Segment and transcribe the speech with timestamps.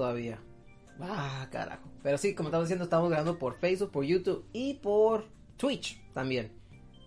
[0.00, 0.38] todavía.
[0.98, 1.86] Ah, carajo.
[2.02, 5.26] Pero sí, como estaba diciendo, estamos grabando por Facebook, por YouTube y por
[5.58, 6.52] Twitch también.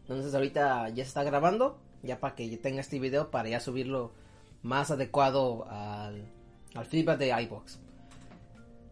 [0.02, 4.12] Entonces ahorita ya se está grabando, ya para que tenga este video para ya subirlo
[4.62, 6.32] más adecuado al,
[6.76, 7.80] al feedback de iBox.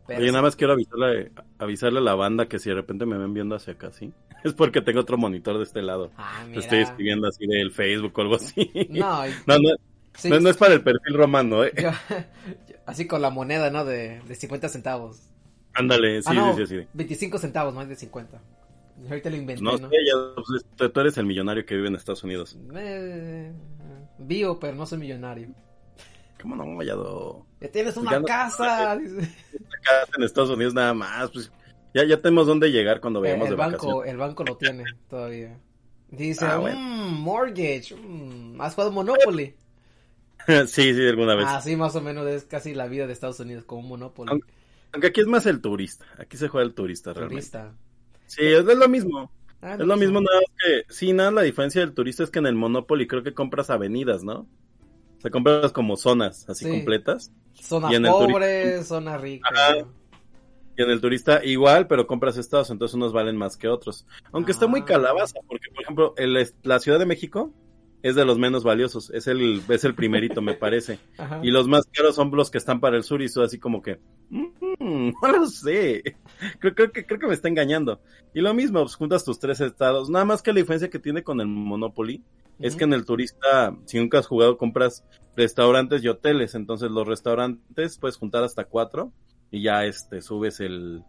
[0.08, 3.20] Pero Oye, nada más quiero avisarle, avisarle a la banda que si de repente me
[3.20, 4.12] ven viendo hacia acá, ¿sí?
[4.44, 6.10] Es porque tengo otro monitor de este lado.
[6.18, 8.72] Ah, Estoy escribiendo así del Facebook o algo así.
[8.90, 11.72] No, no, no, no, es para el perfil romano, ¿eh?
[12.92, 13.86] así con la moneda, ¿no?
[13.86, 15.22] De, de 50 centavos.
[15.74, 16.88] Ándale, sí, ah, sí, sí, sí.
[16.94, 18.42] 25 centavos, no es de 50.
[19.10, 19.90] Ahorita lo inventé, no, ¿no?
[19.90, 20.44] Sé, ya,
[20.78, 22.58] pues, tú eres el millonario que vive en Estados Unidos.
[22.76, 23.52] Eh,
[24.20, 25.50] vivo, pero no soy millonario.
[26.42, 27.46] ¿Cómo no, Vallado?
[27.62, 28.96] Ya tienes una casa.
[28.96, 31.52] Una casa en Estados Unidos nada más, pues
[31.94, 34.84] ya, ya tenemos dónde llegar cuando eh, vayamos el de banco, El banco lo tiene
[35.10, 35.58] todavía.
[36.10, 39.56] Dice, ah, mmm, mortgage, mmm, ¿has jugado Monopoly?
[40.68, 41.46] sí, sí, alguna vez.
[41.48, 44.32] Ah, sí, más o menos es casi la vida de Estados Unidos como un Monopoly.
[44.92, 47.36] Aunque, aquí es más el turista, aquí se juega el turista realmente.
[47.36, 47.74] Turista.
[48.28, 49.32] Sí, es, lo mismo.
[49.62, 52.40] Ah, es lo mismo, nada más que, sí, nada, la diferencia del turista es que
[52.40, 54.48] en el Monopoly creo que compras avenidas, ¿no?
[55.18, 57.32] O sea, compras como zonas así completas.
[57.54, 59.50] Zona pobre, zona rica.
[60.78, 64.08] Y en el turista igual, pero compras estados, entonces unos valen más que otros.
[64.32, 64.86] Aunque está muy ah.
[64.86, 67.54] calabaza, porque por ejemplo, el, la Ciudad de México
[68.04, 71.00] es de los menos valiosos, es el, es el primerito, me parece.
[71.44, 73.82] Y los más caros son los que están para el sur y eso así como
[73.82, 74.00] que,
[74.30, 74.48] mm,
[75.22, 76.16] no lo sé,
[76.60, 78.02] creo, creo, que, creo que me está engañando.
[78.34, 81.24] Y lo mismo, pues juntas tus tres estados, nada más que la diferencia que tiene
[81.24, 82.24] con el Monopoly
[82.60, 85.04] es que en el turista, si nunca has jugado, compras
[85.36, 89.12] restaurantes y hoteles, entonces los restaurantes puedes juntar hasta cuatro
[89.50, 91.04] y ya este subes el,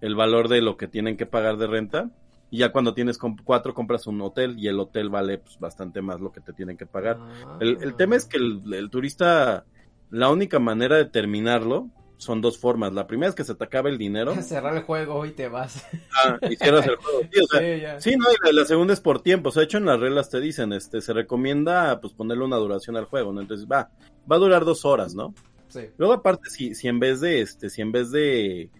[0.00, 2.10] el valor de lo que tienen que pagar de renta
[2.50, 6.20] y ya cuando tienes cuatro compras un hotel y el hotel vale pues, bastante más
[6.20, 7.18] lo que te tienen que pagar.
[7.60, 9.64] El, el, tema es que el, turista,
[10.10, 12.92] la única manera de terminarlo son dos formas.
[12.92, 14.34] La primera es que se te acabe el dinero.
[14.42, 15.86] Cerrar el juego y te vas.
[16.12, 17.20] Ah, y cierras el juego.
[18.00, 19.50] Sí, no, y la, segunda es por tiempo.
[19.50, 22.96] O sea, hecho en las reglas te dicen, este, se recomienda pues ponerle una duración
[22.96, 23.40] al juego, ¿no?
[23.40, 23.90] Entonces va,
[24.30, 25.34] va a durar dos horas, ¿no?
[25.68, 25.82] Sí.
[25.98, 28.70] Luego aparte, si, si en vez de este, si en vez de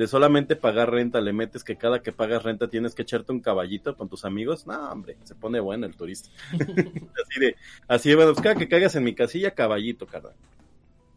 [0.00, 3.40] de solamente pagar renta le metes que cada que pagas renta tienes que echarte un
[3.40, 6.30] caballito con tus amigos, no, hombre, se pone bueno el turista.
[6.56, 7.54] así de,
[7.86, 10.32] así de, bueno, pues cada que caigas en mi casilla, caballito, carnal.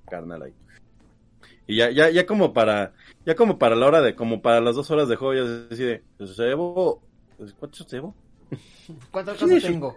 [0.10, 0.54] Carnal ahí.
[1.66, 2.92] Y ya, ya, ya como para,
[3.26, 5.68] ya como para la hora de, como para las dos horas de juego, ya se
[5.70, 8.14] decide, pues, ¿cuántos llevo?
[9.12, 9.96] ¿Cuántas cosas tengo?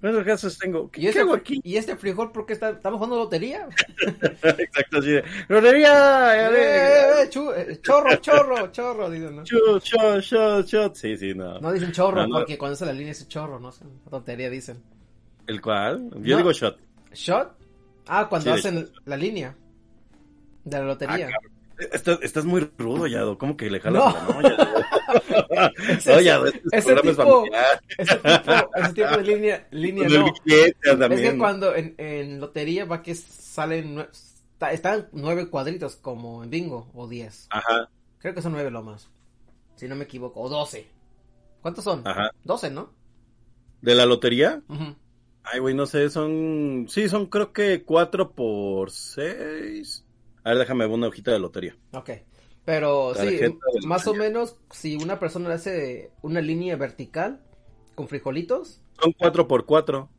[0.00, 0.90] ¿Cuántos casos tengo?
[0.90, 1.60] ¿Qué, ¿Y este, hago aquí?
[1.62, 3.68] ¿Y este frijol por qué está, estamos jugando lotería?
[4.42, 6.48] Exacto, así de, ¡Lotería!
[6.48, 7.30] Eh, eh, eh,
[7.68, 9.44] eh, chorro, chorro, chorro, dicen, ¿no?
[9.44, 10.94] Chut, chut, chut.
[10.94, 11.60] Sí, sí, no.
[11.60, 14.82] No dicen chorro porque cuando se la línea es chorro, no sé, lotería dicen.
[15.46, 16.10] ¿El cuál?
[16.22, 16.78] Yo digo shot.
[17.12, 17.56] ¿Shot?
[18.08, 19.54] Ah, cuando hacen la línea
[20.64, 21.28] de la lotería.
[21.28, 21.48] Ah,
[21.78, 23.36] Estás, estás muy rudo, Yado.
[23.36, 24.40] ¿Cómo que le jalas no.
[24.40, 24.86] la
[25.88, 27.44] ese, Yado, este ese, tipo,
[27.98, 30.32] ese, tipo, ese tipo de línea, línea no.
[30.44, 34.06] Es que cuando en, en lotería va que salen,
[34.70, 37.46] están nueve cuadritos como en bingo, o diez.
[37.50, 37.88] Ajá.
[38.18, 39.08] Creo que son nueve lo más.
[39.76, 40.86] Si no me equivoco, o doce.
[41.60, 42.06] ¿Cuántos son?
[42.06, 42.30] Ajá.
[42.44, 42.92] Doce, ¿no?
[43.82, 44.62] ¿De la lotería?
[45.42, 46.86] Ay, güey, no sé, son...
[46.88, 50.04] Sí, son creo que cuatro por seis.
[50.42, 51.76] A ver, déjame una hojita de lotería.
[51.92, 52.10] Ok.
[52.66, 53.38] Pero sí,
[53.86, 57.40] más o menos, si una persona hace una línea vertical
[57.94, 58.82] con frijolitos.
[59.00, 60.10] Son 4 por 4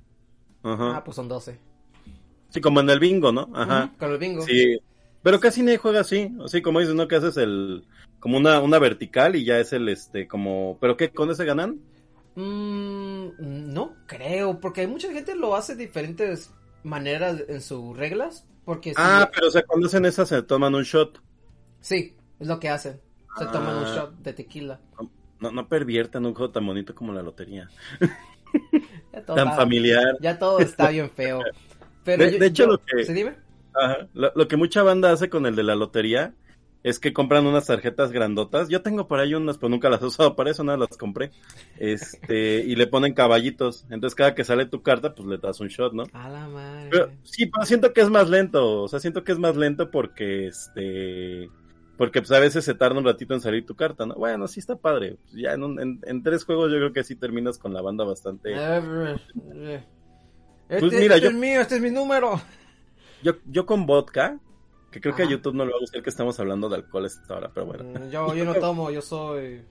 [0.64, 0.98] Ajá.
[0.98, 1.60] Ah, pues son 12.
[2.50, 3.50] Sí, como en el bingo, ¿no?
[3.54, 3.94] Ajá.
[4.00, 4.44] con el bingo.
[4.44, 4.80] Sí.
[5.22, 6.34] Pero casi nadie juega así.
[6.44, 7.08] Así como dices, ¿no?
[7.08, 7.86] Que haces el.
[8.20, 10.78] Como una, una vertical y ya es el este, como.
[10.80, 11.10] ¿Pero qué?
[11.10, 11.82] ¿Con ese ganan?
[12.36, 16.54] Mm, no creo, porque hay mucha gente lo hace de diferentes
[16.84, 18.46] maneras en sus reglas.
[18.64, 21.22] Porque ah, pero o sea, cuando hacen esa se toman un shot.
[21.80, 23.00] Sí, es lo que hacen.
[23.38, 23.96] Se toman un ah.
[23.96, 24.80] shot de tequila.
[25.40, 27.70] No, no, perviertan un juego tan bonito como la lotería.
[29.26, 30.18] tan familiar.
[30.20, 31.42] Ya todo está bien feo.
[32.04, 33.04] Pero de, hecho, lo que.
[33.04, 33.36] ¿Se dime?
[33.76, 36.34] Ajá, lo, que mucha banda hace con el de la lotería
[36.84, 38.70] es que compran unas tarjetas grandotas.
[38.70, 41.32] Yo tengo por ahí unas, pero nunca las he usado para eso, nada, las compré.
[41.78, 43.86] Este, y le ponen caballitos.
[43.90, 46.06] Entonces, cada que sale tu carta, pues le das un shot, ¿no?
[46.14, 46.90] A la madre.
[46.90, 48.84] Pero, sí, pero siento que es más lento.
[48.84, 51.50] O sea, siento que es más lento porque, este,
[51.98, 54.16] porque pues a veces se tarda un ratito en salir tu carta, ¿no?
[54.16, 55.18] Bueno, sí está padre.
[55.34, 58.54] Ya en, en, tres juegos yo creo que sí terminas con la banda bastante.
[58.54, 59.22] Pues
[60.70, 62.40] este, mira, este es mío, este es mi número.
[63.24, 64.40] Yo, yo con vodka,
[64.92, 67.06] que creo que a YouTube no le va a gustar que estemos hablando de alcohol
[67.06, 67.84] esta hora, pero bueno.
[67.84, 69.64] Mm, yo, yo no tomo, yo soy...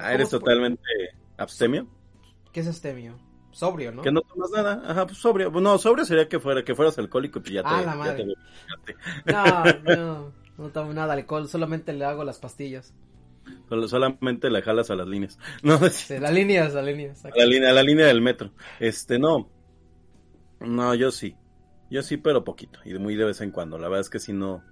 [0.00, 0.82] Ah, ¿eres totalmente
[1.36, 1.86] abstemio?
[2.52, 3.18] ¿Qué es abstemio?
[3.52, 4.02] Sobrio, ¿no?
[4.02, 4.82] Que no tomas nada.
[4.86, 5.50] Ajá, pues sobrio.
[5.50, 7.68] No, sobrio sería que fuera que fueras alcohólico y pues ya te...
[7.68, 8.26] Ah, la madre.
[9.26, 10.41] no, no.
[10.58, 12.92] No tomo nada de alcohol, solamente le hago las pastillas.
[13.88, 15.38] solamente le jalas a las líneas.
[15.62, 17.24] No, sí, las líneas, las líneas.
[17.24, 18.50] A la línea, a la línea del metro.
[18.78, 19.48] Este, no.
[20.60, 21.36] No, yo sí.
[21.90, 22.78] Yo sí, pero poquito.
[22.84, 23.78] Y muy de vez en cuando.
[23.78, 24.62] La verdad es que si no.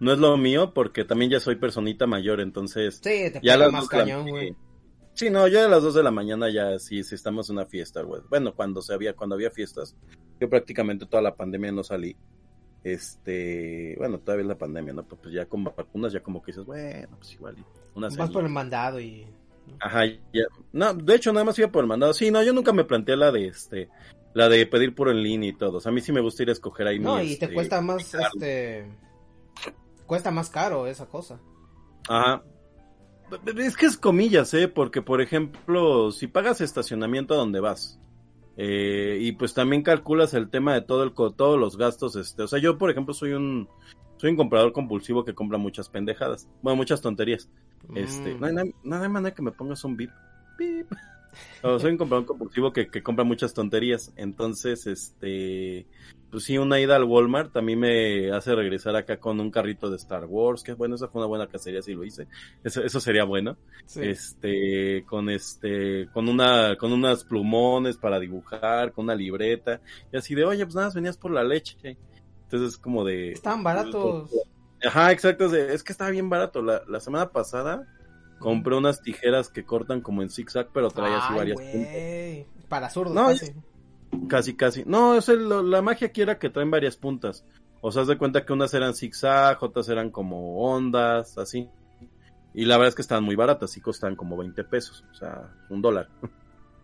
[0.00, 2.96] No es lo mío porque también ya soy personita mayor, entonces.
[2.96, 4.56] Sí, te ya las más cañón, güey.
[5.12, 7.66] Sí, no, yo a las 2 de la mañana ya sí, sí estamos en una
[7.66, 8.22] fiesta, güey.
[8.30, 9.94] Bueno, cuando se había, cuando había fiestas,
[10.40, 12.16] yo prácticamente toda la pandemia no salí.
[12.82, 15.02] Este, bueno, todavía es la pandemia, ¿no?
[15.04, 17.56] Pues ya con vacunas ya como que dices, bueno, pues igual.
[17.94, 19.26] Una Vas por el mandado y...
[19.80, 20.44] Ajá, ya.
[20.72, 22.14] No, de hecho nada más iba por el mandado.
[22.14, 23.88] Sí, no, yo nunca me planteé la de este,
[24.34, 25.78] la de pedir por en línea y todo.
[25.78, 26.98] O sea, a mí sí me gusta ir a escoger ahí.
[26.98, 28.86] No, y te este, cuesta más, este,
[30.06, 31.38] cuesta más caro esa cosa.
[32.08, 32.42] Ajá.
[33.56, 34.66] Es que es comillas, ¿eh?
[34.66, 38.00] Porque, por ejemplo, si pagas estacionamiento a donde vas,
[38.62, 42.46] eh, y pues también calculas el tema de todo el, todos los gastos, este, o
[42.46, 43.70] sea, yo, por ejemplo, soy un,
[44.18, 47.48] soy un comprador compulsivo que compra muchas pendejadas, bueno, muchas tonterías.
[47.94, 48.40] Este, mm.
[48.40, 50.10] no, hay, no, manera que me pongas un bip.
[50.58, 50.92] bip.
[51.62, 55.86] soy un comprador compulsivo que, que compra muchas tonterías, entonces, este,
[56.30, 59.96] pues sí, una ida al Walmart también me hace regresar acá con un carrito de
[59.96, 62.28] Star Wars, que bueno, esa fue una buena cacería si lo hice.
[62.62, 63.56] Eso, eso sería bueno.
[63.96, 69.80] Este, con este, con una, con unas plumones para dibujar, con una libreta,
[70.12, 71.96] y así de, oye, pues nada, venías por la leche.
[72.44, 73.32] Entonces es como de.
[73.32, 74.30] Están baratos.
[74.82, 76.62] Ajá, exacto, es, que estaba bien barato.
[76.62, 77.86] La, la semana pasada
[78.40, 81.60] compré unas tijeras que cortan como en zigzag, pero trae así varias
[82.68, 83.14] Para zurdos.
[83.14, 83.28] No,
[84.28, 84.82] Casi, casi.
[84.86, 87.44] No, es la magia aquí era que traen varias puntas.
[87.80, 91.68] O sea, haz de cuenta que unas eran zigzag, otras eran como ondas, así.
[92.52, 95.54] Y la verdad es que estaban muy baratas, y costan como 20 pesos, o sea,
[95.68, 96.08] un dólar.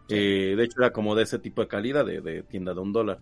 [0.09, 3.19] Eh, de hecho, era como de ese tipo de calidad, de, tienda de un dólar.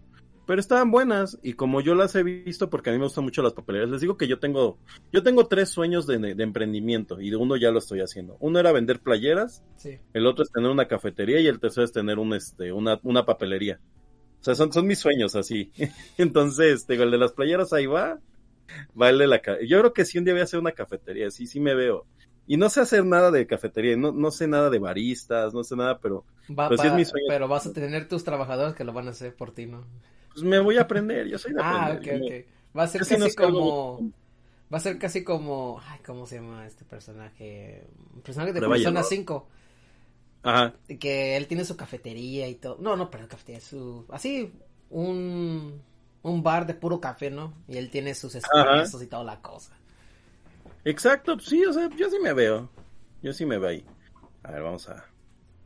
[0.47, 3.43] Pero estaban buenas, y como yo las he visto, porque a mí me gustan mucho
[3.43, 4.79] las papelerías, les digo que yo tengo,
[5.13, 8.37] yo tengo tres sueños de, emprendimiento, y de uno ya lo estoy haciendo.
[8.41, 9.65] Uno era vender playeras,
[10.13, 13.25] el otro es tener una cafetería, y el tercero es tener un, este, una, una
[13.25, 13.81] papelería.
[14.41, 15.73] O sea, son, son mis sueños así.
[16.19, 18.21] Entonces, digo, el de las playeras ahí va.
[19.01, 19.41] Va el de la...
[19.67, 22.07] Yo creo que sí un día voy a hacer una cafetería, sí, sí me veo.
[22.47, 25.77] Y no sé hacer nada de cafetería, no, no sé nada de baristas, no sé
[25.77, 27.25] nada, pero, pero sí es mi sueño.
[27.29, 29.87] Pero vas a tener tus trabajadores que lo van a hacer por ti, ¿no?
[30.35, 32.15] Pues me voy a aprender, yo soy de ah, aprender.
[32.15, 32.77] Ah, ok, ok.
[32.77, 34.13] Va a ser casi como...
[34.73, 35.81] Va a ser casi como...
[35.87, 37.87] Ay, ¿cómo se llama este personaje?
[38.15, 39.49] Un personaje de Persona 5.
[40.45, 40.75] Ajá.
[41.01, 42.77] Que él tiene su cafetería y todo.
[42.79, 44.05] No, no, pero cafetería, su.
[44.11, 44.53] Así,
[44.91, 45.83] un.
[46.23, 47.53] Un bar de puro café, ¿no?
[47.69, 49.77] Y él tiene sus esfuerzos y toda la cosa.
[50.85, 52.71] Exacto, sí, o sea, yo sí me veo.
[53.23, 53.85] Yo sí me veo ahí.
[54.43, 55.05] A ver, vamos a.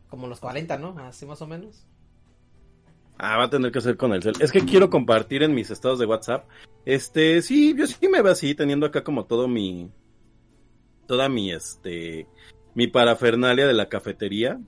[0.08, 0.98] Como los 40, ¿no?
[0.98, 1.86] Así más o menos.
[3.18, 4.34] Ah, va a tener que hacer con el cel.
[4.40, 6.48] Es que quiero compartir en mis estados de WhatsApp.
[6.84, 9.90] Este, sí, yo sí me veo así, teniendo acá como todo mi.
[11.06, 12.26] Toda mi, este
[12.78, 14.60] mi parafernalia de la cafetería.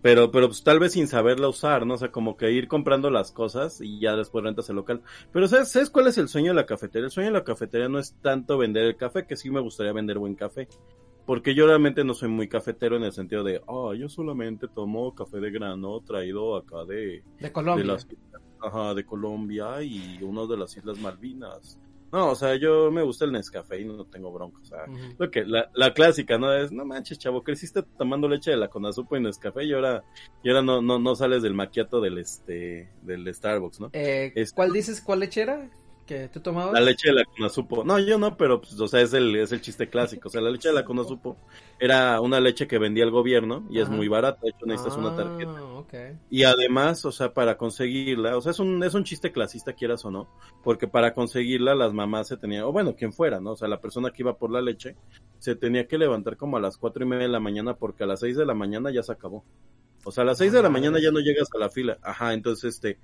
[0.00, 1.92] Pero, pero pues tal vez sin saberla usar, ¿no?
[1.92, 5.02] O sea, como que ir comprando las cosas y ya después rentas el local.
[5.30, 7.04] Pero ¿sabes, ¿sabes cuál es el sueño de la cafetería?
[7.04, 9.92] El sueño de la cafetería no es tanto vender el café, que sí me gustaría
[9.92, 10.68] vender buen café.
[11.30, 15.14] Porque yo realmente no soy muy cafetero en el sentido de, oh, yo solamente tomo
[15.14, 17.22] café de grano traído acá de...
[17.38, 17.96] De Colombia.
[18.60, 21.78] ajá, de Colombia y uno de las Islas Malvinas.
[22.10, 24.58] No, o sea, yo me gusta el Nescafé y no tengo bronca.
[24.60, 24.78] O sea,
[25.18, 26.52] lo que la, la, clásica, ¿no?
[26.52, 30.02] Es, no manches, chavo, creciste tomando leche de la Conazupo y Nescafé y ahora,
[30.42, 33.90] y ahora no, no, no sales del maquiato del este, del Starbucks, ¿no?
[33.92, 35.70] Eh, ¿Cuál dices, cuál leche era?
[36.10, 36.72] Que tú tomabas?
[36.72, 37.84] La leche de la Conazupo.
[37.84, 40.28] No, yo no, pero pues, o sea, es el, es el chiste clásico.
[40.28, 41.36] O sea, la leche de la Conazupo
[41.78, 44.40] era una leche que vendía el gobierno y es muy barata.
[44.42, 45.54] De hecho, necesitas una tarjeta.
[45.56, 49.72] Ah, y además, o sea, para conseguirla, o sea, es un, es un chiste clasista,
[49.72, 50.28] quieras o no,
[50.64, 53.52] porque para conseguirla las mamás se tenían, o bueno, quien fuera, ¿no?
[53.52, 54.96] O sea, la persona que iba por la leche
[55.38, 58.06] se tenía que levantar como a las cuatro y media de la mañana porque a
[58.06, 59.44] las seis de la mañana ya se acabó.
[60.04, 61.98] O sea, a las seis de la mañana ya no llegas a la fila.
[62.02, 62.98] Ajá, entonces, este,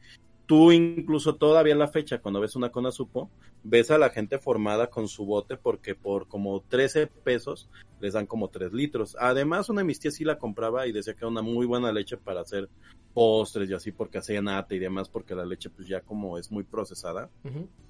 [0.47, 3.31] tú incluso todavía en la fecha, cuando ves una Conasupo,
[3.63, 7.69] ves a la gente formada con su bote porque por como 13 pesos
[8.01, 9.17] les dan como 3 litros.
[9.19, 11.93] Además, una de mis tías sí la compraba y decía que era una muy buena
[11.93, 12.69] leche para hacer
[13.13, 16.51] postres y así porque hacía nata y demás porque la leche pues ya como es
[16.53, 17.31] muy procesada,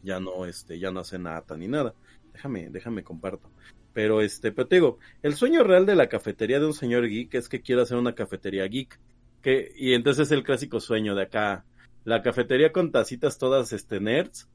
[0.02, 1.94] ya no este ya no hace nata ni nada.
[2.32, 3.50] Déjame, déjame comparto.
[3.92, 7.34] Pero este, pero te digo, el sueño real de la cafetería de un señor geek
[7.34, 8.98] es que quiere hacer una cafetería geek.
[9.42, 11.64] Que, y entonces es el clásico sueño de acá,
[12.06, 14.48] la cafetería con tacitas todas este nerds,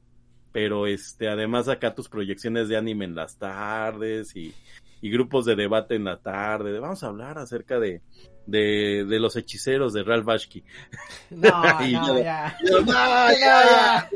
[0.52, 4.54] pero este además acá tus proyecciones de anime en las tardes y,
[5.02, 6.80] y grupos de debate en la tarde.
[6.80, 8.00] Vamos a hablar acerca de,
[8.46, 10.64] de, de los hechiceros de Ralph Bashki.
[11.30, 12.56] No, no, ya.
[12.70, 14.10] no, ya.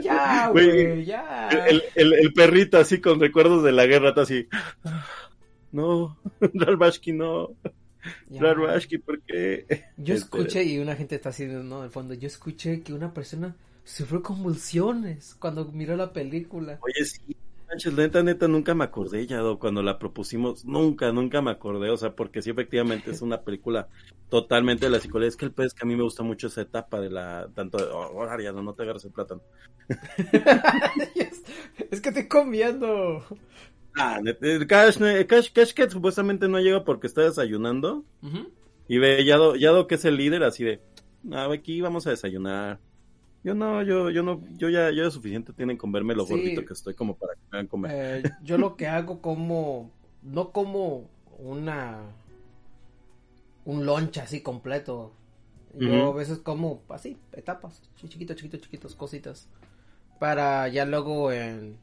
[0.00, 1.48] Ya, güey, ya.
[1.48, 4.46] El, el, el, perrito así con recuerdos de la guerra, está así.
[5.72, 7.56] No, Ralph Bashki no.
[9.96, 11.84] Yo escuché, y una gente está haciendo, ¿no?
[11.84, 16.78] En fondo, yo escuché que una persona sufrió convulsiones cuando miró la película.
[16.82, 17.36] Oye, sí,
[17.68, 21.98] Sánchez, neta, neta, nunca me acordé ya cuando la propusimos, nunca, nunca me acordé, o
[21.98, 23.88] sea, porque sí, efectivamente es una película
[24.30, 26.62] totalmente de la psicología, es que el pez que a mí me gusta mucho esa
[26.62, 29.42] etapa de la, tanto, oh, Ariano, no te agarres el plátano.
[31.90, 33.22] es, que estoy comiendo.
[33.98, 34.20] Ah,
[34.68, 38.04] Cash, Cash, Cash que supuestamente no llega porque está desayunando,
[38.86, 40.80] y ve, ya Yado que es el líder, así de,
[41.32, 42.78] ah, aquí vamos a desayunar.
[43.44, 46.64] Yo no, yo, yo no, yo ya, yo es suficiente tienen con verme lo gordito
[46.64, 47.90] que estoy como para que me hagan comer.
[47.94, 52.00] Eh, yo lo que hago como, no como una,
[53.64, 55.12] un lunch así completo.
[55.74, 59.48] Yo a veces como así, etapas, chiquitos, chiquitos, chiquitos, cositas.
[60.18, 61.78] Para ya luego, en,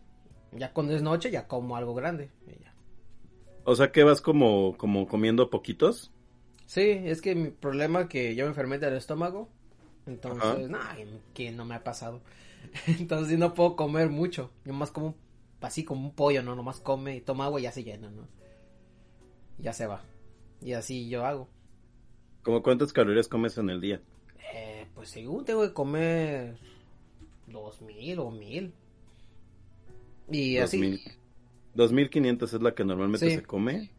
[0.57, 2.29] ya cuando es noche, ya como algo grande.
[3.63, 6.11] O sea que vas como, como comiendo poquitos.
[6.65, 9.49] Sí, es que mi problema es que yo me enfermé del estómago
[10.05, 10.79] entonces, no,
[11.33, 12.21] que no me ha pasado.
[12.87, 14.51] Entonces no puedo comer mucho.
[14.63, 15.15] Yo más como
[15.61, 16.55] así como un pollo, ¿no?
[16.55, 18.27] Nomás come y toma agua y ya se llena, ¿no?
[19.57, 20.03] Ya se va.
[20.61, 21.47] Y así yo hago.
[22.43, 23.99] ¿Cómo cuántas calorías comes en el día?
[24.53, 26.57] Eh, pues según tengo que comer
[27.47, 28.73] dos mil o mil.
[30.31, 31.01] Y así.
[31.73, 33.91] Dos mil quinientos es la que normalmente se come.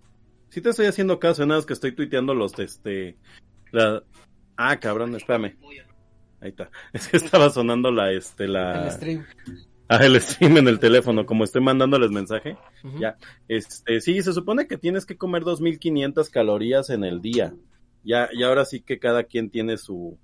[0.48, 3.18] Sí te estoy haciendo caso, nada más que estoy tuiteando los, este,
[3.72, 4.02] la...
[4.56, 5.56] Ah, cabrón, espérame.
[6.40, 6.70] Ahí está.
[6.92, 8.84] Es que estaba sonando la, este, la...
[8.84, 9.26] El stream.
[9.88, 12.56] Ah, el stream en el teléfono, como estoy mandándoles mensaje.
[12.98, 13.16] Ya.
[13.46, 17.54] Este, sí, se supone que tienes que comer 2500 calorías en el día.
[18.02, 20.18] Ya, y ahora sí que cada quien tiene su,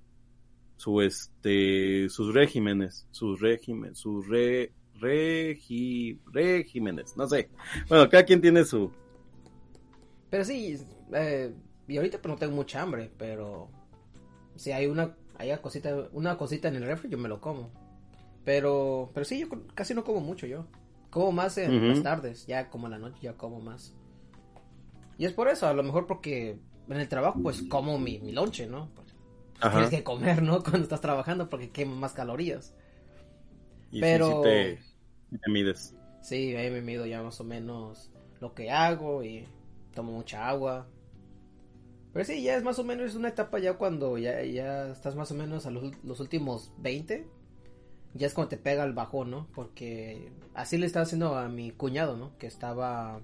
[0.75, 4.71] su, este, sus regímenes, sus regímenes, sus re,
[5.03, 7.49] regi, regímenes, no sé.
[7.87, 8.91] Bueno, cada quien tiene su.
[10.29, 10.77] Pero sí,
[11.13, 11.53] eh,
[11.87, 13.69] y ahorita pues no tengo mucha hambre, pero
[14.55, 17.69] si hay una hay cosita, una cosita en el refri, yo me lo como.
[18.45, 20.65] Pero, pero sí, yo casi no como mucho yo.
[21.09, 23.93] Como más en las tardes, ya como en la noche ya como más.
[25.17, 26.57] Y es por eso, a lo mejor porque
[26.89, 28.89] en el trabajo pues como mi, mi lonche, ¿no?
[28.95, 29.13] Pues,
[29.71, 30.63] tienes que comer, ¿no?
[30.63, 32.73] Cuando estás trabajando porque quema más calorías.
[33.91, 34.41] Pero...
[34.41, 34.79] te,
[35.37, 35.95] te mides.
[36.21, 39.47] Sí, ahí me mido ya más o menos lo que hago y
[39.93, 40.87] tomo mucha agua.
[42.13, 45.31] Pero sí, ya es más o menos una etapa ya cuando ya, ya estás más
[45.31, 47.27] o menos a los, últimos 20.
[48.13, 49.47] Ya es cuando te pega el bajón, ¿no?
[49.55, 52.37] Porque así le estaba haciendo a mi cuñado, ¿no?
[52.37, 53.19] Que estaba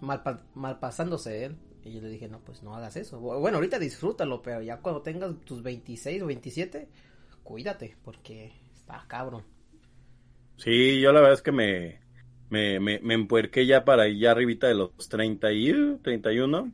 [0.00, 0.22] mal,
[0.54, 1.56] mal pasándose él.
[1.84, 3.18] Y yo le dije, no, pues no hagas eso.
[3.18, 6.88] Bueno, ahorita disfrútalo, pero ya cuando tengas tus 26 o 27,
[7.42, 9.42] cuídate, porque está cabrón.
[10.62, 11.98] Sí, yo la verdad es que me,
[12.48, 16.70] me, me, me empuerqué ya para ya arribita de los 30 y 31,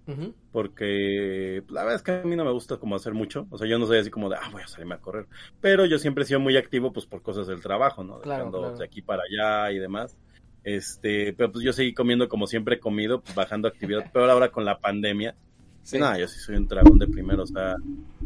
[0.52, 3.66] porque la verdad es que a mí no me gusta como hacer mucho, o sea,
[3.66, 5.26] yo no soy así como de, ah, voy a salirme a correr,
[5.62, 8.20] pero yo siempre he sido muy activo pues por cosas del trabajo, ¿no?
[8.20, 10.18] Claro, de aquí para allá y demás.
[10.64, 14.50] Este, pero pues yo seguí comiendo como siempre he comido, pues bajando actividad, pero ahora
[14.50, 15.34] con la pandemia,
[15.82, 15.98] sí.
[15.98, 17.76] no, yo sí soy un dragón de primero, o sea,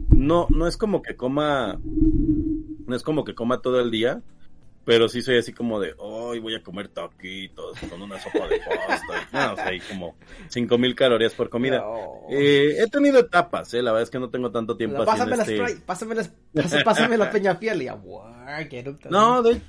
[0.08, 4.22] no, no es como que coma, no es como que coma todo el día,
[4.84, 8.58] pero sí soy así como de, hoy voy a comer taquitos con una sopa de
[8.58, 9.28] pasta.
[9.32, 10.16] no, o sea, hay como
[10.48, 11.84] cinco mil calorías por comida.
[12.30, 15.48] Eh, he tenido etapas, eh, la verdad es que no tengo tanto tiempo pásame, las
[15.48, 15.76] este...
[15.86, 16.32] pásame, las,
[16.84, 17.98] pásame, la peña fiel y ya,
[19.08, 19.60] No, de,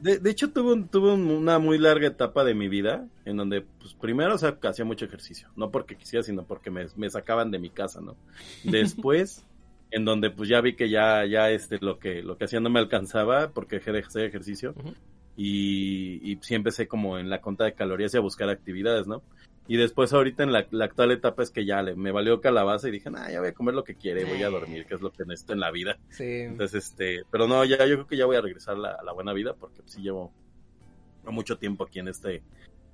[0.00, 3.94] de, de, hecho tuve, tuve una muy larga etapa de mi vida en donde, pues
[3.94, 5.48] primero, o sea, hacía mucho ejercicio.
[5.54, 8.16] No porque quisiera, sino porque me, me sacaban de mi casa, ¿no?
[8.64, 9.44] Después
[9.92, 12.70] en donde pues ya vi que ya, ya este, lo que, lo que hacía no
[12.70, 14.74] me alcanzaba porque dejé de hacer ejercicio
[15.36, 19.22] y, y sí empecé como en la cuenta de calorías y a buscar actividades, ¿no?
[19.68, 22.90] Y después ahorita en la, actual etapa es que ya le, me valió calabaza y
[22.90, 25.12] dije, nah, ya voy a comer lo que quiere, voy a dormir, que es lo
[25.12, 25.98] que necesito en la vida.
[26.10, 26.24] Sí.
[26.24, 29.32] Entonces, este, pero no, ya yo creo que ya voy a regresar a la, buena
[29.32, 30.32] vida porque sí llevo
[31.24, 32.42] mucho tiempo aquí en este,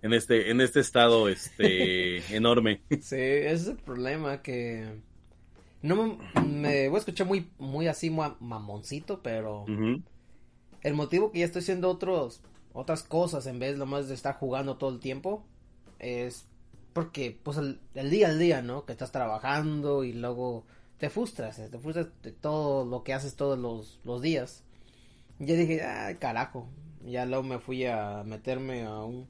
[0.02, 2.83] en este, en este estado, este, enorme.
[2.90, 5.00] Sí, ese es el problema que
[5.83, 9.65] no me, voy a escuchar muy, muy así, mamoncito, pero
[10.83, 12.43] el motivo que ya estoy haciendo otros,
[12.73, 15.45] otras cosas en vez de lo más de estar jugando todo el tiempo
[15.99, 16.47] es
[16.93, 17.79] porque, pues, el,
[18.11, 18.85] día al día, ¿no?
[18.85, 20.65] Que estás trabajando y luego
[20.99, 24.65] te frustras, eh, te frustras de todo lo que haces todos los, los días.
[25.39, 26.69] Y ya dije, ah, carajo.
[27.05, 29.29] Ya luego me fui a meterme a un...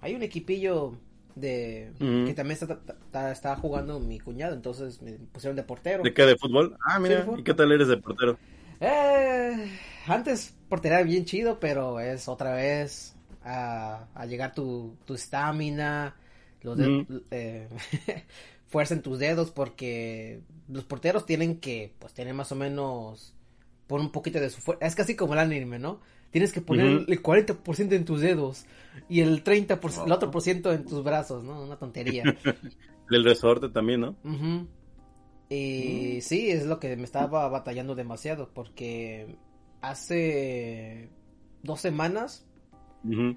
[0.00, 0.98] Hay un equipillo
[1.40, 1.92] de
[2.24, 6.04] que también está, está, está jugando mi cuñado, entonces me pusieron de portero.
[6.04, 6.22] ¿De qué?
[6.24, 6.76] ¿De fútbol?
[6.84, 7.24] Ah, mira.
[7.36, 8.38] ¿y qué tal eres de portero?
[8.80, 9.68] Eh,
[10.06, 16.16] antes portería bien chido, pero es otra vez a, a llegar tu tu estamina,
[16.62, 17.20] los de- Ujú.
[17.30, 17.68] eh,
[18.66, 23.34] fuerza en tus dedos, porque los porteros tienen que, pues, tener más o menos,
[23.86, 24.86] poner un poquito de su fuerza.
[24.86, 26.00] Es casi como el anime, ¿no?
[26.30, 27.04] Tienes que poner Ujú.
[27.08, 28.66] el 40% en tus dedos
[29.08, 31.62] y el 30%, el otro por ciento en tus brazos, ¿no?
[31.62, 32.24] Una tontería.
[33.10, 34.16] El resorte también, ¿no?
[34.22, 34.68] Ujú.
[35.48, 39.38] Y sí, es lo que me estaba batallando demasiado porque
[39.80, 41.08] hace
[41.62, 42.46] dos semanas,
[43.04, 43.36] Ujú.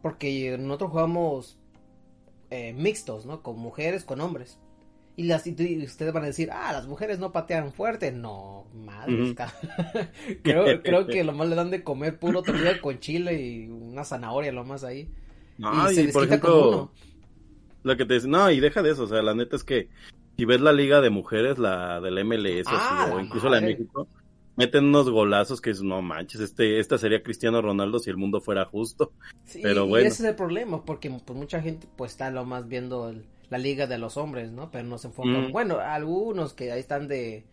[0.00, 1.58] porque nosotros jugamos
[2.48, 3.42] eh, mixtos, ¿no?
[3.42, 4.58] Con mujeres, con hombres.
[5.20, 8.10] Y, las, y y ustedes van a decir, ah, las mujeres no patean fuerte.
[8.10, 9.22] No, madre.
[9.22, 9.34] Ujú.
[10.42, 14.02] creo, creo que lo más le dan de comer puro tortilla con chile y una
[14.02, 15.10] zanahoria, lo más ahí.
[15.58, 16.90] No, y se y por ejemplo,
[17.82, 19.90] lo que te dice, no, y deja de eso, o sea, la neta es que
[20.38, 23.60] si ves la liga de mujeres, la del MLS Ah, así, o la incluso la
[23.60, 23.66] de.
[23.66, 24.08] México,
[24.56, 28.40] meten unos golazos que es, no manches, este, esta sería Cristiano Ronaldo si el mundo
[28.40, 29.12] fuera justo.
[29.44, 30.06] Sí, Pero y bueno.
[30.08, 33.58] ese es el problema, porque pues, mucha gente pues está lo más viendo el- la
[33.58, 34.70] liga de los hombres, ¿no?
[34.70, 35.48] Pero no se enfocan.
[35.48, 35.52] Mm.
[35.52, 37.44] Bueno, algunos que ahí están de,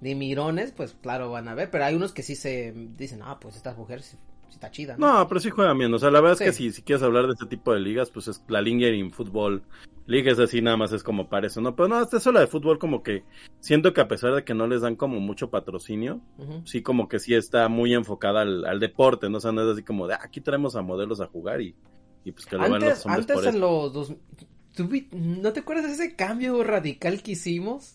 [0.00, 3.38] de mirones, pues claro van a ver, pero hay unos que sí se dicen, ah,
[3.40, 4.16] pues esta mujer sí,
[4.50, 5.20] está chida, ¿no?
[5.20, 7.26] No, pero sí juegan bien, o sea, la verdad es que si, si quieres hablar
[7.26, 9.62] de este tipo de ligas, pues es la Lingering Fútbol
[10.06, 11.74] Liga es así, nada más es como para eso, ¿no?
[11.74, 13.24] Pero no, hasta eso la de fútbol como que
[13.60, 16.20] siento que a pesar de que no les dan como mucho patrocinio,
[16.64, 19.38] sí como que sí está muy enfocada al, al deporte, ¿no?
[19.38, 21.74] O sea, no es así como de, ah, aquí traemos a modelos a jugar y,
[22.22, 24.14] y pues que lo Antes, hombres antes en los dos...
[24.74, 27.94] ¿tú ¿No te acuerdas de ese cambio radical que hicimos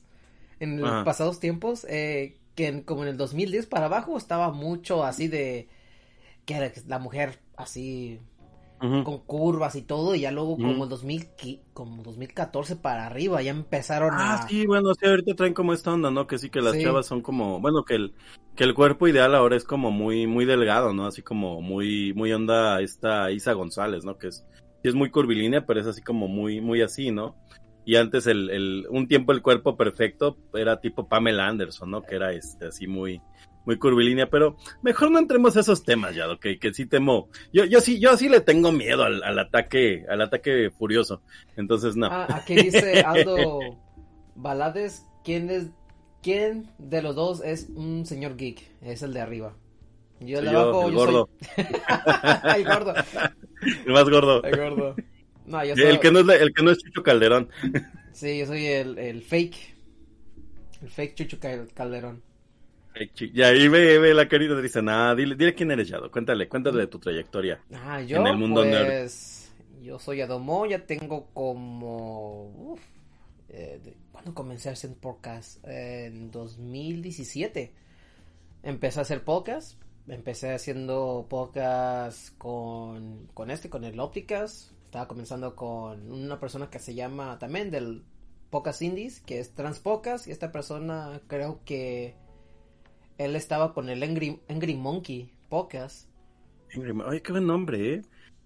[0.59, 1.03] en los Ajá.
[1.03, 1.85] pasados tiempos?
[1.89, 5.69] Eh, que en- como en el 2010 para abajo estaba mucho así de...
[6.45, 8.19] Que era la mujer así
[9.03, 13.41] con curvas y todo, y ya luego como el 2000, qui- como 2014 para arriba
[13.41, 14.47] ya empezaron Ah, a...
[14.47, 16.25] sí, bueno, sí, ahorita traen como esta onda, ¿no?
[16.27, 16.83] Que sí que las Sí.
[16.83, 18.13] chavas son como, bueno, que el,
[18.55, 21.05] que el cuerpo ideal ahora es como muy, muy delgado, ¿no?
[21.05, 24.17] Así como muy, muy onda esta Isa González, ¿no?
[24.17, 24.45] Que es,
[24.81, 27.35] sí es muy curvilínea, pero es así como muy, muy así, ¿no?
[27.85, 32.01] Y antes el, el, un tiempo el cuerpo perfecto era tipo Pamela Anderson, ¿no?
[32.03, 33.21] Que era este, así muy,
[33.65, 37.65] muy curvilínea, pero mejor no entremos a esos temas ya, que, que sí temo, yo,
[37.65, 41.21] yo sí, yo sí le tengo miedo al, al ataque, al ataque furioso,
[41.55, 42.07] entonces no.
[42.11, 43.59] Ah, aquí dice Aldo
[44.35, 45.67] Balades, ¿quién es,
[46.21, 48.61] quién de los dos es un señor geek?
[48.81, 49.55] Es el de arriba.
[50.19, 51.29] Yo el de Soy yo, abajo, el yo soy- gordo.
[52.55, 52.93] el gordo,
[53.61, 54.43] El más gordo.
[54.43, 54.95] el gordo.
[55.45, 57.49] No, yo soy, El que no es, la- el que no es Chucho Calderón.
[58.13, 59.55] sí, yo soy el, el fake,
[60.83, 62.21] el fake Chucho Cal- Calderón.
[63.19, 66.11] Y ahí ve, ve la y dice, nada, dile, dile quién eres, Yado.
[66.11, 67.61] Cuéntale, cuéntale de tu trayectoria.
[67.73, 68.85] Ah, yo, En el mundo nerd.
[68.87, 72.81] pues, yo soy Adomo, ya tengo como, uf,
[73.49, 73.79] eh,
[74.11, 75.65] ¿cuándo comencé a hacer podcast?
[75.65, 77.71] Eh, en 2017.
[78.63, 79.77] Empecé a hacer podcast,
[80.09, 86.79] empecé haciendo podcast con, con este, con el Ópticas, estaba comenzando con una persona que
[86.79, 88.03] se llama también del
[88.49, 92.15] Podcast Indies, que es Transpodcast, y esta persona creo que
[93.17, 96.09] él estaba con el Angry, Angry Monkey Podcast.
[97.05, 98.01] Oye, qué buen nombre, ¿eh?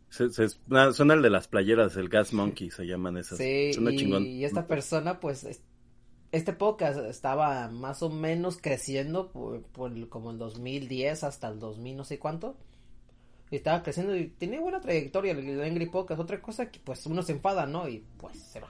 [0.10, 3.38] Se, se- na- suena el de las playeras, el Gas Monkey, se llaman esas.
[3.40, 4.26] Sí, Suena y, chingón.
[4.26, 5.62] y esta persona, pues, es-
[6.34, 9.62] este podcast estaba más o menos creciendo por,
[10.10, 12.58] como el 2010 hasta el 2000 no sé cuánto.
[13.52, 16.20] Y estaba creciendo y tenía buena trayectoria el, Angry Podcast.
[16.20, 17.88] Otra cosa que, pues, uno se enfada, ¿no?
[17.88, 18.70] Y, pues, se va.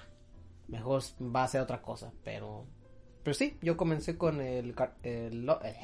[0.68, 1.02] Mejor
[1.34, 2.66] va a hacer otra cosa, pero...
[3.24, 4.76] Pero sí, yo comencé con el...
[5.04, 5.76] el, eh,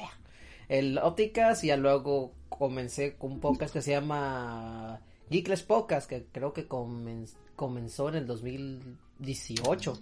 [0.68, 6.26] el Ópticas y ya luego comencé con un podcast que se llama Geekless Podcast, que
[6.30, 9.98] creo que comen- comenzó en el 2018.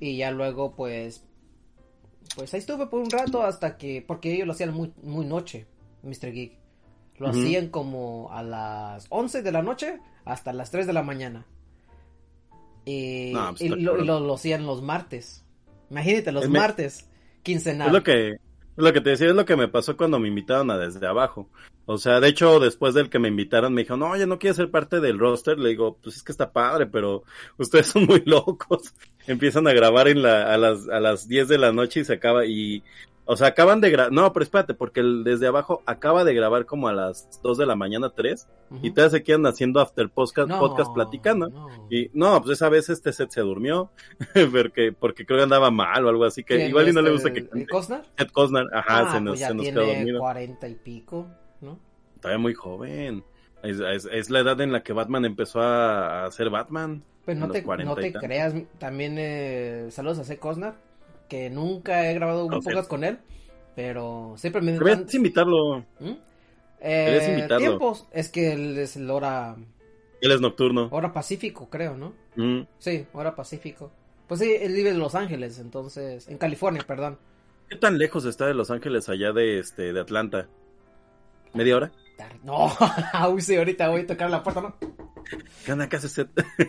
[0.00, 1.24] Y ya luego, pues,
[2.34, 5.66] pues ahí estuve por un rato hasta que, porque ellos lo hacían muy, muy noche,
[6.02, 6.32] Mr.
[6.32, 6.58] Geek.
[7.18, 11.46] Lo hacían como a las 11 de la noche hasta las 3 de la mañana.
[12.84, 15.44] Y, No, pues y lo, y lo- lo hacían los martes.
[15.90, 17.08] Imagínate, los me- martes,
[17.42, 17.88] quincenal.
[17.88, 18.36] Es lo que,
[18.76, 21.48] lo que te decía, es lo que me pasó cuando me invitaron a Desde Abajo.
[21.86, 24.56] O sea, de hecho, después del que me invitaron, me dijo, no, ya no quieres
[24.56, 25.58] ser parte del roster.
[25.58, 27.22] Le digo, pues es que está padre, pero
[27.58, 28.92] ustedes son muy locos.
[29.26, 32.14] Empiezan a grabar en la, a las, a las 10 de la noche y se
[32.14, 32.82] acaba, y,
[33.26, 36.64] o sea, acaban de grabar, no, pero espérate, porque el Desde Abajo acaba de grabar
[36.64, 38.80] como a las 2 de la mañana, 3, Ujú.
[38.86, 41.48] y todavía se quedan haciendo after podcast, No, podcast platicando.
[41.48, 41.68] no.
[41.90, 43.90] Y no, pues esa vez este set se durmió,
[44.52, 47.14] porque, porque creo que andaba mal o algo así, que ¿Quién, igual y no le
[47.14, 47.68] este, gusta que ¿El.
[47.68, 48.02] Costner?
[48.16, 50.18] Ed Costner, ajá, ah, se nos, pues ya se nos tiene quedó dormido.
[50.20, 51.26] cuarenta y pico,
[51.60, 51.78] ¿no?
[52.20, 53.24] Todavía muy joven.
[53.62, 57.02] Es, es, es la edad en la que Batman empezó a, a ser Batman.
[57.24, 60.38] Pues no, te, no te creas, también eh, saludos a C.
[60.38, 60.76] Cosnar,
[61.28, 63.18] que nunca he grabado un podcast con él,
[63.74, 64.72] pero siempre me...
[64.72, 65.84] Deberías invitarlo.
[66.00, 66.12] ¿Mm?
[66.80, 67.58] Eh, invitarlo.
[67.58, 69.56] Tiempos, es que él es el hora...
[70.20, 70.88] Él es nocturno.
[70.90, 72.14] Hora pacífico, creo, ¿no?
[72.36, 72.62] Mm.
[72.78, 73.92] Sí, hora pacífico.
[74.26, 77.18] Pues sí, él vive en Los Ángeles, entonces, en California, perdón.
[77.68, 80.48] ¿Qué tan lejos está de Los Ángeles allá de este de Atlanta?
[81.52, 81.92] ¿Media hora?
[82.42, 82.70] No,
[83.30, 84.76] uy, sí, ahorita voy a tocar la puerta, ¿no?
[85.64, 85.88] ¿Qué onda?
[85.88, 86.18] ¿Qué haces?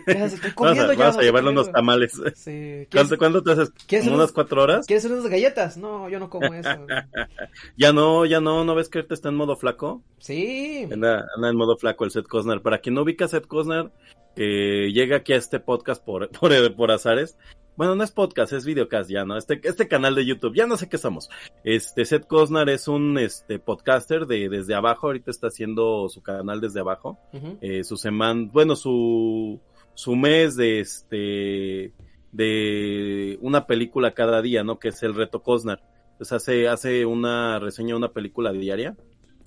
[0.06, 2.20] Estoy comiendo vamos a, llevarle unos tamales.
[2.34, 2.88] Sí.
[2.90, 3.70] ¿Cuánto, te haces?
[3.86, 4.86] ¿Quieres unas cuatro horas?
[4.86, 5.76] ¿Quieres unas galletas?
[5.76, 6.68] No, yo no como eso.
[7.76, 10.02] ya no, ya no, ¿no ves que ahorita está en modo flaco?
[10.18, 10.88] Sí.
[10.92, 12.60] Anda, anda en modo flaco el Seth Cosner.
[12.60, 13.92] Para quien no ubica a Seth Cosner,
[14.34, 17.36] que llega aquí a este podcast por, por, por azares,
[17.78, 19.38] bueno, no es podcast, es videocast ya, ¿no?
[19.38, 21.30] Este, este canal de YouTube, ya no sé qué somos.
[21.62, 26.60] Este, Seth Cosnar es un este, podcaster de desde abajo, ahorita está haciendo su canal
[26.60, 27.20] desde abajo.
[27.60, 29.60] eh, su semana, bueno, su,
[29.94, 31.92] su mes de este,
[32.32, 34.80] de una película cada día, ¿no?
[34.80, 35.80] Que es el reto Cosnar.
[36.16, 38.96] Pues hace, hace una reseña de una película diaria.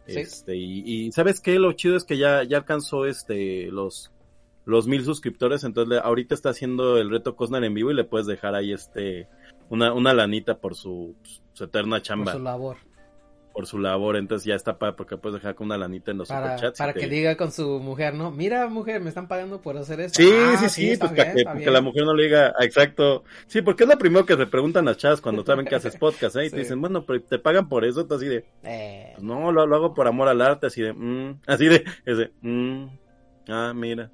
[0.08, 1.60] Este, y, y, ¿sabes qué?
[1.60, 4.13] Lo chido es que ya, ya alcanzó este, los,
[4.65, 8.28] los mil suscriptores, entonces ahorita está haciendo el reto Cosnar en vivo y le puedes
[8.28, 9.28] dejar ahí este
[9.69, 11.15] una, una lanita por su,
[11.54, 12.34] su eterna chamba.
[12.34, 12.78] Por su labor.
[13.54, 16.30] Por su labor, entonces ya está para porque puedes dejar con una lanita en los
[16.30, 16.78] para, superchats.
[16.78, 18.32] Para que diga con su mujer, ¿no?
[18.32, 20.21] Mira, mujer, me están pagando por hacer esto.
[20.21, 23.24] Sí, ah, sí, sí, pues que, la mujer no le diga, exacto.
[23.47, 26.38] Sí, porque es lo primero que se preguntan a chavas cuando saben que haces podcast,
[26.38, 26.45] ¿eh?
[26.45, 29.12] Y te dicen, bueno, pero te pagan por eso, tú así de, eh.
[29.15, 32.32] Pues no, lo, lo, hago por amor al arte, así de, mm", así de, ese,
[32.41, 32.86] mm,
[33.47, 34.12] ah, mira.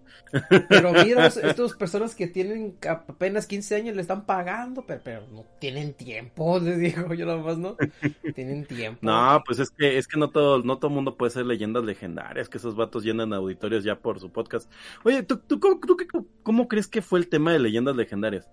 [0.70, 5.46] Pero mira, estas personas que tienen apenas 15 años le están pagando, pero, pero no
[5.60, 7.76] tienen tiempo, les digo yo nada más, ¿no?
[8.36, 9.00] Tienen tiempo.
[9.02, 12.50] No, pues es que es que no todo no todo mundo puede ser leyendas legendarias,
[12.50, 14.72] que esos vatos llenan auditorios ya por su podcast.
[15.04, 15.80] Oye, ¿tú, tú, cómo,
[16.44, 18.50] cómo crees que fue el tema de leyendas legendarias?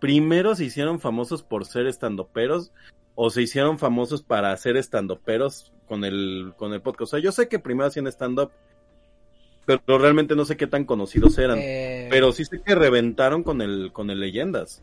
[0.00, 2.72] Primero se hicieron famosos por ser estandoperos
[3.14, 7.02] o se hicieron famosos para ser estandoperos con el con el podcast.
[7.02, 8.52] O sea, yo sé que primero hacían stand up
[9.84, 11.58] pero realmente no sé qué tan conocidos eran.
[11.60, 14.82] Eh, pero sí sé que reventaron con el, con el Leyendas.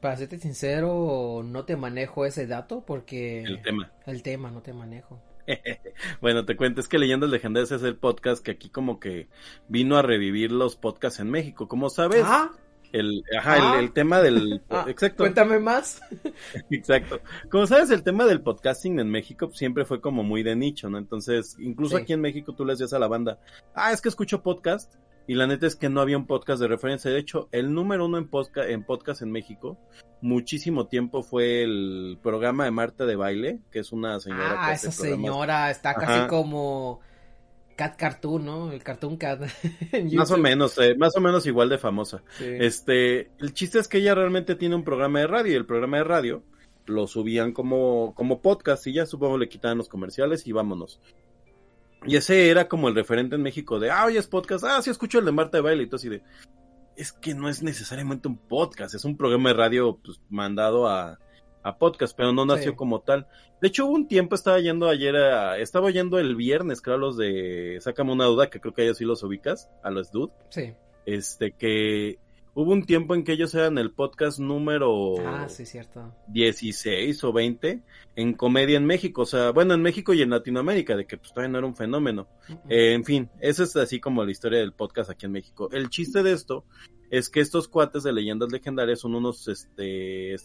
[0.00, 3.42] Para serte sincero, no te manejo ese dato porque...
[3.42, 3.90] El tema.
[4.06, 5.20] El tema, no te manejo.
[6.20, 9.28] bueno, te cuento, es que Leyendas Legendarias es el podcast que aquí como que
[9.68, 11.68] vino a revivir los podcasts en México.
[11.68, 12.52] Como sabes, ah.
[12.92, 13.90] El, ajá, el, ah.
[13.92, 14.62] tema del...
[14.70, 15.24] Ah, exacto.
[15.24, 16.00] Cuéntame más.
[16.70, 17.20] exacto.
[17.50, 20.98] Como sabes, el tema del podcasting en México siempre fue como muy de nicho, ¿no?
[20.98, 23.38] Entonces, incluso aquí en México tú le decías a la banda,
[23.74, 24.94] ah, es que escucho podcast.
[25.26, 27.10] Y la neta es que no había un podcast de referencia.
[27.10, 29.78] De hecho, el número uno en podcast, en podcast en México,
[30.22, 34.56] muchísimo tiempo fue el programa de Marta de Baile, que es una señora.
[34.56, 37.00] Ah, esa señora está casi como
[37.78, 38.72] Cat Cartoon, ¿no?
[38.72, 39.40] El Cartoon Cat.
[40.12, 42.24] más o menos, eh, más o menos igual de famosa.
[42.40, 45.98] Este, el chiste es que ella realmente tiene un programa de radio y el programa
[45.98, 46.42] de radio
[46.86, 50.98] lo subían como, como podcast y ya supongo le quitaban los comerciales y vámonos.
[52.04, 54.90] Y ese era como el referente en México de, ah, oye, es podcast, ah, sí
[54.90, 56.22] escucho el de Marta de Baile y todo así de,
[56.96, 61.20] es que no es necesariamente un podcast, es un programa de radio pues, mandado a,
[61.62, 63.26] a podcast, pero no nació como tal.
[63.60, 67.16] De hecho, hubo un tiempo, estaba yendo ayer, a, estaba yendo el viernes, creo, los
[67.16, 70.32] de Sácame una duda, que creo que ellos sí los ubicas, a los Dude.
[70.50, 70.74] Sí.
[71.06, 72.18] Este, que
[72.54, 76.12] hubo un tiempo en que ellos eran el podcast número ah, sí, cierto.
[76.26, 77.82] 16 o 20
[78.16, 81.30] en comedia en México, o sea, bueno, en México y en Latinoamérica, de que pues
[81.30, 82.26] todavía no era un fenómeno.
[82.68, 85.68] Eh, en fin, esa es así como la historia del podcast aquí en México.
[85.72, 86.64] El chiste de esto
[87.10, 90.36] es que estos cuates de leyendas legendarias son unos este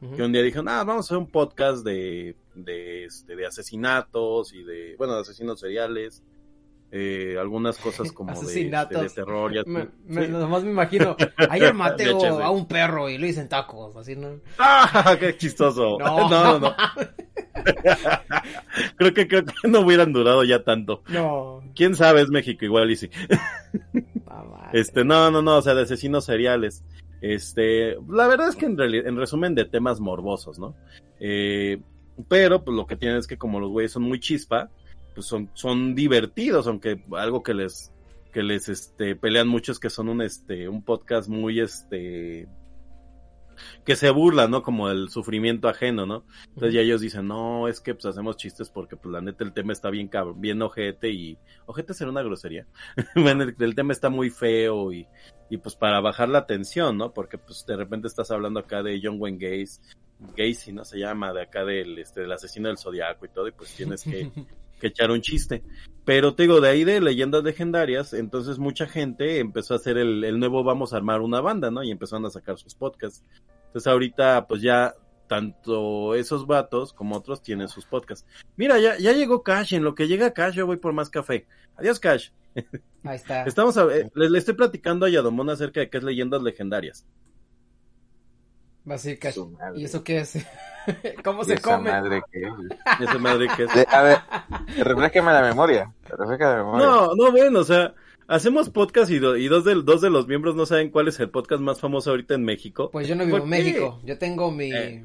[0.00, 4.52] que un día dijeron, ah, vamos a hacer un podcast de, de, este, de asesinatos
[4.52, 6.22] y de, bueno, de asesinos seriales,
[6.90, 9.52] eh, algunas cosas como de, este, de, terror.
[9.52, 11.16] Ya, me, Nomás me imagino,
[11.50, 14.40] ayer maté a un perro y lo hice en tacos, así, ¿no?
[14.58, 15.98] ¡Ah, qué chistoso!
[15.98, 16.74] No, no, no.
[18.96, 21.02] creo, que, creo que no hubieran durado ya tanto.
[21.08, 21.62] No.
[21.74, 22.22] ¿Quién sabe?
[22.22, 23.10] Es México igual y sí.
[24.72, 26.84] este, no, no, no, o sea, de asesinos seriales.
[27.20, 30.74] Este, la verdad es que en, en resumen de temas morbosos, ¿no?
[31.20, 31.80] Eh,
[32.28, 34.70] pero pues lo que tienen es que como los güeyes son muy chispa,
[35.14, 37.92] pues son, son divertidos, aunque algo que les,
[38.32, 42.46] que les este, pelean mucho es que son un, este, un podcast muy, este,
[43.88, 44.62] que se burla, ¿no?
[44.62, 46.26] Como el sufrimiento ajeno, ¿no?
[46.48, 49.54] Entonces ya ellos dicen, no, es que pues hacemos chistes porque pues la neta el
[49.54, 52.66] tema está bien cabrón, bien ojete y ojete será una grosería.
[53.16, 55.06] bueno, el, tema está muy feo y,
[55.48, 57.14] y pues para bajar la tensión, ¿no?
[57.14, 59.80] Porque pues de repente estás hablando acá de John Wayne Gacy,
[60.36, 60.84] Gacy, ¿no?
[60.84, 64.02] Se llama, de acá del, este, del asesino del zodiaco y todo, y pues tienes
[64.04, 64.30] que,
[64.78, 65.62] que echar un chiste.
[66.04, 70.24] Pero te digo, de ahí de leyendas legendarias, entonces mucha gente empezó a hacer el,
[70.24, 71.82] el nuevo vamos a armar una banda, ¿no?
[71.82, 73.24] Y empezaron a sacar sus podcasts.
[73.78, 74.92] Entonces ahorita pues ya
[75.28, 78.26] tanto esos vatos como otros tienen sus podcasts.
[78.56, 81.46] Mira, ya, ya llegó Cash, en lo que llega Cash yo voy por más café.
[81.76, 82.30] Adiós Cash.
[83.04, 83.44] Ahí está.
[83.44, 87.06] Estamos a, eh, le, le estoy platicando a Yadomón acerca de qué es leyendas legendarias.
[88.88, 89.38] Va a decir Cash.
[89.76, 90.44] ¿Y eso qué es?
[91.22, 91.92] ¿Cómo ¿Y se esa come?
[91.92, 93.08] madre qué es?
[93.08, 93.88] Esa madre que es.
[93.92, 94.18] A ver,
[94.76, 95.94] refresqueme la memoria.
[96.18, 96.84] La memoria.
[96.84, 97.94] No, no, bueno, o sea,
[98.28, 101.18] hacemos podcast y, do- y dos, de, dos de los miembros no saben cuál es
[101.18, 102.90] el podcast más famoso ahorita en México.
[102.92, 103.58] Pues yo no vivo ¿Por en qué?
[103.64, 104.00] México.
[104.04, 104.72] Yo tengo mi.
[104.72, 105.04] Eh,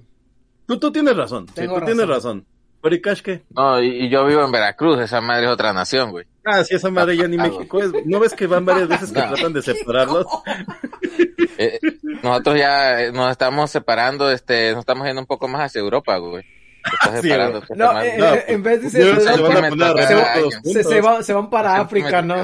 [0.68, 2.10] Tú, tú tienes razón, sí, tú tienes razón.
[2.10, 2.46] razón.
[2.82, 3.44] ¿Pero y Cash qué?
[3.50, 6.26] No, y, y yo vivo en Veracruz, esa madre es otra nación, güey.
[6.46, 7.92] Ah, sí, esa madre ya ni Ah, México es.
[8.06, 9.34] ¿No ves que van varias veces que No.
[9.34, 10.26] tratan de separarlos?
[11.58, 11.80] Eh,
[12.24, 16.18] nosotros ya eh, nos estamos separando, este, nos estamos yendo un poco más hacia Europa,
[16.18, 16.44] güey.
[17.22, 17.30] Sí,
[17.76, 19.22] No, eh, No, en vez de ser- se
[20.84, 22.36] se van se, para África, ¿no?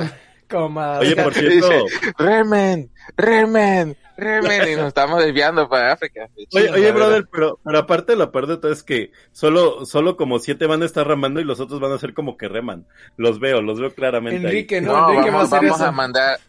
[0.58, 1.86] Oye, por Dice, cierto,
[2.18, 6.28] Remen, remen, remen, y nos estamos desviando para África.
[6.54, 10.40] oye, oye, brother, pero, pero aparte la parte de todo es que solo, solo como
[10.40, 12.86] siete van a estar remando y los otros van a ser como que reman.
[13.18, 14.46] Los veo, los veo claramente ahí.
[14.46, 14.94] Enrique, ¿no?
[14.94, 15.88] No, Enrique va a vamos, hacer vamos eso.
[15.88, 16.40] a mandar,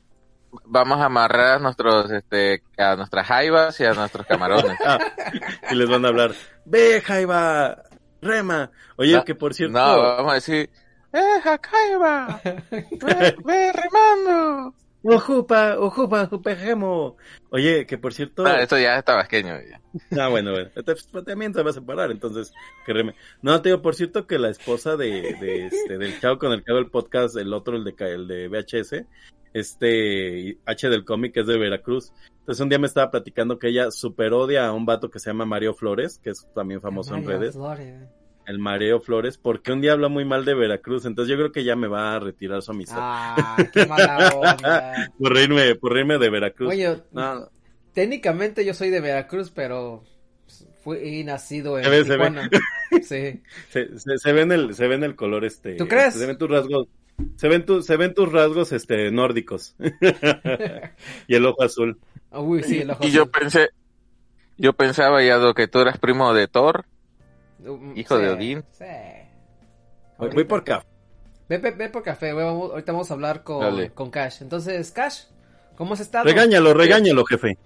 [0.65, 4.77] vamos a amarrar a nuestros, este, a nuestras jaivas y a nuestros camarones.
[4.85, 4.99] Ah,
[5.71, 6.33] y les van a hablar,
[6.65, 7.83] ve, Jaiba,
[8.23, 8.71] rema.
[8.97, 10.71] Oye, No, que por cierto, No, vamos a decir,
[11.13, 12.41] ¡eh, Jaiba!
[12.45, 14.75] ¡Ve, ve remando!
[15.03, 17.17] ojupa, ojupa, jupejemo.
[17.51, 19.55] Oye, que por cierto, Ah, esto ya es tabasqueño.
[20.11, 20.23] Ya.
[20.23, 20.71] ah, bueno, bueno,
[21.25, 22.53] también se va a separar, entonces,
[22.85, 23.15] que reme.
[23.41, 26.63] No, te digo, por cierto que la esposa de, de este, del chavo con el
[26.63, 29.07] que hago el podcast, el otro, el de, ca- el de VHS,
[29.55, 32.13] este, H del cómic es de Veracruz.
[32.41, 35.31] Entonces un día me estaba platicando que ella super odia a un vato que se
[35.31, 37.55] llama Mario Flores, que es también famoso en Mario redes.
[37.55, 38.03] Flores.
[38.51, 41.63] El Mareo Flores, porque un día habla muy mal de Veracruz, entonces yo creo que
[41.63, 42.99] ya me va a retirar su amistad.
[43.01, 45.13] Ah, qué mala onda.
[45.19, 46.69] Por reírme, por reírme de Veracruz.
[46.71, 47.49] Oye, No,
[47.93, 50.03] técnicamente yo soy de Veracruz, pero
[50.83, 52.33] fui nacido en Se ve, se ve.
[53.03, 53.41] Sí.
[53.69, 55.77] se, se, se ve en el, se ve en el color este.
[55.77, 56.15] ¿Tú crees?
[56.15, 56.89] Se ven tus rasgos,
[57.37, 59.77] se ven tu, se ven tus rasgos este nórdicos.
[61.29, 61.99] y el ojo azul.
[62.33, 63.69] Uy, sí, el ojo Y yo pensé,
[64.59, 66.85] yo pensaba ya lo que tú eras primo de Thor.
[67.67, 68.65] Um, hijo sí, de Odín.
[68.73, 68.85] Sí.
[70.19, 70.85] Voy, por acá.
[71.49, 73.91] Ve, ve, ve por café, güey, vamos- ahorita vamos a hablar con, Dale.
[73.91, 74.43] con Cash.
[74.43, 75.25] Entonces, Cash,
[75.77, 76.25] ¿cómo has estado?
[76.25, 77.59] Regáñalo, regáñalo, jefe.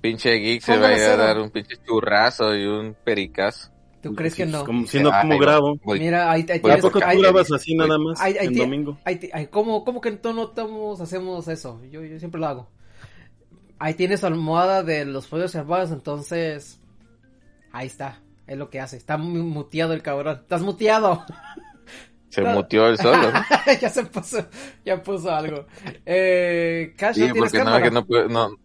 [0.00, 3.70] Pinche geek se va a a dar un pinche churrazo y un pericazo.
[4.02, 4.66] ¿Tú crees que no?
[4.66, 5.76] Como, si no, ¿cómo grabo?
[5.82, 6.82] voy- Mira, ahí, ahí Voy ¿A tienes...
[6.82, 8.20] poco tú grabas así nada más?
[8.20, 8.98] ahí- ti- domingo.
[9.02, 11.80] ahí ti- ahí- ¿cómo, ¿Cómo que no notamos, hacemos eso?
[11.90, 12.70] Yo, yo siempre lo hago.
[13.78, 16.80] Ahí tienes su almohada de los pollos salvados, entonces...
[17.72, 18.96] Ahí está, es lo que hace.
[18.96, 20.38] Está mu- muteado el cabrón.
[20.42, 21.24] ¡Estás muteado!
[22.30, 22.56] Se Claro.
[22.56, 23.30] muteó el solo.
[23.30, 23.40] ¿no?
[23.80, 24.44] ya se puso,
[24.84, 25.66] ya puso algo.
[26.04, 28.56] Eh, Cash, Sí, ¿no porque no, que no puedo, no.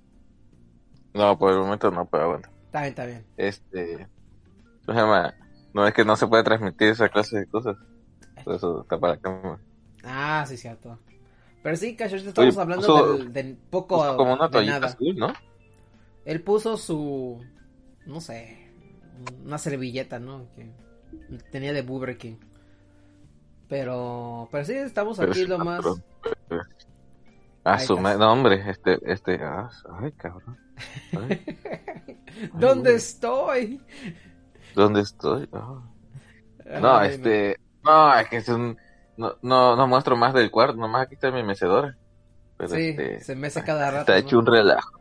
[1.14, 2.52] No, por el momento no puedo aguantar.
[2.66, 3.26] Está bien, está bien.
[3.38, 4.08] Este.
[5.74, 7.78] No es que no se puede transmitir esa clase de cosas.
[8.44, 9.60] Por eso está para cámara.
[10.04, 10.98] Ah, sí, cierto.
[11.62, 14.80] Pero sí, Cash, estamos Oye, hablando puso- del, del poco Puso como una de toallita
[14.80, 14.88] nada.
[14.88, 15.34] azul, ¿no?
[16.26, 17.40] Él puso su,
[18.08, 18.59] no sé,
[19.46, 20.48] una servilleta, ¿no?
[20.56, 20.70] Que
[21.52, 22.38] tenía de Burger King.
[23.68, 25.86] Pero, pero sí, estamos Pero aquí sí, lo más...
[27.64, 29.70] Ah, su ma- no, hombre, este, este, ah,
[30.02, 30.58] ay, cabrón.
[31.12, 31.44] Ay,
[32.54, 33.82] ¿Dónde estoy?
[34.74, 35.48] ¿Dónde estoy?
[35.54, 35.82] Ah.
[36.80, 38.78] No, este, no, es que es un,
[39.18, 41.98] no, no, no muestro más del cuarto, nomás aquí está mi mecedora.
[42.58, 44.00] Pero Sí, este, se mece cada rato.
[44.00, 44.18] está ¿no?
[44.20, 45.00] hecho un relajo.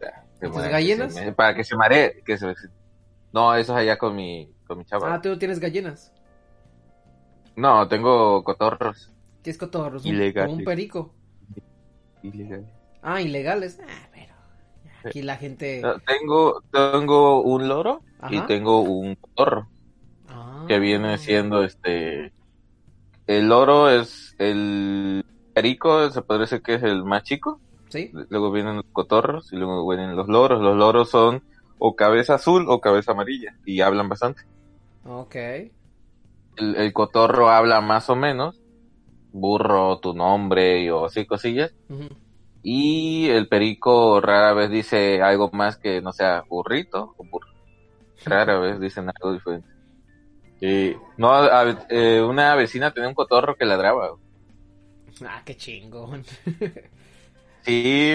[0.00, 1.14] Ya, se ¿Y tus mueve, gallinas?
[1.14, 2.54] se para que se maree, que se,
[3.32, 5.14] no, eso es allá con mi, con mi chava.
[5.14, 6.12] Ah, tú no tienes gallinas.
[7.56, 9.10] No, tengo cotorros
[9.42, 10.52] Tienes cotorros, un, Ilegales.
[10.56, 11.12] un perico.
[12.22, 12.68] ilegales.
[13.02, 13.80] Ah, ilegales.
[13.82, 14.34] Ah, pero
[15.04, 15.80] aquí la gente...
[15.82, 19.68] No, tengo, tengo un loro y tengo un cotorro.
[20.28, 20.64] Ah.
[20.68, 22.32] que viene siendo este
[23.26, 28.10] el loro es el perico se podría decir que es el más chico Sí.
[28.30, 31.42] luego vienen los cotorros y luego vienen los loros los loros son
[31.84, 34.42] o cabeza azul o cabeza amarilla y hablan bastante.
[35.04, 35.34] Ok.
[35.34, 38.60] el, el cotorro habla más o menos
[39.32, 41.74] burro tu nombre y o así cosillas
[42.62, 47.48] y el perico rara vez dice algo más que no sea burrito o burro.
[48.24, 49.68] Rara vez dicen algo diferente.
[50.60, 54.10] Y no a- eh, una vecina tenía un cotorro que ladraba.
[55.26, 56.24] Ah, qué chingón.
[57.62, 58.14] Sí,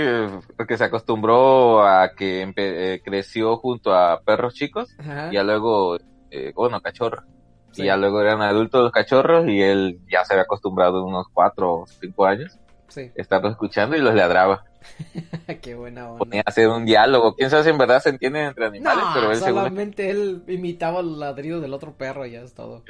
[0.55, 5.29] porque se acostumbró a que eh, creció junto a perros chicos Ajá.
[5.31, 5.97] y ya luego,
[6.31, 7.23] eh, bueno, cachorro.
[7.71, 7.83] Sí.
[7.83, 11.73] Y ya luego eran adultos los cachorros y él ya se había acostumbrado unos cuatro
[11.81, 12.57] o cinco años
[12.89, 13.01] Sí.
[13.01, 14.63] a estarlos escuchando y los ladraba.
[15.61, 16.19] Qué buena onda.
[16.19, 17.35] Ponía a hacer un diálogo.
[17.35, 20.43] Quién sabe si en verdad se entienden entre animales, No, pero él según solamente él
[20.47, 22.83] imitaba el ladrido del otro perro y ya es todo.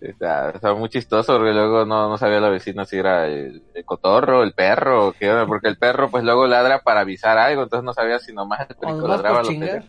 [0.00, 3.84] Está- estaba muy chistoso porque luego no, no sabía la vecina si era el, el
[3.84, 7.64] cotorro, el perro, o qué onda, porque el perro pues luego ladra para avisar algo,
[7.64, 9.84] entonces no sabía si nomás el O perico ladraba lo que chingar.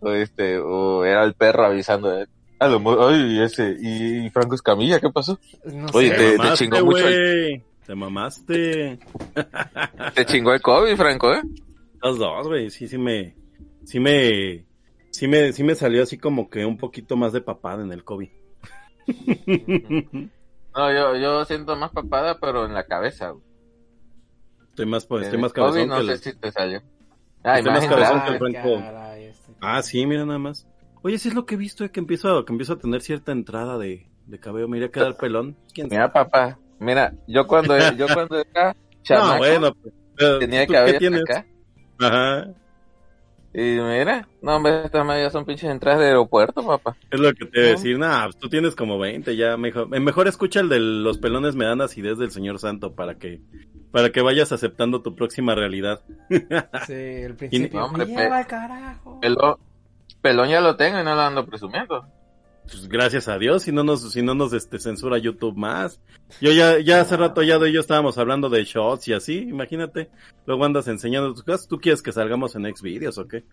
[0.00, 2.26] o este, o era el perro avisando eh,
[2.58, 5.38] a lo ay, ese, y Franco Escamilla, ¿qué pasó?
[5.64, 6.14] No Oye, sé.
[6.16, 7.62] te- te mamaste, chingó mucho güey.
[7.86, 8.98] Te mamaste.
[10.14, 11.42] Te chingó el COVID, Franco, ¿eh?
[12.00, 12.70] Los dos, güey.
[12.70, 13.34] Sí, sí me.
[13.84, 14.64] Sí me.
[15.10, 18.04] Sí me, sí me salió así como que un poquito más de papada en el
[18.04, 18.28] COVID.
[20.74, 23.28] No, yo, yo siento más papada, pero en la cabeza.
[23.30, 23.44] güey.
[24.70, 26.80] Estoy más, pues, estoy El más COVID cabezón no que sé si te salió.
[27.44, 28.78] Ah, Estoy más cabezón que el Franco.
[28.80, 29.52] caray, este.
[29.60, 30.66] Ah, sí, mira nada más.
[31.02, 33.32] Oye, sí es lo que he visto, eh, que empiezo, que empiezo a tener cierta
[33.32, 34.66] entrada de, de cabello.
[34.66, 35.56] Me iría a quedar pelón.
[35.74, 35.98] ¿Quién sabe?
[35.98, 40.72] Mira, papá, mira, yo cuando, yo cuando era chamaco, No, bueno, pues, pero, tenía ¿tú
[40.72, 41.22] cabello ¿Qué tienes?
[41.24, 41.46] acá.
[42.00, 42.48] Ajá.
[43.54, 46.96] Y mira, no, hombre, estas ya son pinches entradas de aeropuerto, papá.
[47.10, 47.98] Es lo que te iba a decir.
[47.98, 49.58] Nah, pues tú tienes como 20 ya.
[49.58, 53.16] Mejor, eh, mejor escucha el de los pelones me dan acidez del señor santo para
[53.16, 53.42] que,
[53.90, 56.00] para que vayas aceptando tu próxima realidad.
[56.86, 57.78] Sí, el principio.
[57.78, 59.20] No, hombre, me lleva carajo.
[59.20, 59.56] Pelón,
[60.22, 62.06] pelón ya lo tengo y no lo ando presumiendo.
[62.64, 66.00] Pues gracias a Dios, si no nos, si no nos este, censura YouTube más.
[66.40, 70.10] Yo ya, ya hace rato ya y yo estábamos hablando de shots y así, imagínate.
[70.46, 71.66] Luego andas enseñando tus cosas.
[71.68, 73.44] ¿Tú quieres que salgamos en Xvideos o qué?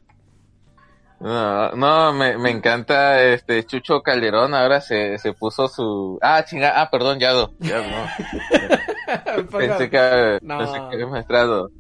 [1.20, 6.18] No, no, me, me encanta este Chucho Calderón, ahora se, se puso su...
[6.22, 7.52] Ah, chinga, ah, perdón, Yado.
[7.60, 9.48] Yado, no.
[9.58, 10.60] Pensé que, No.
[10.60, 11.72] pensé que habíamos entrado,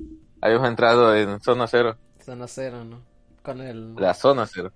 [0.42, 3.02] habíamos entrado en zona cero, Zona cero, ¿no?
[3.42, 3.96] Con el.
[3.96, 4.74] la zona cero.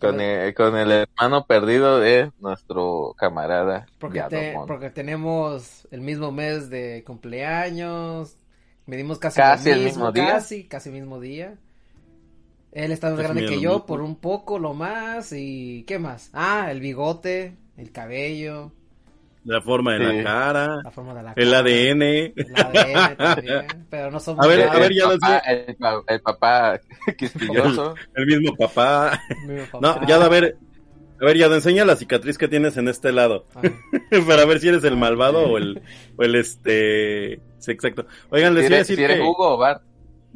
[0.00, 6.70] Con el, con el hermano perdido de nuestro camarada Porque, te- tenemos el mismo mes
[6.70, 8.36] de cumpleaños.
[8.86, 10.26] Medimos casi, Casi el mismo día.
[10.28, 11.56] Casi, casi mismo día.
[12.72, 15.32] Él está más grande que yo por un poco, lo más.
[15.32, 16.30] ¿Y qué más?
[16.32, 18.72] Ah, el bigote, el cabello,
[19.48, 20.16] La forma de Sí.
[20.18, 22.02] la cara, la forma de la el cara, ADN.
[22.02, 23.66] El ADN también.
[23.90, 26.80] Pero no somos A ver, a ver, el, ya lo papá, el, pa- el papá
[27.18, 27.94] quisquilloso.
[28.14, 29.20] El mismo papá.
[29.80, 30.06] No, papá.
[30.06, 30.56] ya a ver.
[31.20, 33.46] A ver, ya enseña la cicatriz que tienes en este lado.
[33.56, 33.62] Ah,
[34.28, 35.82] para ver si eres el malvado o el,
[36.16, 37.40] o el este.
[37.58, 38.06] Sí, exacto.
[38.30, 39.22] Oigan, les si iba a decir si eres que.
[39.22, 39.82] Hugo o Bart.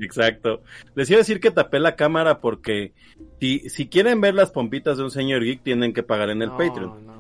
[0.01, 0.63] Exacto.
[0.95, 2.95] Les iba a decir que tapé la cámara porque
[3.39, 6.49] si, si quieren ver las pompitas de un señor geek tienen que pagar en el
[6.49, 7.07] no, Patreon.
[7.07, 7.12] no.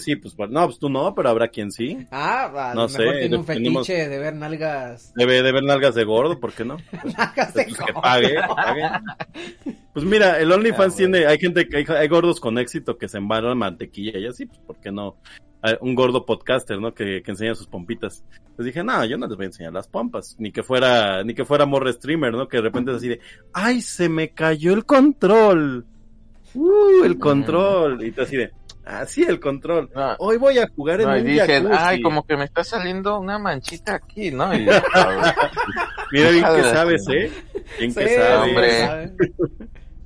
[0.00, 2.06] Sí, pues no, pues tú no, pero habrá quien sí.
[2.10, 5.12] Ah, a No lo mejor sé, tiene un tenemos- fetiche de ver nalgas.
[5.16, 6.76] Debe de ver nalgas de gordo, ¿por qué no?
[7.16, 8.00] Nalgas de Pues que gordo.
[8.02, 8.82] pague, que pague.
[9.92, 13.08] Pues mira, el OnlyFans Ah, tiene, hay gente que hay, hay gordos con éxito que
[13.08, 15.16] se embarran mantequilla y así, pues ¿por qué no?
[15.82, 16.94] Un gordo podcaster, ¿no?
[16.94, 18.24] Que, que enseña sus pompitas.
[18.56, 21.34] Pues dije, no, yo no les voy a enseñar las pompas, ni que fuera, ni
[21.34, 22.48] que fuera morre streamer, ¿no?
[22.48, 23.20] Que de repente es así de,
[23.52, 25.84] ay, se me cayó el control.
[26.54, 28.04] Uh, el control.
[28.04, 28.52] Y tú así de,
[28.90, 29.90] ah, sí, el control.
[29.94, 31.84] No, Hoy voy a jugar en no, y un dicen, jacuzzi.
[31.86, 34.54] ay, como que me está saliendo una manchita aquí, ¿no?
[34.54, 34.66] Y,
[36.12, 37.08] Mira bien que sabes.
[37.08, 37.30] ¿eh?
[37.78, 38.48] Bien Sí, que sabes.
[38.48, 39.12] hombre.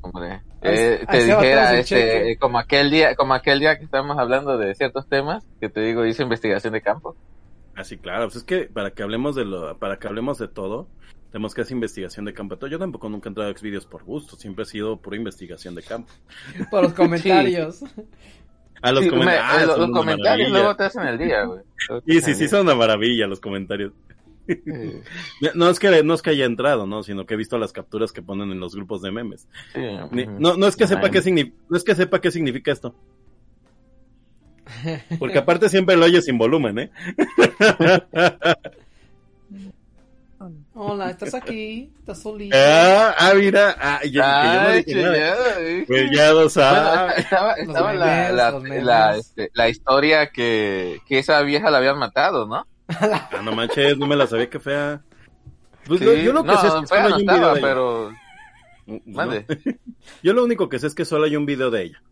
[0.03, 4.59] Hombre, eh, te dijera, este, eh, como aquel día, como aquel día que estábamos hablando
[4.59, 7.17] de ciertos temas, que te digo, hice investigación de campo.
[7.75, 10.47] Ah, sí, claro, pues es que para que hablemos de lo, para que hablemos de
[10.49, 10.89] todo,
[11.33, 12.55] tenemos que hacer investigación de campo.
[12.67, 15.83] Yo tampoco nunca he entrado a Xvideos por gusto, siempre ha sido pura investigación de
[15.83, 16.13] campo.
[16.71, 17.81] Por los comentarios.
[18.83, 19.45] A los Sí, comentarios.
[19.45, 21.61] me- ah, eh, los, son los comentarios luego te hacen el día, güey.
[22.07, 23.93] Te Sí, sí, son una maravilla los comentarios.
[24.47, 24.63] Sí,
[25.55, 27.03] No es que, no es que haya entrado, ¿no?
[27.03, 29.49] Sino que he visto las capturas que ponen en los grupos de memes.
[29.73, 30.37] sí, Ni- ujú.
[30.39, 32.95] no, no es que sepa qué significa, no es que sepa qué significa esto.
[35.19, 36.91] Porque aparte siempre lo oye sin volumen, ¿eh?
[40.77, 41.93] Hola, ¿estás aquí?
[42.01, 42.57] ¿Estás solito?
[42.59, 45.55] Ah, ah, mira, ah, yo, que yo no Ay, dije nada.
[45.61, 45.87] güey.
[45.87, 48.85] Pues ya lo Bueno, estaba, la, memes, la, los memes.
[48.85, 52.67] la, este, la historia que, que esa vieja la habían matado, ¿no?
[52.89, 55.01] Ah, no manches, no me la sabía que fea.
[55.87, 57.53] Pues Sí, yo, yo lo que no, sé es que solo no hay un video
[57.55, 57.69] de ella.
[57.69, 58.11] pero...
[58.87, 59.37] Mm.
[60.23, 62.03] Yo lo único que sé es que solo hay un video de ella.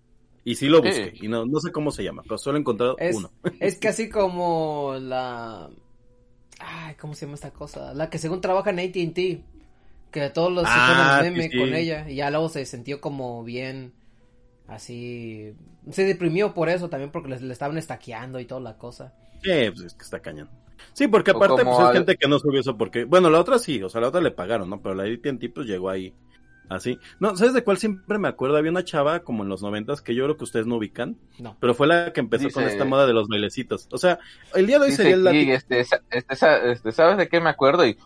[0.45, 0.89] Y sí lo Sí.
[0.89, 1.13] busqué.
[1.21, 3.31] Y no, no sé cómo se llama, pero solo he encontrado Es, uno.
[3.61, 5.69] es casi como la...
[6.65, 7.95] Ay, ¿cómo se llama esta cosa?
[7.95, 9.45] La que según trabaja en AT&T.
[10.11, 11.59] Que todos los Ah, se ponen meme sí, sí.
[11.59, 12.09] con ella.
[12.09, 13.93] Y ya luego se sintió como bien...
[14.67, 15.55] Así...
[15.91, 19.15] Se deprimió por eso también porque le, le estaban estaqueando y toda la cosa.
[19.43, 20.49] Sí, pues es que está cañón.
[20.93, 23.05] Sí, porque aparte pues, es al- gente que no subió eso porque...
[23.05, 24.81] Bueno, la otra sí, o sea, la otra le pagaron, ¿no?
[24.83, 26.15] Pero la AT&T pues llegó ahí
[26.73, 26.99] Así.
[27.21, 28.57] No, ¿sabes de cuál siempre me acuerdo?
[28.57, 31.57] Había una chava como en los noventas que yo creo que ustedes no ubican, No.
[31.61, 33.89] pero fue la que empezó con esta moda de los bailecitos.
[33.91, 34.19] O sea,
[34.55, 37.51] el día de hoy Dice sería el aquí, este, este, este, ¿sabes de qué me
[37.51, 37.85] acuerdo?
[37.87, 37.97] Y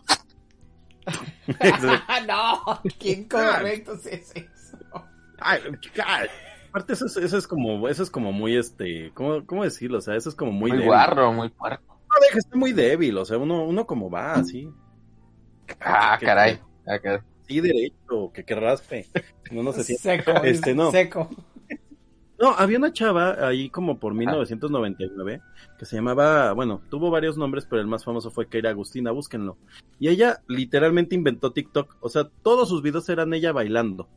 [2.27, 4.05] no, ¿quién correcto es
[4.35, 5.05] eso?
[5.39, 5.61] Ay,
[6.69, 9.99] aparte eso es, eso es como, eso es como muy este, ¿cómo, cómo decirlo?
[9.99, 10.87] O sea, eso es como muy, muy, débil.
[10.87, 11.83] guarro, muy puerco.
[12.09, 14.69] No, deja, está muy débil, o sea, uno, uno como va así.
[15.79, 16.59] Ah, Que- caray.
[16.87, 17.19] Ah, caray.
[17.47, 19.05] Sí, derecho, que, que raspe.
[19.51, 20.03] No, no se siente.
[20.03, 20.91] Seco, Este, no.
[20.91, 21.29] seco.
[22.39, 24.15] No, había una chava ahí como por Ah.
[24.15, 25.41] 1999
[25.79, 29.57] que se llamaba, bueno, tuvo varios nombres, pero el más famoso fue Keira Agustina, búsquenlo.
[29.99, 34.07] Y ella literalmente inventó TikTok, o sea, todos sus videos eran ella bailando.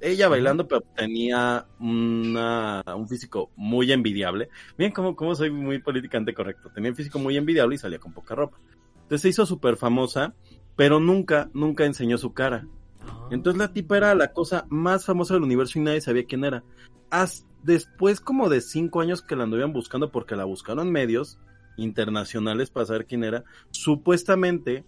[0.00, 4.48] Ella bailando, pero tenía una, un físico muy envidiable.
[4.76, 6.70] Miren cómo, cómo soy muy políticamente correcto.
[6.74, 8.58] Tenía un físico muy envidiable y salía con poca ropa.
[9.02, 10.34] Entonces se hizo súper famosa,
[10.80, 12.66] pero nunca, nunca enseñó su cara.
[13.02, 13.28] Ah.
[13.30, 16.64] Entonces la tipa era la cosa más famosa del universo y nadie sabía quién era.
[17.10, 21.38] Haz- después como de cinco años que la anduvieron buscando porque la buscaron medios
[21.76, 24.86] internacionales para saber quién era, supuestamente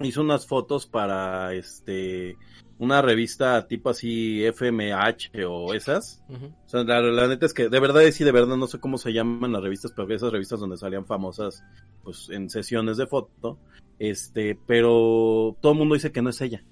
[0.00, 2.36] hizo unas fotos para este
[2.78, 6.22] una revista tipo así FMH o esas.
[6.28, 8.98] O sea, la, la neta es que de verdad sí, de verdad no sé cómo
[8.98, 11.64] se llaman las revistas, pero esas revistas donde salían famosas
[12.04, 13.58] pues en sesiones de foto,
[13.98, 16.62] este, pero todo el mundo dice que no es ella.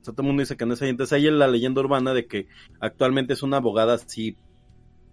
[0.00, 0.90] O sea, todo el mundo dice que no es ella.
[0.90, 2.46] Entonces hay la leyenda urbana de que
[2.80, 4.36] actualmente es una abogada así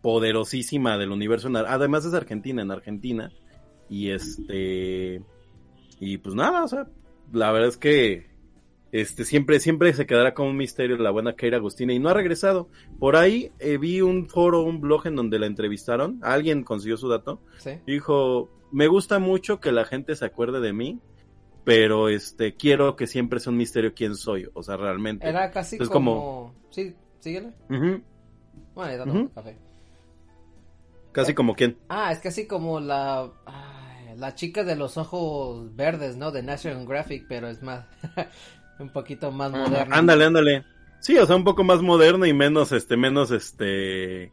[0.01, 1.47] poderosísima del universo.
[1.47, 3.31] en Además es argentina, en Argentina.
[3.89, 5.21] Y este,
[5.99, 6.87] y pues nada, o sea,
[7.31, 8.29] la verdad es que
[8.91, 12.13] este siempre siempre se quedará como un misterio la buena Keira Agustina y no ha
[12.13, 12.69] regresado.
[12.99, 17.07] Por ahí eh, vi un foro, un blog en donde la entrevistaron, alguien consiguió su
[17.07, 17.71] dato Sí.
[17.87, 20.99] dijo, "Me gusta mucho que la gente se acuerde de mí,
[21.63, 25.77] pero este quiero que siempre sea un misterio quién soy, o sea, realmente." Era casi
[25.79, 26.53] Es como...
[26.69, 27.53] Sí, síguele.
[27.69, 28.03] Bueno,
[28.75, 29.57] ya está tomando café.
[31.13, 31.77] Casi como quién.
[31.89, 33.29] Ah, es casi como la...
[33.45, 33.80] ay,
[34.17, 36.31] la chica de los ojos verdes, ¿no?
[36.31, 37.85] De National Geographic, pero es más...
[38.79, 39.63] un poquito más Ajá.
[39.63, 39.95] moderna.
[39.95, 40.65] Ándale, ándale.
[41.01, 44.31] Sí, o sea, un poco más moderno y menos, este, menos, este,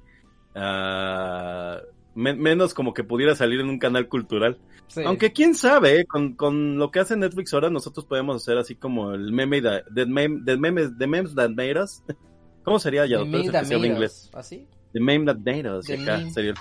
[0.55, 1.81] ah,
[2.15, 4.59] me- menos como que pudiera salir en un canal cultural.
[4.89, 5.03] Sí.
[5.05, 6.07] Aunque quién sabe, ¿eh?
[6.07, 9.83] con, con lo que hace Netflix ahora nosotros podemos hacer así como el meme de,
[9.91, 12.03] de, meme, de memes, de memes that made us.
[12.65, 13.33] ¿Cómo sería ya, The doctor?
[13.33, 14.25] Me Ese que se habla That Made inglés.
[14.31, 14.67] Us, ¿Así?
[14.93, 15.91] The meme that made us.
[15.91, 16.31] acá meme.
[16.33, 16.57] sería el-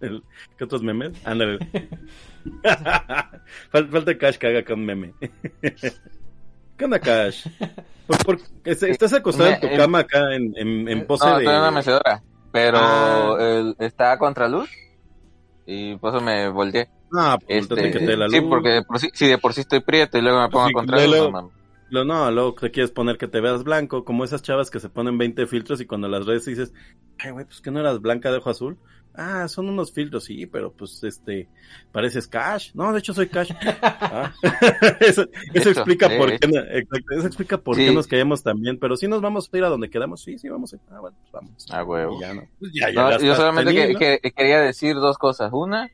[0.56, 1.12] ¿Qué otros memes?
[1.24, 1.58] Ándale.
[3.72, 5.14] Fal- Falta Cash que haga acá un meme.
[6.76, 7.46] ¿Qué onda, Cash?
[8.06, 11.42] ¿Por, por- es- estás acostado en tu cama acá en, en, en pose No, de...
[11.42, 12.22] estoy en una mecedora.
[12.52, 13.36] Pero Ah.
[13.40, 14.70] el- está a contraluz.
[15.66, 16.88] Y por eso me volteé.
[17.12, 18.34] Ah, pues Este, que te la luz.
[18.34, 20.66] sí, porque de por sí, si de por sí estoy prieto y luego me pongo
[20.66, 21.58] Sí, a contraluz, luego- no.
[21.90, 24.90] Lo, no, luego te quieres poner que te veas blanco, como esas chavas que se
[24.90, 26.74] ponen 20 filtros y cuando las ves dices,
[27.18, 28.76] ay, güey, pues que no eras blanca de ojo azul.
[29.20, 31.48] Ah, son unos filtros, sí, pero pues este,
[31.90, 32.70] pareces Cash.
[32.74, 33.50] No, de hecho soy Cash.
[33.82, 34.32] Ah.
[35.00, 35.22] eso,
[35.54, 36.84] explica sí, por de qué,
[37.16, 37.86] eso explica por Sí.
[37.86, 38.78] qué nos caemos también.
[38.78, 40.82] Pero si nos vamos a ir a donde quedamos, sí, sí, vamos a ir.
[40.90, 41.66] Ah, bueno, pues vamos.
[41.70, 42.20] Ah, huevo.
[42.20, 42.42] Ya no.
[42.60, 43.98] Pues ya, ya No, gastaste yo solamente que- ¿no?
[43.98, 45.50] que- quería decir dos cosas.
[45.52, 45.90] Una,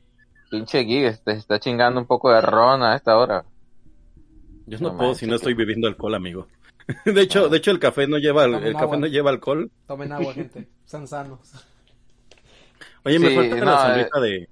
[0.51, 3.43] pinche Gig este, está chingando un poco de ron a esta hora.
[4.67, 6.47] Yo no, no puedo si no que- estoy bebiendo alcohol, amigo.
[7.05, 7.49] De hecho, Ah.
[7.49, 9.71] de hecho el café no lleva, Tomen el café no lleva alcohol.
[9.87, 10.67] Tomen agua, gente.
[10.85, 11.39] Sean sanos.
[13.05, 14.47] Oye, me Sí, falta no, la sonrisa de.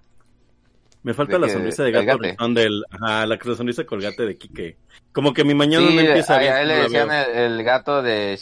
[1.04, 2.32] Me falta ¿de la sonrisa de ¿Del gato Gate?
[2.32, 2.84] rizón del.
[2.90, 4.78] Ajá, la sonrisa colgate de Quique.
[5.12, 6.54] Como que mi mañana Sí, no empieza a, bien.
[6.54, 8.38] a él le decían el, el gato de.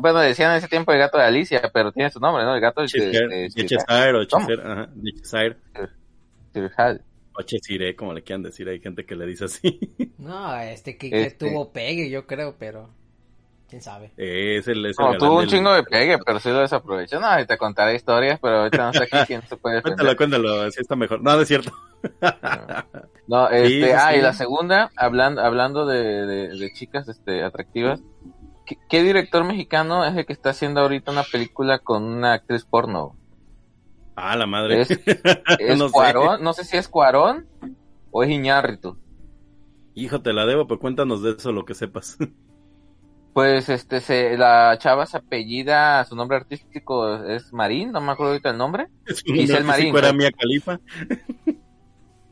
[0.00, 2.54] Bueno, decían en ese tiempo el gato de Alicia, pero tiene su nombre, ¿no?
[2.54, 2.88] El gato de...
[2.88, 4.24] Cheshire, de- de de- Cheshire o.
[4.24, 5.56] Cheshire, ajá, de Cheshire.
[7.36, 9.80] O Cheshire, como le quieran decir, hay gente que le dice así.
[10.16, 11.48] No, este que, que Este.
[11.48, 12.90] tuvo pegue, yo creo, pero...
[13.74, 14.12] ¿Quién sabe?
[14.16, 17.18] es el, es el No, tuvo un del- chingo de pegue, pero sí lo desaprovechó.
[17.18, 20.16] No, y te contaré historias, pero ahorita no sé aquí quién se puede Cuéntalo, defender.
[20.46, 21.20] cuéntalo, así está mejor.
[21.22, 21.72] No, no es cierto.
[23.26, 24.18] No, este, Sí, ah, sí.
[24.18, 28.00] y la segunda, hablando, hablando de, de, de chicas, este, atractivas,
[28.66, 32.64] ¿qué, qué director mexicano es el que está haciendo ahorita una película con una actriz
[32.66, 33.16] porno?
[34.14, 34.82] Ah, la madre.
[34.82, 34.90] Es,
[35.58, 35.92] es No sé.
[35.94, 37.48] Cuarón, no sé si es Cuarón
[38.12, 38.98] o es Iñárritu.
[39.94, 42.16] Hijo, te la debo, pero cuéntanos de eso lo que sepas.
[43.34, 48.32] Pues, este, se, la chava se apellida, su nombre artístico es Marín, no me acuerdo
[48.32, 48.86] ahorita el nombre.
[49.06, 50.12] Es Giselle Marín, era.
[50.12, 50.80] Mia Califa.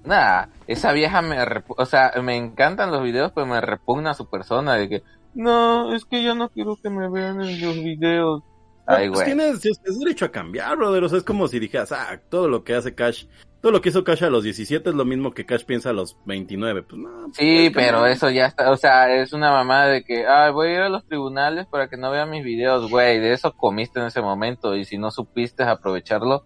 [0.04, 1.36] Nah, esa vieja me,
[1.68, 6.04] o sea, me encantan los videos, pero me repugna su persona de que, no, es
[6.04, 8.42] que yo no quiero que me vean en los videos.
[8.84, 9.26] Ay, pues güey.
[9.26, 11.04] tienes, es, es derecho a cambiar, brother.
[11.04, 13.26] O sea, es como si dijeras, ah, todo lo que hace Cash
[13.62, 15.92] todo lo que hizo Cash a los 17 es lo mismo que Cash piensa a
[15.92, 16.82] los 29.
[16.82, 17.08] Pues no.
[17.26, 18.06] pues, Sí, pero no.
[18.06, 20.88] eso ya está, o sea, es una mamada de que, ah, voy a ir a
[20.88, 24.74] los tribunales para que no vean mis videos, güey, de eso comiste en ese momento
[24.74, 26.44] y si no supiste aprovecharlo,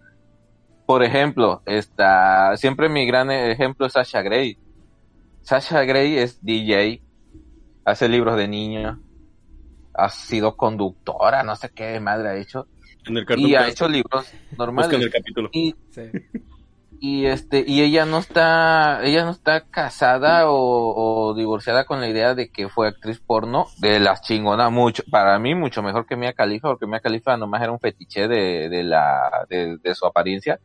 [0.85, 4.59] por ejemplo, esta, siempre mi gran ejemplo es Sasha Grey.
[5.41, 7.01] Sasha Grey es DJ,
[7.87, 8.99] hace libros de niños,
[9.95, 12.69] ha sido conductora, no sé qué madre ha hecho,
[13.07, 15.01] En el y ha hecho libros busca en normales.
[15.01, 15.49] el capítulo.
[15.53, 16.03] Y Sí.
[17.01, 22.09] Y este y ella no está ella no está casada o, o divorciada con la
[22.09, 26.17] idea de que fue actriz porno de las chingonas mucho para mí mucho mejor que
[26.17, 30.07] Mia Khalifa porque Mia Khalifa nomás era un fetiche de, de la de, de su
[30.07, 30.59] apariencia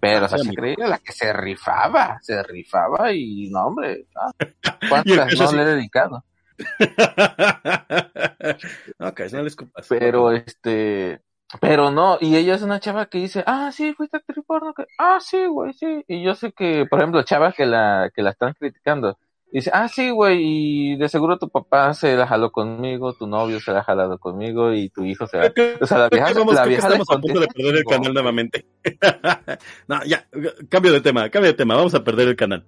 [0.00, 4.30] pero Ah, era la que se rifaba se rifaba y no hombre ah,
[4.88, 6.24] cuántas no le he dedicado
[9.14, 9.86] Cash, no le escupas.
[9.88, 11.20] pero este
[11.60, 14.86] pero no y ella es una chava que dice ah sí fuiste actriz porno que
[14.98, 18.30] ah sí güey sí y yo sé que por ejemplo chavas que la que la
[18.30, 19.18] están criticando
[19.50, 23.58] dice ah sí güey y de seguro tu papá se la jaló conmigo tu novio
[23.60, 26.54] se la ha jalado conmigo y tu hijo se la o sea la vieja vamos,
[26.54, 28.66] la vieja estamos a punto de perder el "No, canal nuevamente.
[29.88, 30.24] no, ya,
[30.68, 32.64] cambio de tema, cambio de tema, vamos a perder el canal.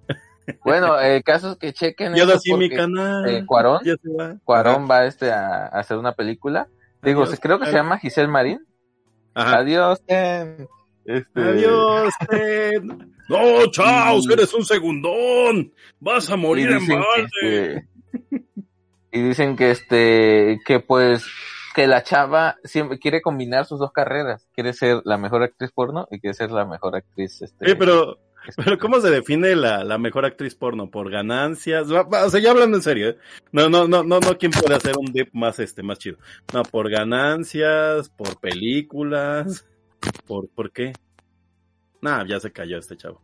[0.65, 3.29] bueno el caso es que chequen Y ahora eso sí mi canal.
[3.29, 3.79] eh, Cuarón.
[4.43, 6.67] Cuarón va este a, a hacer una película
[7.01, 8.59] digo Adiós, creo que se llama Giselle Marín
[9.33, 9.57] Ajá.
[9.57, 10.67] adiós Ten.
[11.05, 12.81] Este, Adiós, Ted.
[13.29, 15.73] No, Chaos, Y- eres un segundón.
[15.99, 17.27] Vas a morir en balde.
[17.41, 17.87] que, este,
[19.11, 21.25] y dicen que este que pues
[21.75, 26.07] que la chava siempre quiere combinar sus dos carreras quiere ser la mejor actriz porno
[26.11, 28.17] y quiere ser la mejor actriz este Oye, pero,
[28.57, 30.89] pero ¿cómo se define la, la mejor actriz porno?
[30.89, 31.89] ¿Por ganancias?
[31.89, 33.17] O sea, ya hablando en serio, ¿eh?
[33.51, 36.17] No, no, no, no, no, ¿quién puede hacer un dip más, este, más chido?
[36.53, 39.65] No, por ganancias, por películas,
[40.27, 40.93] por, ¿por qué?
[42.01, 43.21] Nah, ya se cayó este chavo.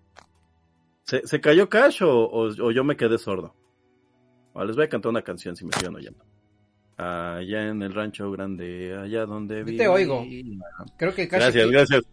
[1.03, 3.55] ¿Se, se cayó Cash o, o, o yo me quedé sordo?
[4.53, 6.23] O les voy a cantar una canción si me siguen oyendo.
[6.97, 9.77] Allá en el rancho grande, allá donde Yo vi.
[9.77, 10.25] te oigo.
[10.97, 11.43] Creo que casi.
[11.43, 12.03] Gracias, gracias.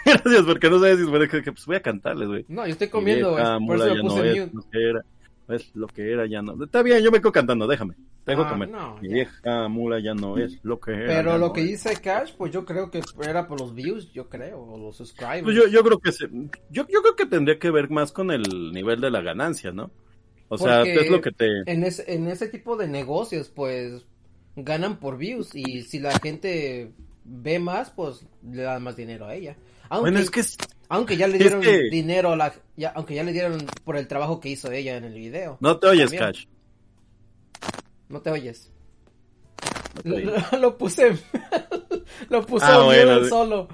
[0.04, 2.44] Gracias, porque no sabes si que, que, pues voy a cantarles, güey.
[2.48, 4.42] No, yo estoy comiendo, es- por eso me puse no mute.
[4.42, 5.04] es lo que era,
[5.48, 6.62] es lo que era, ya no.
[6.64, 7.94] Está bien, yo me quedo cantando, déjame.
[8.24, 8.68] Te dejo Ah, comer.
[8.68, 11.06] no, Mi vieja mula ya no es lo que era.
[11.06, 11.68] Pero lo no que es.
[11.68, 15.42] dice Cash, pues yo creo que era por los views, yo creo, o los subscribers.
[15.42, 16.26] Pues yo, yo creo que se,
[16.70, 19.90] yo, yo creo que tendría que ver más con el nivel de la ganancia, ¿no?
[20.48, 21.46] O sea, Porque ¿qué es lo que te...
[21.66, 24.04] en, ese, en ese tipo de negocios, pues
[24.56, 26.92] ganan por views y si la gente
[27.24, 29.56] ve más, pues le dan más dinero a ella.
[29.90, 30.56] Aunque, Bueno, es que es-
[30.88, 33.96] aunque ya le es dieron que- dinero a la, ya, aunque ya le dieron por
[33.96, 35.58] el trabajo que hizo ella en el video.
[35.60, 36.22] no te oyes, También.
[36.24, 36.44] Cash.
[38.08, 38.72] No te oyes.
[40.04, 40.32] No te oyes.
[40.52, 41.18] Lo, lo puse,
[42.30, 43.68] lo puso Ah, bien bueno, solo.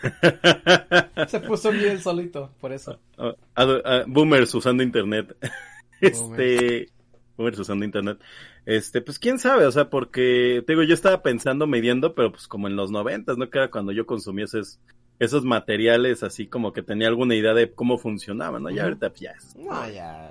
[1.28, 2.98] Se puso bien solito, por eso.
[3.18, 5.36] Ah, ah, boomers usando internet.
[6.00, 6.88] Este,
[7.36, 8.18] boomers usando internet.
[8.64, 12.48] Este, pues quién sabe, o sea, porque, te digo, yo estaba pensando, midiendo, pero pues
[12.48, 13.50] como en los noventas, ¿no?
[13.50, 14.78] Que era cuando yo consumía esos,
[15.20, 18.70] esos materiales, así como que tenía alguna idea de cómo funcionaban, ¿no?
[18.70, 19.30] Ya ahorita, pues, ya.
[19.32, 20.30] es- No, ya.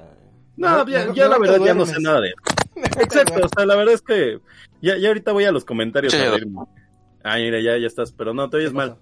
[0.58, 2.34] No, ya, la verdad ya no sé nada de
[3.02, 4.40] Exacto, o sea, la verdad es que
[4.82, 6.44] ya, ya ahorita voy a los comentarios Sí, a ya ver.
[7.24, 8.98] Ay, mira, ya, ya estás, pero no, te oyes ¿Qué mal.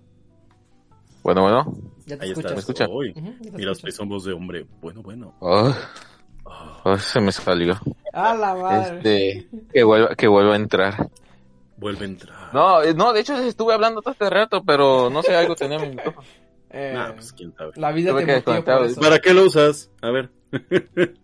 [1.23, 1.73] bueno bueno
[2.05, 2.51] Ya te Ahí escuchas.
[2.51, 2.53] está.
[2.53, 2.87] ¿Me escucha?
[2.89, 3.95] Uy, Ujú, ya te mira, escuchas.
[3.95, 4.65] son voz de hombre.
[4.81, 5.33] Bueno, bueno.
[5.41, 5.73] Ay,
[6.45, 7.77] Ah, ay, se me salió
[8.13, 8.99] A la madre.
[8.99, 11.09] este que vuelva que vuelva a entrar
[11.77, 12.53] vuelve a entrar.
[12.53, 15.79] no eh, no de hecho estuve hablando todo este rato pero no sé algo tenía
[15.79, 16.27] mi micrófono
[16.69, 17.71] Eh, Nah, pues quién sabe.
[17.77, 18.99] la vida tuve te por eso.
[18.99, 19.89] ¿Para qué lo usas?
[20.01, 20.29] A ver.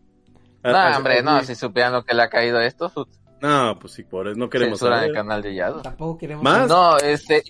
[0.63, 3.07] no hombre no si supieran lo que le ha caído a esto su-
[3.41, 5.09] No, pues sí, por eso no queremos saber.
[5.09, 6.43] el canal de Yado Tampoco queremos.
[6.43, 6.69] ¿Más?
[6.69, 7.43] No, este,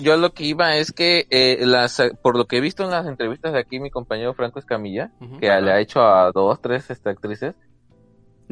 [0.00, 3.06] yo lo que iba es que eh, las, por lo que he visto en las
[3.06, 7.10] entrevistas de aquí mi compañero Franco Escamilla, que le ha hecho a dos, tres este,
[7.10, 7.54] actrices,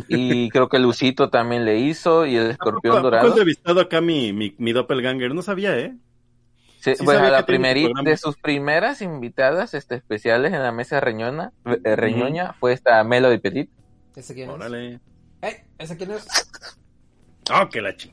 [0.08, 3.28] y creo que Lucito también le hizo, y el ¿A poco- escorpión poco he dorado.
[3.28, 5.34] entrevistado acá mi, mi, mi doppelganger?
[5.34, 5.96] No sabía, ¿eh?
[6.80, 8.10] Sí, sí bueno, sabía la que tiene su primeri- programa.
[8.10, 11.52] de sus primeras invitadas este, especiales en la mesa reñona,
[11.84, 13.70] eh, reñoña fue esta Melody Petit.
[14.14, 14.54] ¿Ese quién es?
[14.54, 15.00] Órale.
[15.40, 16.26] Ey, ¿Ese quién es?
[17.52, 18.12] Oh, que la ching...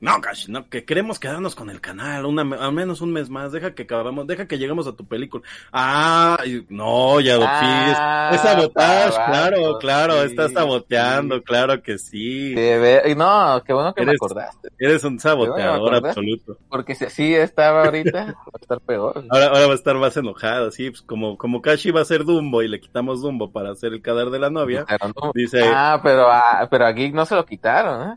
[0.00, 3.52] No, Cash, no, que queremos quedarnos con el canal, una, al menos un mes más,
[3.52, 5.42] deja que acabamos, deja que lleguemos a tu película.
[5.72, 6.38] Ah,
[6.70, 11.42] no, ya Ah, es sabotage, tabaco, claro, claro, sí, estás saboteando, sí.
[11.42, 12.54] claro que sí.
[12.54, 16.56] De ver- y no, qué bueno que me Eres- acordaste, Eres un saboteador absoluto.
[16.70, 19.24] porque si así estaba ahorita, va a estar peor.
[19.28, 22.24] Ahora, ahora va a estar más enojado, sí, pues como, como Cash iba a ser
[22.24, 25.60] Dumbo y le quitamos Dumbo para hacer el cadáver de la novia, Pero no- dice,
[25.62, 28.14] Ah, pero a, pero a Geek no se lo quitaron, ¿eh?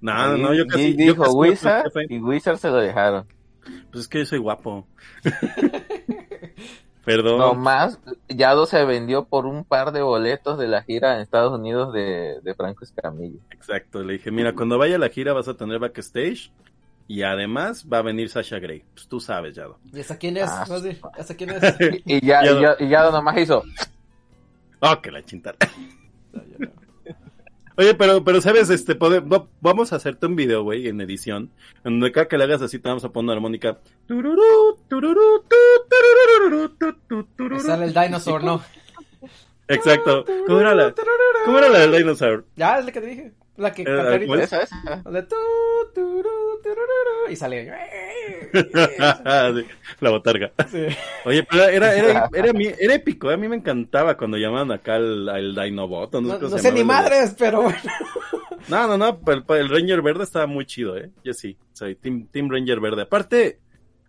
[0.00, 3.26] No, no, no, yo casi, yo dijo casi Wizard y Wizard se lo dejaron.
[3.90, 4.86] pues es que yo soy guapo.
[7.04, 7.38] Perdón.
[7.38, 11.92] Nomás, Yado se vendió por un par de boletos de la gira en Estados Unidos
[11.94, 13.38] de, de Franco Escamillo.
[13.50, 16.52] Exacto, le dije, mira, cuando vaya a la gira vas a tener backstage
[17.06, 18.84] y además va a venir Sasha Grey.
[18.92, 19.78] Pues tú sabes, Yado.
[19.90, 20.50] ¿Y hasta quién es?
[20.50, 20.66] Ah?
[21.18, 21.62] ¿Hasta quién es?
[22.04, 22.58] Y, y ya, Yado.
[22.58, 23.62] y, ya- y Yado nomás hizo.
[24.80, 25.56] Oh, que la chintar.
[27.78, 31.50] Oye, pero, pero sabes, este, pode- va- vamos a hacerte un video, güey, en edición,
[31.84, 33.78] en donde cada que le hagas así te vamos a poner una armónica.
[37.60, 38.62] Sale el dinosaur, ¿no?
[39.68, 40.24] Exacto.
[40.46, 40.94] ¿Cómo era la,
[41.44, 42.46] cómo era la del dinosaur?
[42.56, 43.32] Ya, es la que te dije.
[43.58, 44.44] La que canta ¿cómo ahorita.
[44.44, 44.52] es?
[44.52, 45.02] Esa, esa.
[45.04, 45.36] La de tu,
[45.94, 47.70] turú, tururú, y sale.
[50.00, 50.52] La botarga.
[50.70, 50.86] Sí.
[51.24, 53.34] Oye, pero era, era, era, era épico, ¿eh?
[53.34, 56.14] a mí me encantaba cuando llamaban acá al, al Dinobot.
[56.14, 57.78] No, No, sé, no ni madres, pero bueno.
[58.68, 61.10] No, no, no, el, el Ranger Verde estaba muy chido, ¿eh?
[61.24, 63.02] Yo sí, soy Team, team Ranger Verde.
[63.02, 63.58] Aparte,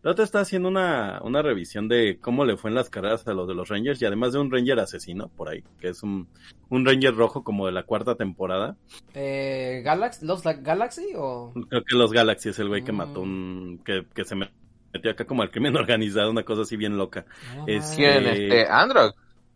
[0.01, 3.33] la otra está haciendo una, una revisión de cómo le fue en las carreras a
[3.33, 6.27] los de los Rangers y además de un Ranger asesino por ahí, que es un,
[6.69, 8.77] un Ranger rojo como de la cuarta temporada.
[9.13, 11.51] Eh, Galaxy, ¿Los like Galaxy o...?
[11.69, 12.95] Creo que los Galaxy es el güey que Mm.
[12.95, 16.97] mató un, que, que se metió acá como al crimen organizado, una cosa así bien
[16.97, 17.25] loca.
[17.55, 17.93] No, Es.
[17.95, 18.25] ¿Quién?
[18.25, 19.11] Eh, Este, Android.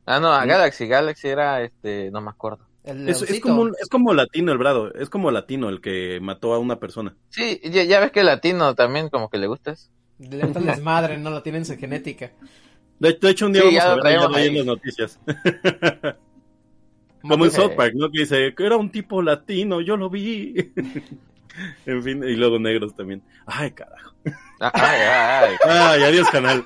[0.05, 0.49] Ah, no, a ¿Mm?
[0.49, 0.87] Galaxy.
[0.87, 2.67] Galaxy era, este, no me acuerdo.
[2.83, 6.53] Es, es como, un- es como latino el brado, es como latino el que mató
[6.53, 7.15] a una persona.
[7.29, 9.89] Sí, ya, ya ves que el latino también como que le gusta eso.
[10.19, 12.31] Le el desmadre, no lo tiene en su genética.
[12.99, 14.57] De, de hecho, un día Sí, vamos a ver ya traemos ahí en ahí.
[14.57, 15.19] las noticias.
[17.27, 17.51] Como en.
[17.51, 18.11] South Park, ¿no?
[18.11, 20.53] Que dice que era un tipo latino, yo lo vi.
[21.85, 23.23] en fin, y luego negros también.
[23.45, 24.13] Ay, carajo.
[24.59, 25.57] Ah, Ay, ay, ay.
[25.69, 26.65] Ay, adiós canal.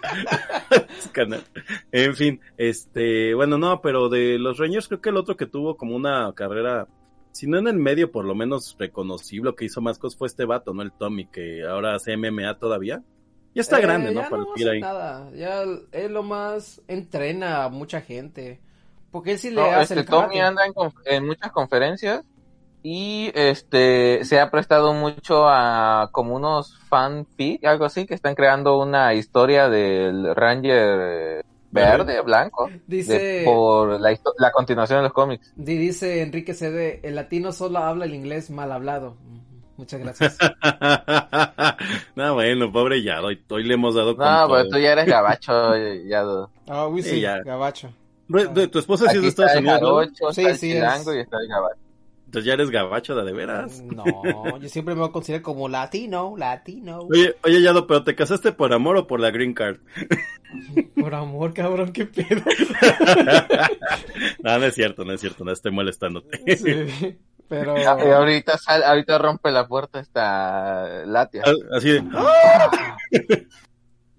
[0.69, 1.43] Adiós, canal.
[1.91, 5.77] En fin, este, bueno, no, pero de los Rangers creo que el otro que tuvo
[5.77, 6.87] como una carrera,
[7.31, 10.45] si no en el medio, por lo menos reconocible, que hizo más cosas fue este
[10.45, 10.81] vato, ¿no?
[10.83, 13.03] El Tommy, que ahora hace MMA todavía.
[13.53, 14.21] Ya está Eh, grande, ¿no?
[14.21, 14.79] ya Para no hace ahí.
[14.79, 15.31] nada.
[15.31, 18.59] Ya él lo más entrena a mucha gente.
[19.11, 20.41] Porque él sí le No, hace este, el Tommy karate.
[20.41, 20.61] anda
[21.05, 22.23] en, muchas conferencias
[22.83, 28.79] y este se ha prestado mucho a como unos fanfic, algo así, que están creando
[28.79, 35.55] una historia del Ranger eh, verde, blanco, Dice, de- por la, continuación de los cómics.
[35.55, 39.17] di- dice Enrique Cede, el latino solo habla el inglés mal hablado.
[39.77, 40.37] Muchas gracias.
[42.15, 44.71] no, bueno, pobre Yado, hoy, hoy le hemos dado con No, pero todo.
[44.71, 45.75] tú ya eres gabacho,
[46.07, 46.23] ya.
[46.67, 47.41] Ah, uy, Sí, sí, ya.
[47.43, 47.91] gabacho.
[48.71, 51.17] Tu esposa sí es de Estados está Unidos, Sí, está sí, chilango es.
[51.17, 51.79] y está el gabacho.
[52.25, 53.81] Entonces ya eres gabacho, de, de veras.
[53.83, 56.99] No, yo siempre me voy a considerar como latino, latino.
[57.09, 59.77] Oye, oye, Yado, pero ¿te casaste por amor o por la green card?
[60.99, 62.41] Por amor, cabrón, qué pedo.
[64.43, 66.57] no, no es cierto, no es cierto, no estoy molestándote.
[66.57, 67.17] Sí,
[67.47, 67.75] pero...
[67.75, 71.43] Ah, y ahorita sal, ahorita rompe la puerta esta Latia.
[71.71, 72.03] Así de...
[72.13, 72.97] ¡Ah!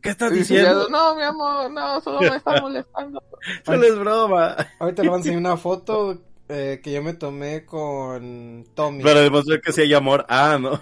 [0.00, 0.88] ¿Qué estás diciendo?
[0.88, 3.22] no, mi amor, no, solo me está molestando.
[3.64, 4.56] Solo es broma.
[4.78, 9.02] Ahorita le voy a enseñar una foto eh, que yo me tomé con Tommy.
[9.02, 10.24] Para demostrar que sí hay amor.
[10.28, 10.80] Ah, no.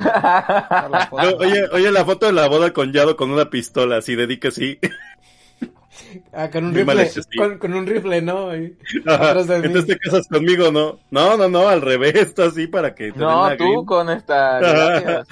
[0.00, 1.36] La foto.
[1.38, 4.38] Oye, oye, la foto de la boda con Yado con una pistola, así de di
[4.38, 4.78] que sí.
[6.32, 7.36] Ah, con un Muy rifle, hecho, sí.
[7.38, 8.54] con, con un rifle, ¿no?
[8.56, 9.30] Y- Ajá.
[9.30, 9.66] Atrás de mí.
[9.66, 10.98] Entonces te casas conmigo, ¿no?
[11.10, 13.84] No, no, no, al revés, está así para que te den No, la tú green.
[13.86, 15.24] con esta.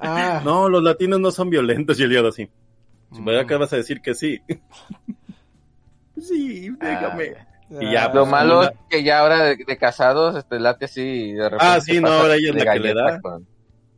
[0.00, 2.48] Ah, No, los latinos no son violentos y el Yado así.
[3.10, 3.24] Mm.
[3.24, 4.40] ¿Verdad que vas a decir que sí?
[6.20, 7.34] sí, déjame.
[7.80, 10.60] Y ya, Ah, Lo pues, malo una- es que ya ahora de, de casados, este
[10.60, 11.64] Latia sí de repente.
[11.66, 13.20] Ah, sí, no, ahora ella es de la que le galleta da.
[13.20, 13.46] Con,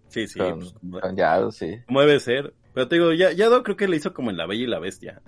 [0.08, 0.60] Sí, sí, con,
[0.90, 1.78] pues, con Yado, sí.
[1.86, 2.54] como debe ser.
[2.72, 4.78] Pero te digo, ya, Yado creo que le hizo como en La Bella y la
[4.78, 5.20] Bestia.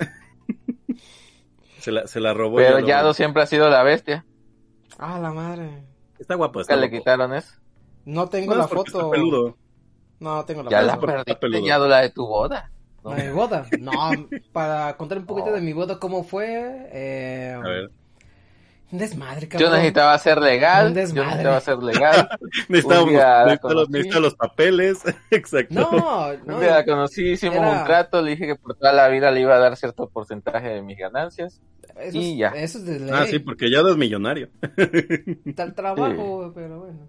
[1.78, 2.56] Se, la, se la robó.
[2.56, 2.86] Pero Yado.
[2.86, 4.24] Yado siempre ha sido la bestia.
[4.98, 5.84] Ah, la madre.
[6.18, 7.54] Está guapo, está le quitaron eso.
[8.04, 8.98] No tengo No, la foto.
[8.98, 9.56] está peludo.
[10.20, 11.06] No, tengo la Ya la foto.
[11.06, 11.66] está perdiste, peludo.
[11.66, 12.72] Yado, la de tu boda.
[13.04, 13.66] ¿La de mi boda?
[13.78, 13.92] No,
[14.52, 16.88] para contar un poquito de mi boda, cómo fue.
[16.92, 17.90] Eh, A ver.
[18.91, 19.68] Un desmadre, cabrón.
[19.70, 20.86] Yo necesitaba ser legal.
[20.89, 21.28] Un Yo desmadre.
[21.28, 22.28] necesitaba ser legal.
[22.68, 23.45] Necesitamos, Un día la
[23.89, 24.99] necesita los, los papeles.
[25.30, 25.74] Exacto.
[25.74, 26.61] No, Un no.
[26.61, 29.41] día la conocí, hicimos Era- un trato, le dije que por toda la vida le
[29.43, 31.61] iba a dar cierto porcentaje de mis ganancias.
[31.99, 32.49] Eso, y es, ya.
[32.51, 33.11] eso es de ley.
[33.12, 34.49] Ah, sí, porque Yado es millonario.
[35.45, 37.09] Está el trabajo, pero bueno.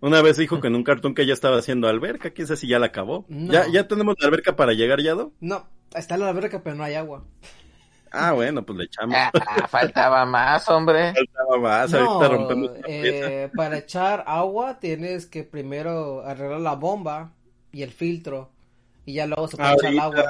[0.00, 2.68] Una vez dijo que en un cartón que ya estaba haciendo alberca, quién sabe si
[2.68, 3.24] ya la acabó.
[3.28, 3.52] No.
[3.52, 5.32] ¿Ya, ¿Ya tenemos la alberca para llegar, Yado?
[5.40, 7.24] No, está la alberca, pero no hay agua.
[8.12, 9.16] Ah, bueno, pues le echamos.
[9.16, 11.12] Ah, faltaba más, hombre.
[11.14, 16.74] Faltaba más, No, ahorita rompemos la eh, para echar agua tienes que primero arreglar la
[16.74, 17.32] bomba
[17.72, 18.50] y el filtro.
[19.04, 20.24] Y ya luego se puede echar el agua.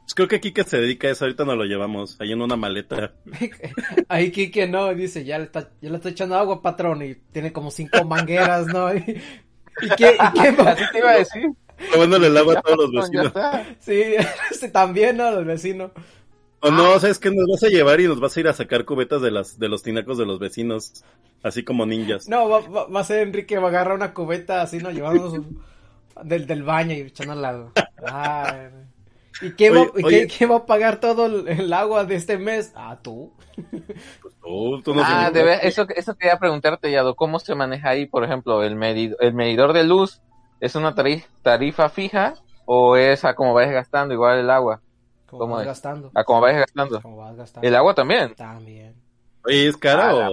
[0.00, 2.56] pues creo que Kike se dedica a eso, ahorita nos lo llevamos, ahí en una
[2.56, 3.12] maleta.
[4.08, 7.52] Ahí Kike no, dice, ya le, está, ya le estoy echando agua, patrón, y tiene
[7.52, 8.92] como cinco mangueras, ¿no?
[9.82, 10.62] Y, ¿y qué, y qué?
[10.62, 11.50] Así te iba a decir.
[11.92, 13.26] Robándole el agua a todos los vecinos.
[13.26, 13.66] está.
[13.80, 14.14] Sí,
[14.52, 15.30] sí, también, ¿no?
[15.30, 15.90] Los vecinos.
[16.64, 17.30] O no, ¿sabes qué?
[17.30, 19.68] Nos vas a llevar y nos vas a ir a sacar cubetas de las de
[19.68, 21.04] los tinacos de los vecinos,
[21.42, 22.28] así como ninjas.
[22.28, 24.90] No, va, va, va a ser Enrique, va a agarrar una cubeta así, ¿no?
[24.90, 25.62] Llevamos un-
[26.22, 27.66] del, del baño y echándola.
[28.10, 28.68] Ay,
[29.42, 32.38] ¿Y quién, va, Oye, y quién- va a pagar todo el, el agua de este
[32.38, 32.72] mes?
[32.76, 33.32] Ah, tú.
[34.42, 37.90] Tú, tú no Ah, tienes- de ver- eso, eso quería preguntarte, Yado, ¿cómo se maneja
[37.90, 40.20] ahí, por ejemplo, el, medid- el medidor de luz?
[40.60, 42.34] ¿Es una tari- tarifa fija
[42.64, 44.80] o es a como vayas gastando igual el agua?
[45.38, 45.66] Como ¿Cómo vas es?
[45.68, 46.10] gastando.
[46.14, 47.00] A como gastando.
[47.02, 47.68] Como vas gastando.
[47.68, 48.34] ¿El agua también?
[48.34, 48.94] También.
[49.44, 50.30] Oye, ¿es cara o,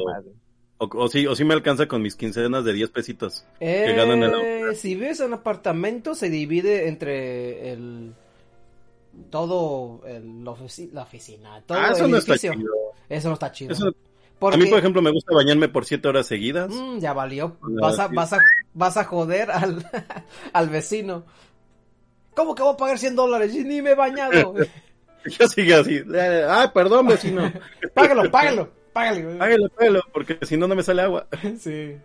[0.77, 3.45] o, o sí, o sí me alcanza con mis quincenas de 10 pesitos?
[3.59, 8.13] Que ganan el Eh, si vives en un apartamento, se divide entre el.
[9.29, 11.61] Todo el, la, ofici- la oficina.
[11.65, 12.53] Todo ah, eso el no está edificio.
[12.53, 12.73] chido.
[13.09, 13.73] Eso no está chido.
[13.73, 13.91] Eso-
[14.39, 16.69] Porque, A mí, por ejemplo, me gusta bañarme por 7 horas seguidas.
[16.71, 17.57] mm, ya valió.
[17.61, 18.15] No, Vas a, sí.
[18.15, 18.39] vas a,
[18.73, 19.85] vas a joder al,
[20.53, 21.25] al vecino.
[22.33, 23.53] ¿Cómo que voy a pagar 100 dólares?
[23.53, 24.53] Y ni me he bañado.
[25.39, 26.01] Yo sigo así.
[26.47, 27.51] Ah, perdón, vecino.
[27.93, 29.37] págalo, págalo, págalo.
[29.37, 31.27] Págalo, págalo, porque si no, no me sale agua.
[31.59, 31.97] Sí.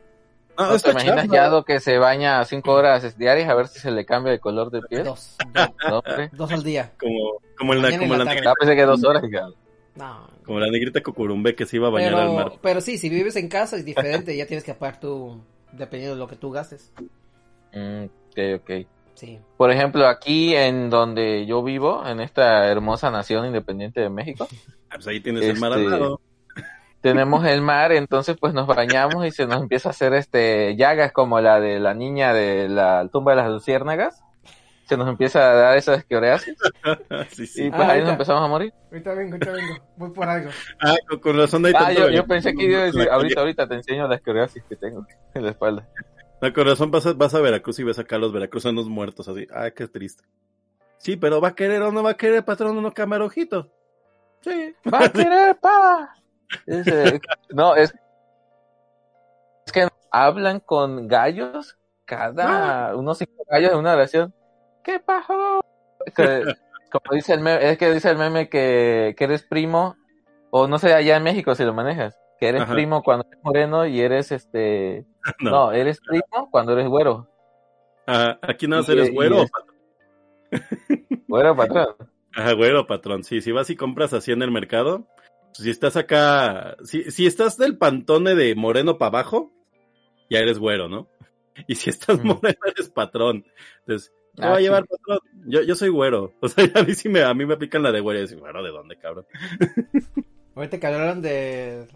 [0.59, 1.29] ¿No te imaginas.
[1.29, 4.71] Yado, que se baña cinco horas diarias a ver si se le cambia de color
[4.71, 5.05] de piel?
[5.05, 5.37] Dos.
[5.91, 6.03] Dos,
[6.33, 6.93] dos al día.
[6.99, 9.23] Como, como, el, como, la la, negrita, Ah, pensé que dos horas.
[9.95, 10.27] No.
[10.45, 12.49] como la negrita Cucurumbe que se iba a bañar al mar.
[12.49, 14.35] Pero, pero sí, si vives en casa es diferente.
[14.35, 15.43] ya tienes que pagar tú,
[15.73, 16.91] dependiendo de lo que tú gastes.
[17.75, 18.87] Mm, ok, ok.
[19.17, 19.41] Sí.
[19.57, 24.47] Por ejemplo, aquí en donde yo vivo, en esta hermosa nación independiente de México,
[24.89, 26.21] Ah, pues ahí tienes el mar al Este, lado.
[27.01, 31.13] tenemos el mar, entonces pues nos bañamos y se nos empieza a hacer este llagas
[31.13, 34.23] como la de la niña de la tumba de las luciérnagas.
[34.85, 36.55] Se nos empieza a dar esa esclerosis
[37.33, 38.03] sí, y pues Ah, ahí ahorita.
[38.05, 38.73] nos empezamos a morir.
[38.93, 39.75] Ahorita vengo, ahorita vengo.
[39.97, 40.51] Voy por algo.
[40.81, 43.67] Ah, con, razón hay Ah, tanto yo, yo pensé que iba a decir, ahorita, ahorita
[43.67, 45.05] te enseño la esclerosis que tengo
[45.35, 45.89] en la espalda.
[46.41, 49.29] No, con razón vas a, vas a Veracruz y ves acá a los veracruzanos muertos
[49.29, 49.47] así.
[49.53, 50.25] Ah, qué triste.
[50.99, 53.71] Sí, pero va a querer o no va a querer, patrón, uno camarojito.
[54.43, 54.75] Sí.
[54.93, 56.15] ¡Va a querer, pa!
[56.67, 57.21] Dice,
[57.51, 57.93] no, es,
[59.67, 64.35] es que hablan con gallos, cada unos cinco gallos en una oración.
[64.85, 65.61] ¿Qué pasó?
[66.15, 66.45] Que-
[66.93, 69.97] como dice el meme, es que dice el meme que, que eres primo,
[70.51, 72.73] o no sé, allá en México si lo manejas, que eres Ajá.
[72.75, 75.07] primo cuando eres moreno y eres este,
[75.41, 75.51] No.
[75.51, 77.29] no, eres primo cuando eres güero,
[78.07, 79.43] Ah, aquí nada más eres güero.
[79.43, 79.51] es-
[81.29, 81.89] güero patrón.
[82.35, 83.25] Ajá, güero, patrón.
[83.25, 85.07] Sí, si vas y compras así en el mercado,
[85.47, 89.53] pues, si estás acá, si, si estás del pantone de moreno para abajo,
[90.31, 91.09] ya eres güero, ¿no?
[91.67, 93.45] Y si estás moreno, eres patrón.
[93.81, 94.63] Entonces, ¿qué Ah, va a sí.
[94.65, 95.19] llevar patrón?
[95.47, 96.33] Yo, yo soy güero.
[96.41, 98.21] O sea, a mí sí me, a mí me aplican la de güero.
[98.21, 99.27] Y yo digo, güero, ¿de dónde, cabrón?
[100.55, 101.89] Ahorita que hablaron de.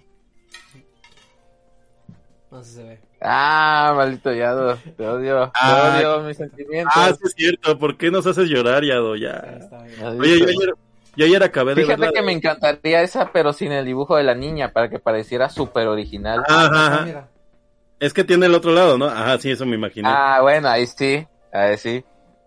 [2.51, 3.01] No sé si se ve.
[3.21, 6.93] Ah, maldito yado, te odio, Ah, te odio mis sentimientos.
[6.97, 7.79] Ah, sí es cierto.
[7.79, 9.13] ¿Por qué nos haces llorar, Yado?
[9.13, 9.59] Ahí Ya.
[9.61, 10.21] está bien.
[10.21, 10.75] Oye, yo ayer,
[11.17, 12.13] yo ayer acabé de Fíjate verla.
[12.15, 15.87] que me encantaría esa, pero sin el dibujo de la niña, para que pareciera súper
[15.87, 16.41] original.
[16.49, 17.05] Ajá, Ah, ajá.
[17.05, 17.29] mira.
[18.01, 19.05] Es que tiene el otro lado, ¿no?
[19.05, 20.09] Ajá, sí, eso me imaginé.
[20.11, 22.03] Ah, bueno, ahí sí, ahí sí.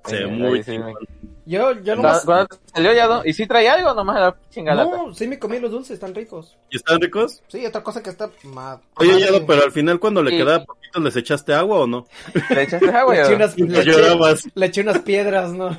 [0.06, 0.94] Se ve Ahí muy sí chingón.
[1.22, 2.48] me- Yo, yo ¿Cuándo nomás.
[2.48, 3.08] te salió ya?
[3.08, 3.22] no?
[3.26, 4.90] ¿Y si traía algo nomás la chingalata?
[4.96, 6.56] No, sí me comí los dulces, están ricos.
[6.70, 7.42] ¿Y están ricos?
[7.50, 8.80] Sí, otra cosa que está más.
[8.96, 10.38] Oye, más- Yado, pero al final cuando le Sí.
[10.38, 12.08] quedaba poquito, ¿les echaste agua o no?
[12.50, 13.36] ¿Le echaste agua Le eché ya?
[13.36, 15.78] unas, le, eché, le eché unas piedras, ¿no?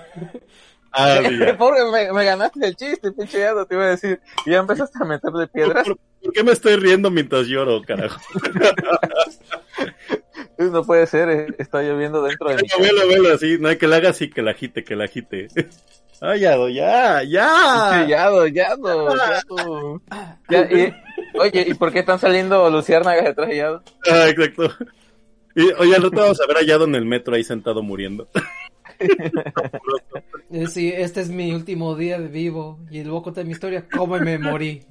[0.92, 1.56] Ah, ya.
[1.58, 4.20] Pobre, me, me ganaste el chiste, pinche yado, te iba a decir.
[4.44, 5.86] Y ya empezaste a meterle piedras.
[5.88, 8.20] ¿Por, por qué me estoy riendo mientras lloro, carajo?
[10.70, 12.82] No puede ser, eh, está lloviendo dentro de mi casa.
[12.82, 15.48] Velo, velo así, no hay que la haga así, que la agite, que la agite.
[16.20, 18.06] Ay, Yado, ya, ya.
[18.08, 20.00] yado, yado, yado.
[20.48, 20.94] Ya, y-
[21.38, 23.82] oye, ¿y por qué están saliendo luciérnagas detrás de yado?
[24.10, 24.70] Ah, exacto.
[25.56, 28.28] Y, oye, al rato vamos a ver a Yado en el metro ahí sentado muriendo.
[30.68, 32.78] Sí, este es mi último día de vivo.
[32.90, 34.84] Y luego conté mi historia, cómo me morí.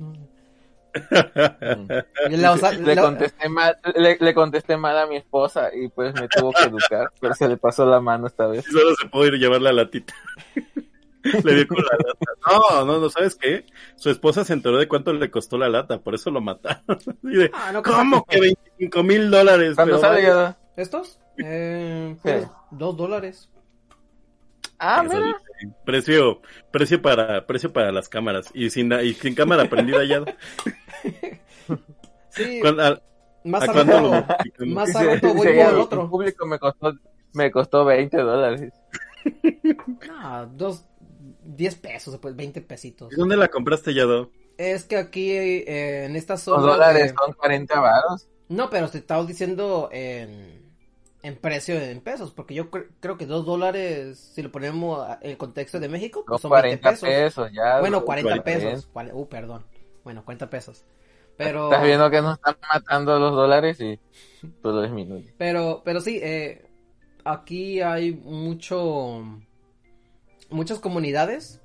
[2.29, 6.13] La- sea, le la- contesté mal, le, le contesté mal a mi esposa y pues
[6.13, 8.65] me tuvo que educar, pero se le pasó la mano esta vez.
[8.65, 10.13] Solo se puede ir a llevar la latita.
[11.23, 12.25] Le dio con la lata.
[12.51, 13.65] No, no, no, ¿sabes qué?
[13.95, 16.83] Su esposa se enteró de cuánto le costó la lata, por eso lo mataron.
[17.23, 19.75] Y de, Ah, no, ¿Cómo que 25 mil dólares?
[19.75, 20.21] ¿Cuándo sale.
[20.21, 20.57] Yado?
[20.75, 21.19] ¿Estos?
[21.37, 22.49] Eh, pues, Sí.
[22.71, 23.49] dos dólares.
[24.85, 25.25] Ah, mira.
[25.27, 25.73] dice.
[25.85, 28.49] Precio, precio para, precio para las cámaras.
[28.53, 30.23] Y sin, y sin cámara prendida ya.
[32.29, 33.01] Sí, ¿Cuándo- a-
[33.43, 34.73] más ¿A lo rato, multiplicamos?
[34.75, 36.09] más a rato voy por el otro.
[36.09, 36.93] público me costó,
[37.33, 38.73] me costó 20 dólares.
[40.09, 40.85] Ah, dos,
[41.43, 43.11] diez pesos, pues, veinte pesitos.
[43.13, 44.31] ¿Y dónde la compraste, Yado?
[44.57, 46.61] Es que aquí, eh, en esta zona.
[46.63, 48.27] dólares de- son 40 varos.
[48.49, 50.62] No, pero te estaba diciendo en,
[51.23, 55.31] en precio en pesos, porque yo cre- creo que dos dólares, si lo ponemos en
[55.31, 57.09] el contexto de México, pues son 20 40 pesos.
[57.09, 57.79] pesos, ya.
[57.79, 58.05] Bueno, güey.
[58.05, 58.89] 40 40 pesos.
[59.13, 59.65] Uh, perdón.
[60.03, 60.85] Bueno, 40 pesos.
[61.37, 63.99] Pero, Estás viendo que nos están matando los dólares y
[64.61, 65.33] todo disminuye.
[65.37, 66.65] pero, pero sí, eh,
[67.23, 69.23] aquí hay mucho,
[70.49, 71.61] muchas comunidades.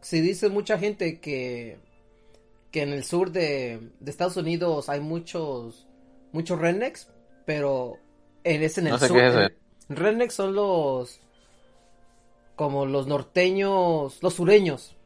[0.00, 1.78] Si dice mucha gente que,
[2.70, 5.86] que en el sur de, de Estados Unidos hay muchos,
[6.32, 7.10] muchos rednecks,
[7.44, 7.98] pero
[8.44, 9.16] en ese en el No sé sur.
[9.16, 9.40] qué es eso.
[9.42, 11.20] en- rednecks son los,
[12.56, 14.96] como los norteños, los sureños.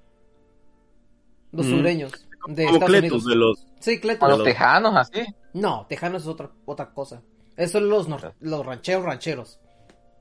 [1.52, 1.70] Los Mm.
[1.70, 2.12] sureños
[2.48, 3.24] de Como Estados Unidos.
[3.24, 3.66] de los...
[3.80, 4.28] Sí, Como Cletus.
[4.28, 5.24] los los- tejanos, así.
[5.52, 7.22] No, tejanos es otra, otra cosa.
[7.56, 9.60] Esos son los, nor- los rancheros rancheros.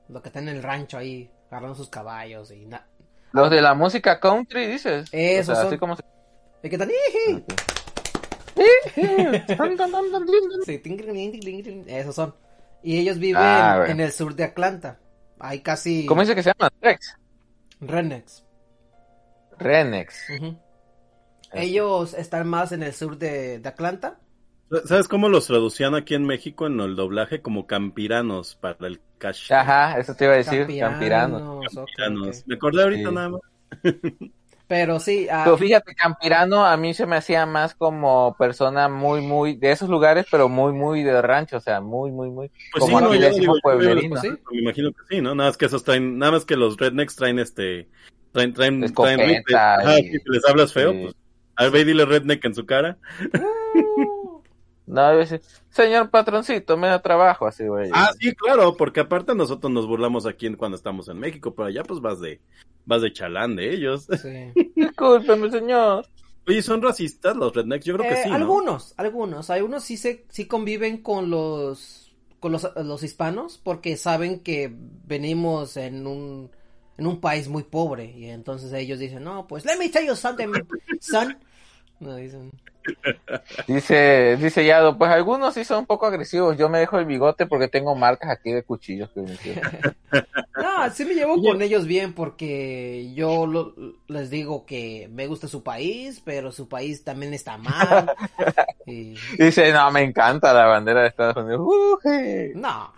[0.08, 2.86] Los que están en el rancho ahí, agarrando sus caballos y nada.
[3.32, 5.08] Los de la música country, dices.
[5.10, 5.66] Esos O sea, son.
[5.72, 6.04] así como se-
[6.62, 6.90] El que están...
[10.64, 12.34] Sí, ting, ting, ting, ting, ting, esos son.
[12.84, 15.00] Y ellos viven Ah, en el sur de Atlanta.
[15.40, 16.70] Hay casi ¿Cómo dice que se llama?
[16.80, 17.16] Rex.
[17.80, 18.44] Renex.
[20.38, 20.56] Ujú.
[21.52, 24.18] Ellos están más en el sur de, de Atlanta.
[24.86, 27.42] ¿Sabes cómo los traducían aquí en México en el doblaje?
[27.42, 29.52] Como campiranos para el cash.
[29.52, 31.64] Ajá, eso te iba a decir, campiranos.
[32.46, 33.14] Me acordé ahorita Sí.
[33.14, 33.40] nada más.
[34.66, 39.20] Pero sí, ah, Pero fíjate, campirano a mí se me hacía más como persona muy,
[39.20, 42.48] muy, de esos lugares, pero muy, muy de rancho, o sea, muy, muy, muy.
[42.72, 44.20] Pues como sí, no, aquí le digo, decimos pueblerino.
[44.22, 45.34] me- Me imagino que sí, ¿no?
[45.34, 47.88] Nada más que esos traen, nada más que los rednecks traen este,
[48.32, 50.98] traen, traen, Escopeta traen y- sí, si les hablas feo, sí.
[51.02, 51.14] pues,
[51.56, 52.96] a ver, ve y dile redneck en su cara.
[54.86, 57.90] No, a veces, señor patroncito, me da trabajo, así, güey.
[57.92, 61.82] Ah, sí, claro, porque aparte nosotros nos burlamos aquí cuando estamos en México, pero allá
[61.84, 62.40] pues vas de,
[62.84, 64.06] vas de chalán de ellos.
[64.12, 64.52] sí.
[64.76, 66.06] Discúlpeme, señor.
[66.46, 67.86] Oye, ¿son racistas los rednecks?
[67.86, 68.36] Yo creo que Eh, sí, ¿no?
[68.36, 69.48] algunos, algunos.
[69.50, 74.70] Algunos sí se, sí conviven con los, con los, los hispanos porque saben que
[75.06, 76.50] venimos en un,
[76.98, 80.14] en un país muy pobre y entonces ellos dicen, no, pues, let me tell you
[80.16, 80.48] something,
[81.00, 81.38] son.
[82.00, 82.50] No, dicen,
[83.66, 86.58] Dice, dice Yado, pues algunos sí son un poco agresivos.
[86.58, 89.36] Yo me dejo el bigote porque tengo marcas aquí de cuchillos que me.
[90.56, 93.74] No, sí me llevo con ellos bien porque yo lo-
[94.06, 98.12] les digo que me gusta su país, pero su país también está mal.
[98.86, 101.62] Y, Dice, no, me encanta la bandera de Estados Unidos.
[101.64, 102.52] Uje.
[102.54, 102.92] no,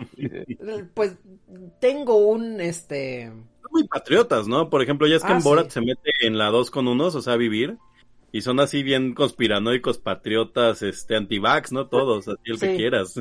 [0.94, 1.14] pues
[1.78, 3.26] tengo un, este,
[3.62, 4.68] Son muy patriotas, ¿no?
[4.68, 5.72] Por ejemplo, ya es que Ah, en Borat sí.
[5.74, 7.76] se mete en la dos con unos, o sea, vivir.
[8.32, 11.86] Y son así bien conspiranoicos, patriotas, este, antivax, ¿no?
[11.86, 12.76] Todos, así el que Sí.
[12.76, 13.14] quieras.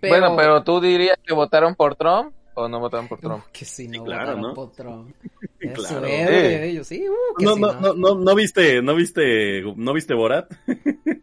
[0.00, 0.12] pero...
[0.12, 3.44] Bueno, pero tú dirías que votaron por Trump o no votaron por Trump.
[3.52, 4.54] Que si no Sí, claro, votaron ¿no?
[4.54, 5.14] por Trump.
[5.64, 5.82] Claro.
[5.82, 6.64] su héroe, Sí.
[6.70, 10.14] ellos, sí, uh, que No, si no, no, no, no viste, no viste, no viste
[10.14, 10.52] Borat.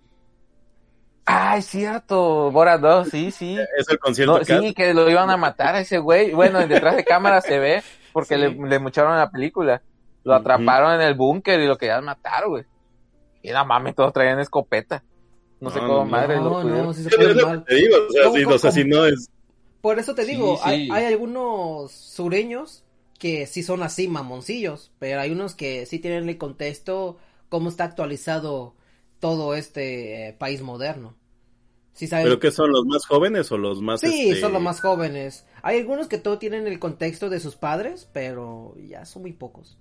[1.25, 3.57] Ah, es cierto, Borat 2, sí, sí.
[3.77, 6.33] Es el concierto No, que sí, que lo iban a matar a ese güey.
[6.33, 8.41] Bueno, detrás de cámara se ve porque Sí.
[8.41, 9.81] le, le mucharon la película.
[10.23, 12.65] Lo atraparon en el búnker y lo querían matar, güey.
[13.41, 15.03] Y no mames, todos traían escopeta.
[15.59, 17.67] No, sé cómo no, madre lo No, no, sí se mal.
[17.67, 18.85] te digo, o sea, ¿Cómo, sí, cómo, o sea, si cómo?
[18.85, 19.29] no es,
[19.81, 20.89] Por eso te Sí, digo, Hay, sí.
[20.89, 22.83] hay algunos sureños
[23.19, 27.17] que sí son así mamoncillos, pero hay unos que sí tienen el contexto,
[27.49, 28.75] cómo está actualizado
[29.19, 31.15] todo este eh, país moderno.
[31.93, 34.61] Sí, sabes, pero que son los más jóvenes o los más, sí, este, son los
[34.61, 35.45] más jóvenes.
[35.61, 39.77] Hay algunos que todo tienen el contexto de sus padres, pero ya son muy pocos.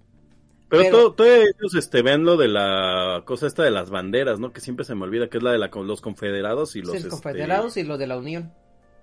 [0.71, 4.39] Pero, Pero- todo, todo ellos este, ven lo de la cosa esta de las banderas,
[4.41, 4.53] ¿no?
[4.53, 6.91] Que siempre se me olvida, que es la de la, los confederados y los...
[6.93, 8.53] Sí, los este, confederados y los de la Unión.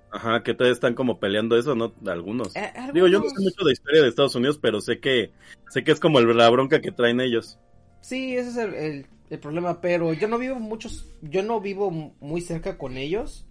[0.09, 1.93] Ajá, que todavía están como peleando eso, ¿no?
[2.07, 2.55] Algunos.
[2.55, 5.31] Eh, Digo, yo no sé mucho de historia de Estados Unidos, pero sé que
[5.69, 7.59] sé que es como el- la bronca que traen ellos.
[7.99, 11.91] Sí, ese es el, el- el problema, pero yo no vivo muchos, yo no vivo
[12.21, 13.45] muy cerca con ellos.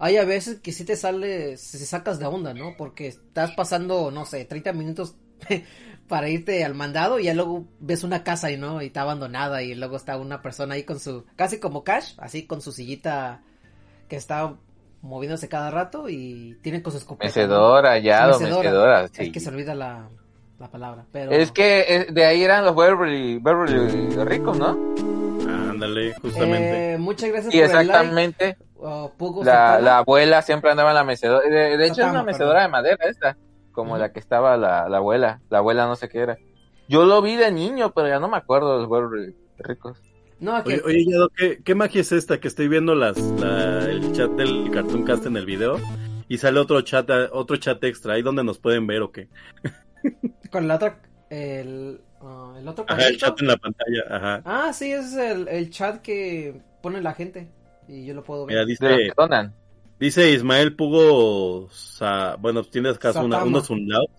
[0.00, 2.74] Hay a veces que sí te sales, se sacas de onda, ¿no?
[2.76, 5.14] Porque estás pasando, no sé, 30 minutos
[6.08, 9.62] para irte al mandado y ya luego ves una casa y no, y está abandonada
[9.62, 13.40] y luego está una persona ahí con su, casi como Cash, así con su sillita
[14.08, 14.54] que está
[15.02, 17.26] moviéndose cada rato y tienen con su escopeta.
[17.26, 18.58] Mecedora, ya, Mecedora.
[18.62, 19.32] mecedora, Es sí.
[19.32, 20.08] que se olvida la,
[20.58, 21.30] la palabra, pero...
[21.32, 24.94] Es que eh, de ahí eran los Beverly, Beverly ricos, ¿no?
[25.48, 26.92] Ándale, justamente.
[26.94, 27.82] Eh, muchas gracias Y por el like.
[27.90, 29.10] exactamente, Oh,
[29.42, 31.48] la, la abuela siempre andaba en la mecedora.
[31.48, 33.34] De, de hecho, es una mecedora de madera esta,
[33.74, 35.40] como la que estaba la, la abuela.
[35.50, 36.38] La abuela no sé qué era.
[36.88, 39.98] Yo lo vi de niño, pero ya no me acuerdo de los Beverly ricos.
[40.40, 42.40] No, Oye, oye Yado, ¿qué, ¿qué magia es esta?
[42.40, 45.78] Que estoy viendo las, la- el chat del Cartoon Cast en el video
[46.28, 49.28] y sale otro chat, otro chat extra ahí donde nos pueden ver o qué.
[50.50, 50.98] con la otra,
[51.30, 54.42] el, ah, el otro Ajá, el chat en la pantalla, ajá.
[54.44, 57.48] Ah, sí, ese es el, el chat que pone la gente
[57.88, 58.54] y yo lo puedo ver.
[58.54, 59.54] Mira, De los que dice, donan.
[60.04, 64.12] Dice Ismael Pugo, Sa- bueno, tiene acá una, unos unlauts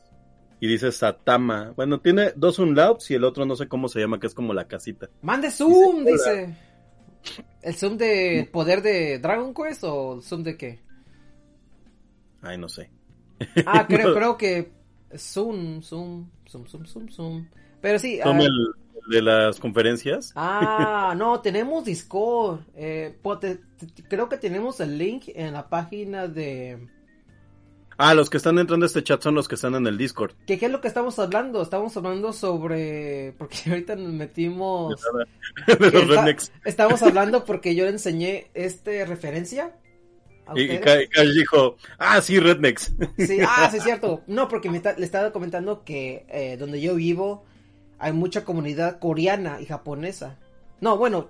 [0.60, 1.74] y dice Satama.
[1.76, 4.52] Bueno, tiene dos unlauts y el otro no sé cómo se llama, que es como
[4.56, 5.12] la casita.
[5.22, 6.48] Mande Zoom, Dice,
[7.22, 7.46] dice.
[7.62, 10.80] ¿El Zoom de poder de Dragon Quest o el Zoom de qué?
[12.42, 12.90] Ay, no sé.
[13.68, 14.16] Ah, creo, No.
[14.16, 14.72] creo que
[15.16, 17.48] Zoom, Zoom, Zoom, Zoom, Zoom, Zoom.
[17.80, 18.20] Pero sí.
[18.24, 20.32] Toma ah, el de las conferencias.
[20.36, 22.62] Ah, no, tenemos Discord.
[22.76, 26.88] Eh, pues, te- te- creo que tenemos el link en la página de...
[27.98, 30.34] Ah, los que están entrando a este chat son los que están en el Discord.
[30.46, 31.62] ¿Qué, qué es lo que estamos hablando?
[31.62, 33.34] Estamos hablando sobre...
[33.38, 35.02] Porque ahorita nos metimos...
[35.66, 36.52] De los Está-.
[36.66, 39.78] Estamos hablando porque yo le enseñé este referencia.
[40.46, 42.94] a Y, y Cash dijo, ah, sí, rednecks.
[43.18, 44.24] Sí, ah, sí, es cierto.
[44.28, 47.46] No, porque me está- le estaba comentando que eh, donde yo vivo
[48.06, 50.38] hay mucha comunidad coreana y japonesa.
[50.80, 51.30] No, bueno,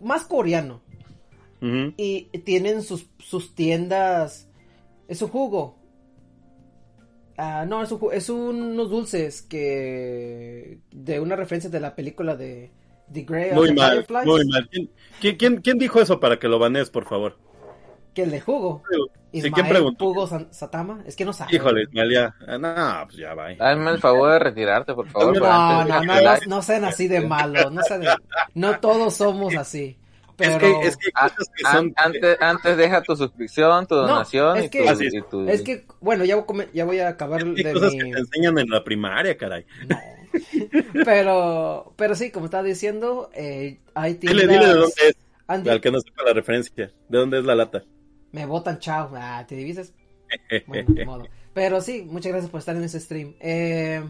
[0.00, 0.80] más coreano.
[1.60, 4.48] Y tienen sus, sus tiendas.
[5.08, 5.76] Es un jugo.
[7.36, 10.78] Ah, no, es, un, es unos dulces que.
[10.92, 12.70] de una referencia de la película de
[13.12, 14.26] The Grey Muy the mal, Fireflies.
[14.26, 14.68] muy mal.
[14.70, 17.38] ¿Quién, quién, quién, dijo eso para que lo banees, por favor?
[18.14, 18.84] Que el de jugo.
[19.42, 20.04] Sí, ¿quién Ismael preguntó?
[20.04, 21.02] Pugo Satama.
[21.06, 21.54] Es que no sabe.
[21.56, 22.34] Híjole, Ismael, ya.
[22.46, 23.48] Ah, no, pues ya va.
[23.58, 25.36] Hazme el favor de retirarte, por favor.
[25.38, 28.16] No, no, no, no, no sean así de malos, no sean de-
[28.54, 29.96] no todos somos así,
[30.36, 31.92] pero Es que, es que hay Ah, cosas que son.
[31.96, 35.00] antes, antes deja tu suscripción, tu donación es y, que- tu, es.
[35.14, 37.92] y tu- es que, bueno, ya voy, a come- ya voy a acabar de cosas
[37.92, 37.98] mi...
[37.98, 39.64] que te enseñan en la primaria, caray.
[39.88, 39.98] No.
[41.04, 44.48] pero, pero sí, como estaba diciendo, eh, hay Dile, tiendas...
[44.60, 45.16] dile de dónde es,
[45.46, 46.90] Andy, al que no sepa la referencia.
[47.08, 47.84] ¿De dónde es la lata?
[48.34, 49.54] Me botan, chao, ah, ¿te?
[50.66, 51.28] Bueno, ni modo.
[51.52, 53.34] Pero sí, muchas gracias por estar en ese stream.
[53.38, 54.02] Eh,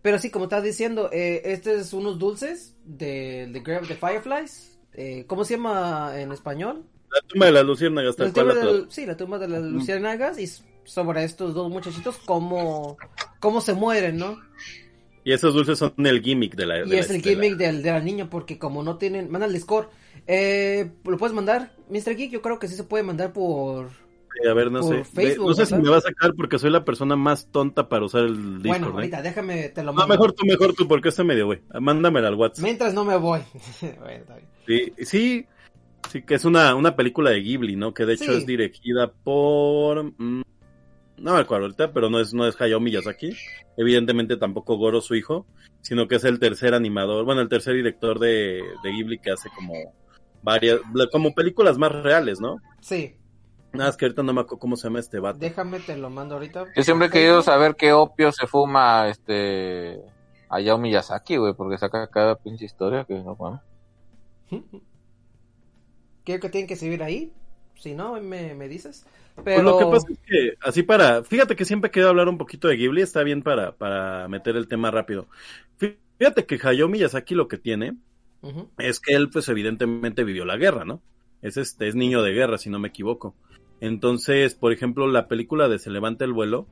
[0.00, 3.96] pero sí, como estaba diciendo, eh, este es unos dulces de The Grave of the
[3.96, 4.78] Fireflies.
[4.94, 6.84] Eh, ¿Cómo se llama en español?
[7.10, 10.46] La tumba de las luciérnagas, La sí, la tumba de las luciérnagas y
[10.84, 12.96] sobre estos dos muchachitos cómo,
[13.40, 14.38] cómo se mueren, ¿no?
[15.24, 16.78] Y esos dulces son el gimmick de la.
[16.78, 19.30] Y de es la- el de la- gimmick del, del niño porque como no tienen,
[19.30, 19.88] manda el Discord.
[20.26, 22.16] Eh, ¿Lo puedes mandar, Mr.
[22.16, 22.30] Geek?
[22.32, 23.88] Yo creo que sí se puede mandar por...
[24.48, 25.04] A ver, no por sé.
[25.04, 28.04] Facebook, no sé si me va a sacar porque soy la persona más tonta para
[28.04, 28.62] usar el Discord.
[28.68, 28.92] bueno, ¿eh?
[28.94, 30.14] ahorita déjame, te lo No, mando.
[30.14, 31.60] mejor tú, mejor tú, porque este medio, güey.
[31.80, 32.62] Mándamela al WhatsApp.
[32.62, 33.40] Mientras no me voy.
[33.80, 34.48] Bueno, está bien.
[34.66, 35.46] Sí, sí,
[36.12, 37.92] sí, que es una, una película de Ghibli, ¿no?
[37.94, 38.38] Que de hecho Sí.
[38.38, 40.04] es dirigida por...
[40.04, 40.42] mm,
[41.16, 43.32] no me acuerdo ahorita, pero no es, no es Hayao Miyazaki.
[43.76, 45.46] Evidentemente tampoco Goro, su hijo,
[45.80, 49.48] sino que es el tercer animador, bueno, el tercer director de, de Ghibli que hace
[49.56, 49.72] como
[50.42, 50.80] varias,
[51.12, 52.56] como películas más reales, ¿no?
[52.80, 53.18] Sí,
[53.72, 55.38] Nada, es que ahorita no me acuerdo cómo se llama este vato.
[55.38, 56.66] déjame, te lo mando ahorita.
[56.74, 60.00] Yo siempre he querido saber qué opio se fuma este
[60.48, 63.60] Hayao Miyazaki, güey, porque saca cada pinche historia que no mames.
[66.24, 67.32] Creo que tienen que seguir ahí.
[67.76, 69.06] Si no, me, me dices.
[69.34, 69.62] Pues Pero...
[69.62, 72.68] lo que pasa es que, así para, fíjate que siempre he querido hablar un poquito
[72.68, 75.28] de Ghibli, está bien para, para meter el tema rápido.
[76.18, 77.96] Fíjate que Hayao Miyazaki lo que tiene
[78.78, 81.02] Es que él pues evidentemente vivió la guerra, ¿no?
[81.42, 83.34] Es este, es niño de guerra, si no me equivoco.
[83.80, 86.66] Entonces, por ejemplo, la película de Se levanta el vuelo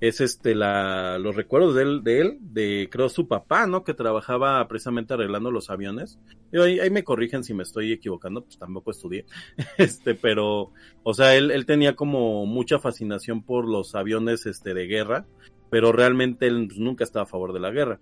[0.00, 3.82] es este la los recuerdos de él, de él, de creo su papá, ¿no?
[3.82, 6.18] Que trabajaba precisamente arreglando los aviones.
[6.52, 9.24] Ahí, ahí me corrigen si me estoy equivocando, pues tampoco estudié.
[9.78, 14.86] Este, pero, o sea, él, él tenía como mucha fascinación por los aviones este de
[14.86, 15.26] guerra,
[15.70, 18.00] pero realmente él nunca estaba a favor de la guerra.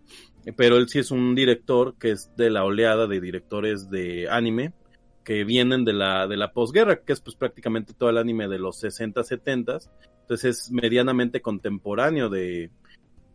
[0.57, 4.73] Pero él sí es un director que es de la oleada de directores de anime
[5.25, 8.59] que vienen de la, de la posguerra, que es pues prácticamente todo el anime de
[8.59, 9.79] los 60, 70.
[10.21, 12.71] Entonces es medianamente contemporáneo de,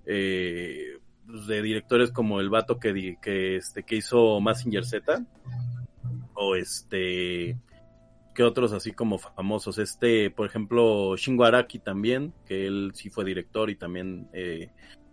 [0.05, 5.25] eh, pues, de directores como el vato que, que, este, que hizo Massinger Z,
[6.33, 7.57] o este,
[8.33, 9.77] que otros así como famosos.
[9.77, 14.69] Este, por ejemplo, Shingo Araki también, que él sí fue director y también eh,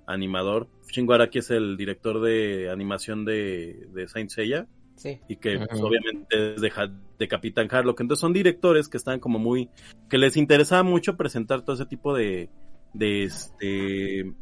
[0.06, 0.68] animador.
[0.90, 5.20] Shingo Araki es el director de animación de, de Saint Seiya Sí.
[5.28, 6.72] y que pues, obviamente es de,
[7.18, 8.00] de Capitán Harlock.
[8.00, 9.68] Entonces son directores que están como muy,
[10.08, 12.48] que les interesaba mucho presentar todo ese tipo de,
[12.94, 14.32] de este,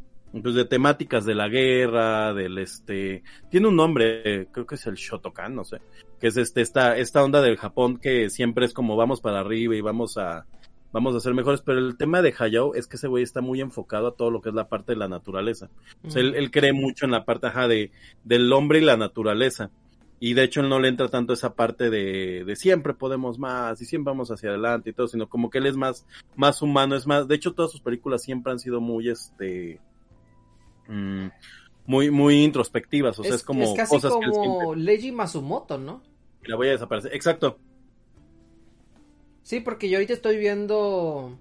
[0.42, 4.94] pues de temáticas de la guerra, del este, tiene un nombre, creo que es el
[4.94, 5.80] Shotokan, no sé,
[6.20, 9.76] que es este, esta, esta onda del Japón que siempre es como vamos para arriba
[9.76, 10.46] y vamos a,
[10.92, 13.60] vamos a ser mejores, pero el tema de Hayao es que ese güey está muy
[13.60, 15.68] enfocado a todo lo que es la parte de la naturaleza.
[16.04, 17.90] O sea, él, él cree mucho en la parte ajá, de,
[18.22, 19.70] del hombre y la naturaleza.
[20.20, 23.82] Y de hecho él no le entra tanto esa parte de, de siempre podemos más
[23.82, 26.06] y siempre vamos hacia adelante y todo, sino como que él es más,
[26.36, 29.80] más humano, es más, de hecho todas sus películas siempre han sido muy, este,
[30.88, 31.26] mm,
[31.86, 36.02] muy, muy introspectivas, o sea, es, como casi cosas que como Leiji Masumoto, ¿no?
[36.42, 37.14] Mira, voy a desaparecer.
[37.14, 37.58] Exacto.
[39.42, 41.38] Sí, porque yo ahorita estoy viendo.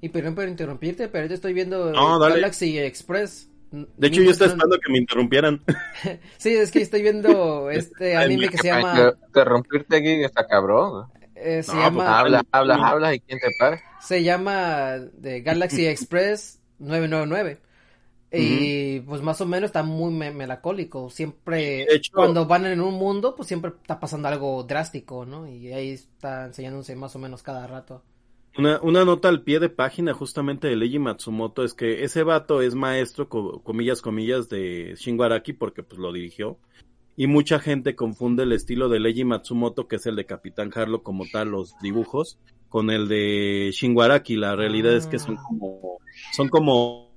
[0.00, 2.18] Y perdón por interrumpirte, pero ahorita estoy viendo No.
[2.18, 3.48] Galaxy Express.
[3.70, 5.62] De hecho, yo estaba esperando que me interrumpieran.
[6.38, 9.14] Sí, es que estoy viendo este anime que se llama.
[9.28, 11.06] Interrumpirte aquí está cabrón.
[11.34, 11.96] eh, se No, llama.
[12.04, 13.80] pues, Habla, habla, habla y quién te para.
[14.00, 17.60] Se llama de Galaxy Express 999.
[18.32, 21.10] Y pues más o menos está muy me- melancólico.
[21.10, 25.46] Siempre, hecho- cuando van en un mundo, pues siempre está pasando algo drástico, ¿no?
[25.46, 28.02] Y ahí está enseñándose más o menos cada rato.
[28.58, 32.60] Una, una nota al pie de página justamente de Leiji Matsumoto es que ese vato
[32.62, 36.58] es maestro, co- comillas, comillas, de Shingo Araki porque pues lo dirigió.
[37.16, 41.02] Y mucha gente confunde el estilo de Leiji Matsumoto, que es el de Capitán Harlock
[41.02, 42.38] como tal, los dibujos,
[42.70, 44.36] con el de Shingo Araki.
[44.36, 45.42] La realidad es que son Ah.
[45.48, 45.98] como,
[46.34, 47.11] son como,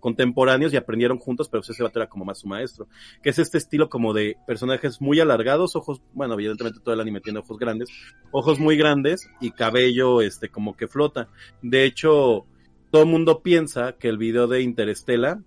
[0.00, 2.88] contemporáneos y aprendieron juntos, pero ese vato era como más su maestro.
[3.22, 7.20] Que es este estilo como de personajes muy alargados, ojos, bueno, evidentemente todo el anime
[7.20, 7.88] tiene ojos grandes,
[8.32, 11.28] ojos muy grandes y cabello este como que flota.
[11.62, 12.46] De hecho,
[12.90, 15.42] todo el mundo piensa que el video de Interestela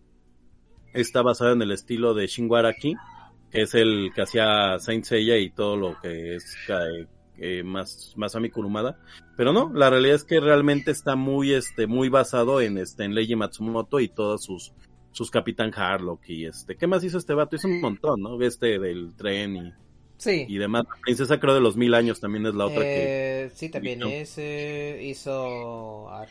[0.94, 2.96] está basado en el estilo de Shingo Araki,
[3.52, 6.56] que es el que hacía Saint Seiya y todo lo que es
[7.42, 9.00] eh, eh, más Masami Kurumada,
[9.38, 13.16] pero no, la realidad es que realmente está muy este muy basado en este en
[13.16, 14.74] Leiji Matsumoto y todos sus
[15.12, 17.56] sus Capitán Harlock y este, ¿qué más hizo este vato?
[17.56, 18.40] Hizo un montón, ¿no?
[18.42, 19.74] Este del tren y,
[20.18, 20.46] Sí.
[20.48, 20.84] y demás.
[20.88, 24.00] La princesa creo de los mil años también es la otra que Eh, sí, también
[24.00, 24.10] Hizo.
[24.10, 26.14] ese hizo.
[26.14, 26.28] ay,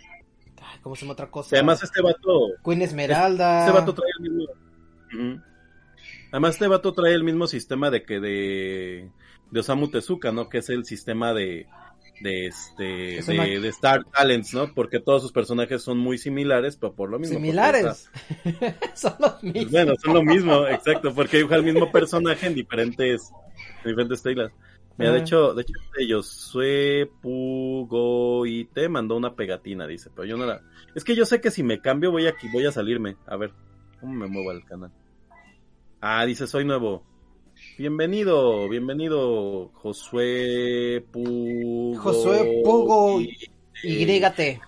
[0.82, 1.56] ¿Cómo se llama otra cosa?
[1.56, 3.60] Y además este vato, Queen Esmeralda.
[3.66, 5.42] este vato trae el mismo.
[6.30, 9.10] Además este vato trae el mismo sistema de que de
[9.50, 10.48] de Osamu Tezuka, ¿no?
[10.48, 11.66] Que es el sistema de
[12.20, 14.74] de este Es de, una- de Star Talents, ¿no?
[14.74, 17.36] Porque todos sus personajes son muy similares, pero por lo mismo.
[17.36, 18.10] Similares.
[18.94, 19.70] Son los está- mismos.
[19.70, 23.30] Bueno, son lo mismo, exacto, porque dibuja el mismo personaje en diferentes
[23.84, 24.50] en diferentes telas.
[24.96, 25.20] Mira, de Ah.
[25.22, 25.74] hecho, de hecho,
[26.16, 30.60] Josué Pugoite mandó una pegatina, dice, pero yo no la...
[30.96, 33.16] Es que yo sé que si me cambio voy aquí, voy a salirme.
[33.28, 33.52] A ver,
[34.00, 34.90] ¿cómo me muevo al canal?
[36.00, 37.04] Ah, dice, soy nuevo.
[37.78, 41.96] Bienvenido, bienvenido, Josué Pugo...
[42.00, 43.38] Josué Pugo y-
[43.84, 44.60] YT.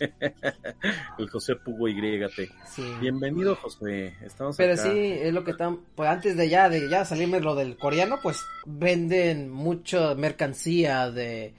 [1.18, 2.50] El José Pugo YT.
[2.66, 2.82] Sí.
[2.98, 4.14] Bienvenido, Josué.
[4.24, 4.82] Estamos Pero acá.
[4.84, 8.18] sí, es lo que están, pues antes de ya, de ya salirme lo del coreano,
[8.22, 11.52] pues venden mucha mercancía de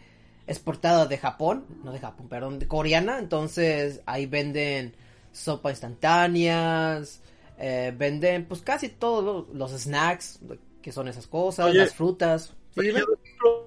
[0.48, 4.96] exportada de Japón, no de Japón, perdón, de coreana, entonces ahí venden
[5.32, 7.22] sopa instantáneas,
[7.60, 10.40] eh, venden pues casi todos los, los snacks,
[10.82, 12.56] que son esas cosas, Oye, las frutas.
[12.76, 12.84] ¿Has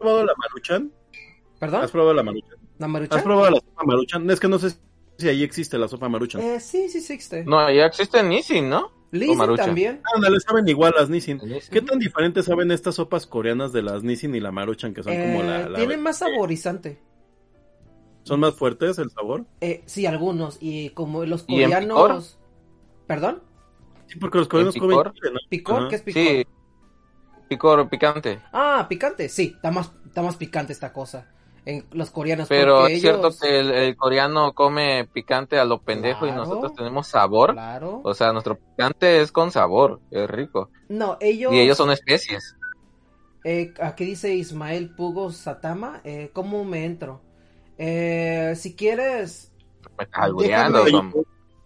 [0.01, 0.93] probado la maruchan?
[1.59, 1.83] ¿Perdón?
[1.83, 2.59] ¿Has probado la maruchan?
[2.79, 3.19] ¿La maruchan?
[3.19, 4.31] ¿Has probado la sopa maruchan?
[4.31, 4.71] Es que no sé
[5.19, 6.43] si ahí existe la sopa maruchan.
[6.43, 7.45] Eh, sí, sí, sí existe.
[7.45, 8.93] No, ya existe Nissin, ¿no?
[9.37, 9.67] Maruchan.
[9.67, 10.03] también.
[10.05, 11.39] Ah, le saben igual las Nissin.
[11.45, 11.71] Nissin.
[11.71, 15.15] ¿Qué tan diferentes saben estas sopas coreanas de las Nissin y la maruchan que son
[15.17, 15.63] como la...
[15.63, 17.01] Eh, la- tienen más saborizante.
[18.25, 19.45] ¿Son más fuertes el sabor?
[19.61, 20.59] Eh, sí, algunos.
[20.61, 22.39] Y como los ¿Y en coreanos.
[23.07, 23.43] ¿Perdón?
[24.07, 25.13] Sí, porque los coreanos ¿En comen ¿no?
[25.49, 25.77] ¿Picor?
[25.77, 25.89] Ajá.
[25.89, 26.23] ¿Qué es picor?
[26.23, 26.47] Sí.
[27.49, 28.41] Picor picante.
[28.53, 29.53] Ah, picante, sí.
[29.57, 31.27] Está más, está más picante esta cosa.
[31.67, 32.49] En los coreanos.
[32.49, 36.75] Pero es cierto ellos- que el, el coreano come picante a lo pendejo y nosotros
[36.75, 37.53] tenemos sabor.
[37.53, 38.01] Claro.
[38.05, 40.71] O sea, nuestro picante es con sabor, es rico.
[40.89, 41.53] No, ellos.
[41.53, 42.57] Y ellos son especies.
[43.45, 46.01] Eh, aquí dice Ismael Pugo Satama.
[46.05, 47.21] Eh, ¿Cómo me entro?
[47.79, 49.53] Eh, si quieres.
[49.99, 51.23] Me estás albureando, Déjame- Tom.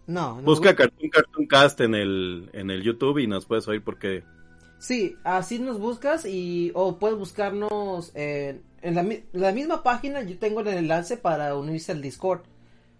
[0.06, 0.42] No, no.
[0.42, 4.24] Busca Cartoon Cartoon Cast en el, en el YouTube y nos puedes oír porque...
[4.78, 10.22] Sí, así nos buscas y o puedes buscarnos en, en la, la misma página.
[10.22, 12.42] Yo tengo el enlace para unirse al Discord.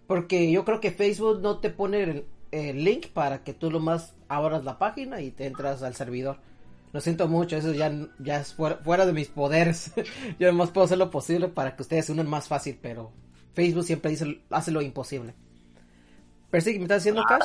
[0.07, 3.79] Porque yo creo que Facebook no te pone el, el link para que tú lo
[3.79, 6.37] más abras la página y te entras al servidor.
[6.91, 9.91] Lo siento mucho, eso ya, ya es fuera, fuera de mis poderes.
[10.39, 13.11] yo además puedo hacer lo posible para que ustedes se unan más fácil, pero
[13.53, 15.35] Facebook siempre dice, hace lo imposible.
[16.49, 17.43] Pero sí, ¿me estás haciendo cash?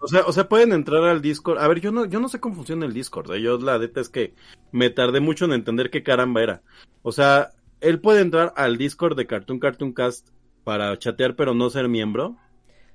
[0.00, 1.58] O sea, o sea, pueden entrar al Discord.
[1.58, 3.32] A ver, yo no, yo no sé cómo funciona el Discord.
[3.32, 3.42] ¿eh?
[3.42, 4.34] Yo la neta es que
[4.70, 6.62] me tardé mucho en entender qué caramba era.
[7.02, 7.50] O sea,
[7.80, 10.28] él puede entrar al Discord de Cartoon Cartoon Cast
[10.64, 12.36] para chatear, pero no ser miembro.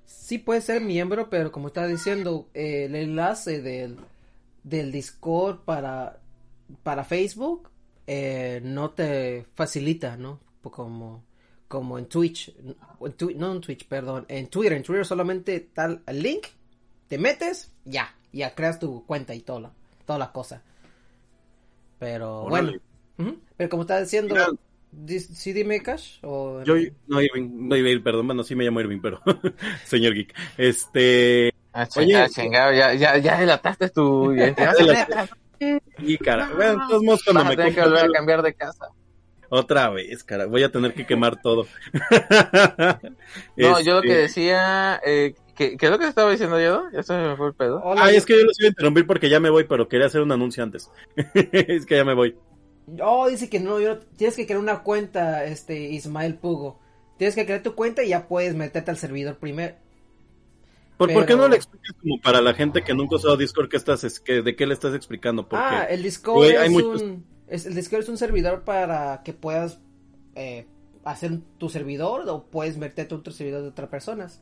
[0.06, 3.98] Sí puede ser miembro, pero como estaba diciendo, eh, el enlace del,
[4.64, 6.20] del Discord para,
[6.84, 7.70] para Facebook
[8.08, 10.40] eh, no te facilita, ¿no?
[10.62, 11.24] Como,
[11.68, 12.76] como en Twitch, en
[13.38, 16.48] no en Twitch, perdón, en Twitter, en Twitter solamente tal link,
[17.08, 19.72] te metes, ya, ya creas tu cuenta y toda la,
[20.06, 20.62] toda la cosa.
[22.00, 22.82] Pero Órale.
[23.18, 24.36] bueno, pero como estaba diciendo,
[25.08, 26.20] ¿sí dime Cash?
[26.24, 26.64] O...
[26.64, 26.76] Yo,
[27.08, 29.22] no, Irving, no, Irving, perdón, bueno, sí me llamo Irving, pero,
[29.86, 30.34] señor Geek.
[30.58, 34.74] Este, Ah, Oye, chingado, chingado, ya, ya, ya delataste tu identidad
[35.98, 38.42] y cara, bueno, de todos modos, cuando Vas a me tener que volver a cambiar
[38.44, 38.88] de casa.
[39.50, 41.66] Otra vez, cara, voy a tener que quemar todo.
[43.56, 46.84] No, yo lo que Este, decía, eh, ¿qué, ¿qué es lo que estaba diciendo yo?
[46.92, 47.82] Ya se me fue el pedo.
[47.84, 50.08] Hola, Ay, es que yo los iba a interrumpir porque ya me voy, pero quería
[50.08, 50.90] hacer un anuncio antes.
[51.34, 52.36] es que ya me voy.
[53.02, 56.80] Oh, dice que no, yo, tienes que crear una cuenta, este, Ismael Pugo.
[57.18, 59.76] Tienes que crear tu cuenta y ya puedes meterte al servidor primero.
[60.98, 63.78] ¿Por, ¿por qué no le explicas como para la gente que nunca usado Discord qué
[63.78, 65.48] estás, es, que, de qué le estás explicando?
[65.48, 68.64] Porque Ah, el Discord güey, hay es muchos- un es, el Discord es un servidor
[68.64, 69.80] para que puedas
[70.36, 70.66] eh,
[71.04, 74.42] hacer tu servidor o puedes meterte a otro servidor de otras personas.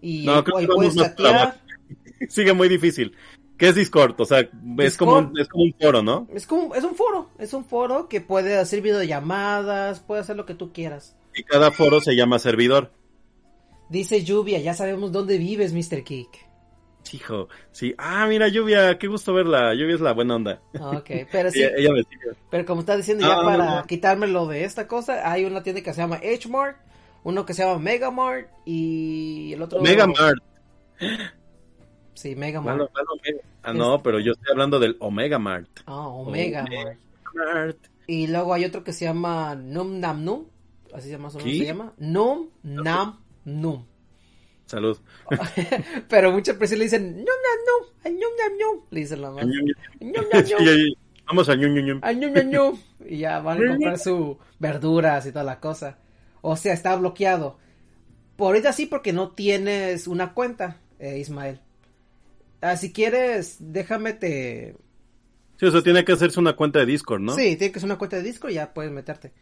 [0.00, 1.60] Y No, creo que puedes chatear.
[2.28, 3.14] sigue muy difícil.
[3.58, 4.20] ¿Qué es Discord?
[4.20, 4.40] O sea,
[4.78, 6.28] es como, un, es como un foro, ¿no?
[6.34, 10.44] Es como es un foro, es un foro que puede hacer videollamadas, puede hacer lo
[10.44, 11.16] que tú quieras.
[11.34, 12.92] Y cada foro se llama servidor.
[13.88, 16.02] Dice Lluvia, ya sabemos dónde vives, Mr.
[16.04, 16.44] Kick.
[17.12, 17.94] Hijo, sí.
[17.98, 19.72] Ah, mira, Lluvia, qué gusto verla.
[19.74, 20.60] Lluvia es la buena onda.
[20.78, 22.36] Ok, pero sí, Ella, ella me sigue.
[22.50, 23.86] pero como está diciendo ya Ah, para no, no.
[23.86, 26.76] quitármelo de esta cosa, hay una tienda que se llama H-Mart,
[27.26, 29.82] uno que se llama Megamart y el otro...
[29.82, 30.38] Mega Mart.
[32.14, 32.78] Sí, Megamart.
[32.78, 33.40] Malo, malo, Mega.
[33.64, 35.68] Ah, no, pero yo estoy hablando del Omega Mart.
[35.86, 36.84] Ah, Omega Omega.
[36.84, 36.98] Mart.
[37.34, 37.76] Mart.
[38.06, 40.44] Y luego hay otro que se llama Num Nam Num.
[40.94, 41.92] Así se llama, ¿cómo se llama?
[41.98, 43.84] Num Nam Num.
[44.66, 44.96] Salud.
[46.08, 48.20] Pero muchas personas le dicen Num Nam Num.
[48.20, 48.84] Num Nam Num.
[48.90, 49.44] Le dicen la más.
[50.00, 50.68] Num Nam Sí, Num.
[50.68, 50.94] ahí.
[51.26, 51.98] Vamos a ñu, ñu, ñu.
[52.02, 52.78] Ay, Num Nam Num.
[53.04, 55.98] Y ya van a comprar sus verduras y toda la cosa.
[56.42, 57.58] O sea, está bloqueado.
[58.36, 61.60] Por ahorita sí, porque no tienes una cuenta, eh, Ismael.
[62.60, 64.76] Ah, si quieres, déjame te.
[65.58, 67.34] Sí, o sea, tiene que hacerse una cuenta de Discord, ¿no?
[67.34, 69.32] Sí, tiene que ser una cuenta de disco y ya puedes meterte.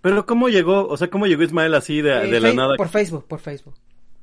[0.00, 0.86] Pero ¿cómo llegó?
[0.88, 2.76] O sea, ¿cómo llegó Ismael así de, Eh, de la nada?
[2.76, 3.74] Por Facebook, por Facebook.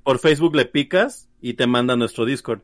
[0.03, 2.61] Por Facebook le picas y te manda a nuestro Discord.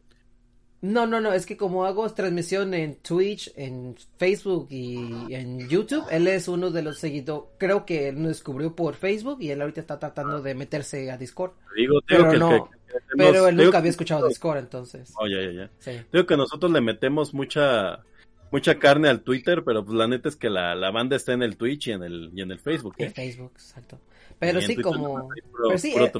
[0.85, 6.05] No, no, no, es que como hago transmisión en Twitch, en Facebook y en YouTube,
[6.11, 9.61] él es uno de los seguidores, creo que él nos descubrió por Facebook y él
[9.61, 11.53] ahorita está tratando de meterse a Discord.
[11.75, 15.11] Digo, digo Pero que, no, que- que Pero él nunca había escuchado Discord, entonces.
[15.17, 15.69] Oh, ya, ya, ya.
[15.79, 15.91] Sí.
[16.13, 18.03] Digo que nosotros le metemos mucha
[18.51, 21.41] mucha carne al Twitter, pero pues la neta es que la, la banda está en
[21.41, 22.95] el Twitch y en el y en el Facebook.
[22.99, 23.05] ¿eh?
[23.05, 23.99] En Facebook, exacto.
[24.39, 25.29] Pero sí, Twitter como...
[25.29, 26.11] Pero sí, eh,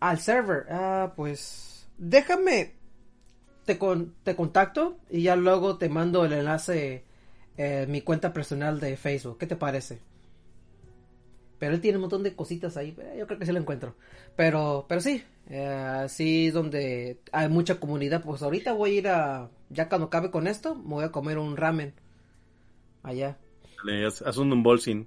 [0.00, 1.88] al server, ah, pues...
[1.96, 2.74] Déjame,
[3.68, 7.04] te, con, te contacto y ya luego te mando el enlace,
[7.58, 9.36] eh, mi cuenta personal de Facebook.
[9.36, 10.00] ¿Qué te parece?
[11.58, 12.96] Pero él tiene un montón de cositas ahí.
[12.98, 13.94] eh, Yo creo que sí lo encuentro.
[14.36, 18.22] Pero, pero sí, eh, así es donde hay mucha comunidad.
[18.24, 21.36] Pues ahorita voy a ir a, ya cuando acabe con esto, me voy a comer
[21.36, 21.92] un ramen.
[23.02, 23.36] Allá.
[23.84, 25.06] Le haz, haz un unboxing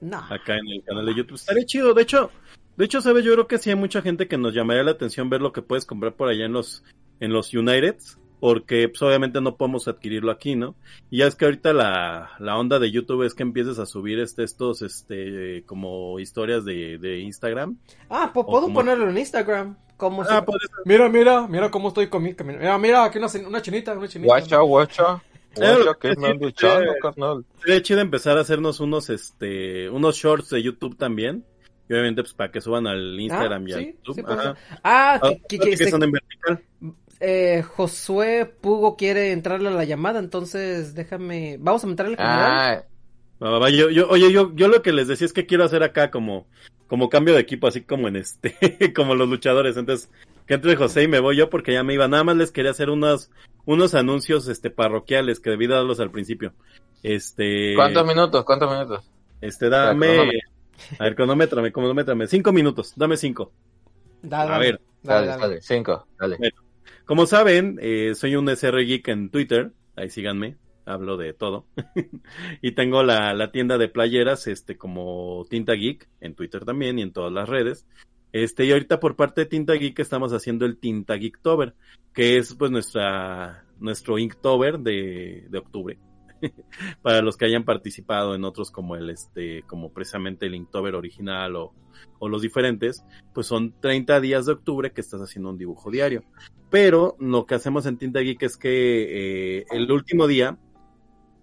[0.00, 0.20] No.
[0.30, 1.36] acá en el canal de YouTube.
[1.36, 1.92] Estaría chido.
[1.92, 2.30] De hecho,
[2.78, 5.28] de hecho, sabes, yo creo que sí hay mucha gente que nos llamaría la atención
[5.28, 6.82] ver lo que puedes comprar por allá en los
[7.20, 10.74] en los Uniteds, porque pues, obviamente no podemos adquirirlo aquí, ¿no?
[11.10, 14.18] Y ya es que ahorita la, la onda de YouTube es que empieces a subir
[14.18, 17.76] este estos este como historias de, de Instagram.
[18.08, 19.76] Ah, puedo como- ponerlo en Instagram.
[19.96, 20.42] Como Ah.
[20.86, 22.58] Mira, mira, mira cómo estoy con mi camino.
[22.58, 24.28] Mira, mira, aquí una, una chinita, una chinita.
[24.32, 25.22] Guacha, guacha.
[25.56, 27.44] Eh, Guacha, que me eh, carnal.
[27.62, 31.44] Sería chido empezar a hacernos unos este unos shorts de YouTube también.
[31.86, 34.14] Y obviamente pues para que suban al Instagram y al sí, YouTube.
[34.14, 34.54] sí, Ajá.
[34.82, 36.62] Ah, Ah, que, que- que que se- son en vertical.
[37.20, 41.58] Eh, Josué Pugo quiere entrarle a la llamada, entonces déjame.
[41.60, 42.82] Vamos a entrarle con Ah,
[43.70, 46.46] yo, yo, oye, yo, yo lo que les decía es que quiero hacer acá como,
[46.86, 48.54] como cambio de equipo, así como en este,
[48.94, 49.76] como los luchadores.
[49.76, 50.10] Entonces,
[50.46, 52.08] que entre José y me voy yo porque ya me iba.
[52.08, 53.30] Nada más les quería hacer unos,
[53.66, 56.54] unos anuncios, este, parroquiales que debí darlos al principio.
[57.02, 58.44] Este, ¿cuántos minutos?
[58.44, 59.10] ¿Cuántos minutos?
[59.40, 60.40] este, dame,
[60.98, 63.52] a ver, cronómetrame, cronómetrame, cinco minutos, dame cinco.
[64.22, 65.42] Dale, A ver, dale, Dale, dale.
[65.42, 66.38] dale, cinco, dale.
[67.04, 71.66] Como saben, eh, soy un SR Geek en Twitter, ahí síganme, hablo de todo.
[72.62, 77.02] y tengo la, la tienda de playeras, este, como Tinta Geek, en Twitter también y
[77.02, 77.86] en todas las redes.
[78.32, 81.74] Este, y ahorita por parte de Tinta Geek estamos haciendo el Tinta Geektober,
[82.14, 85.98] que es pues nuestra, nuestro Inktober de, de octubre.
[87.02, 91.56] Para los que hayan participado en otros como el, este, como precisamente el Inktober original
[91.56, 91.74] o,
[92.18, 93.04] o los diferentes,
[93.34, 96.22] pues son 30 días de octubre que estás haciendo un dibujo diario.
[96.70, 100.56] Pero lo que hacemos en Tinta Geek es que eh, el último día,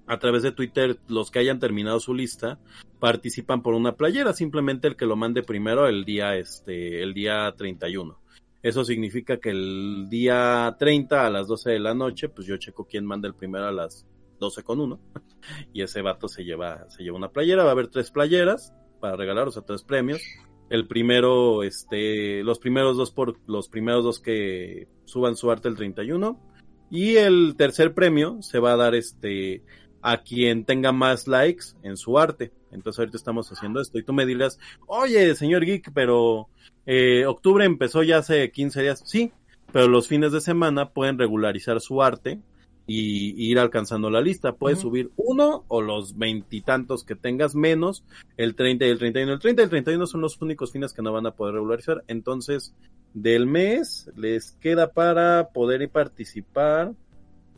[0.08, 2.60] a través de Twitter, los que hayan terminado su lista
[3.00, 7.54] participan por una playera, simplemente el que lo mande primero el día, este, el día
[7.58, 8.20] 31.
[8.64, 12.88] Eso significa que el día 30 a las 12 de la noche, pues yo checo
[12.88, 14.08] quién manda el primero a las
[14.40, 15.00] 12 con uno.
[15.74, 17.64] Y ese vato se lleva, se lleva una playera.
[17.64, 20.22] Va a haber tres playeras para regalar, o sea, tres premios.
[20.70, 25.76] El primero, este, los primeros dos por, los primeros dos que suban su arte el
[25.76, 26.40] 31.
[26.90, 29.64] Y el tercer premio se va a dar, este,
[30.02, 32.52] a quien tenga más likes en su arte.
[32.72, 36.50] Entonces ahorita estamos haciendo esto y tú me dirás, oye, señor Geek, pero
[36.86, 39.04] eh, octubre empezó ya hace 15 días.
[39.06, 39.32] Sí,
[39.72, 42.40] pero los fines de semana pueden regularizar su arte
[42.88, 44.56] y, y ir alcanzando la lista.
[44.56, 48.04] Puedes subir uno o los veintitantos que tengas menos,
[48.38, 49.34] el 30 y el 31.
[49.34, 52.04] El 30 y el 31 son los únicos fines que no van a poder regularizar.
[52.08, 52.74] Entonces,
[53.14, 56.94] del mes les queda para poder participar.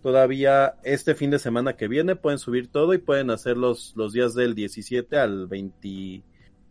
[0.01, 4.13] Todavía este fin de semana que viene pueden subir todo y pueden hacer los, los
[4.13, 6.23] días del 17 al 20,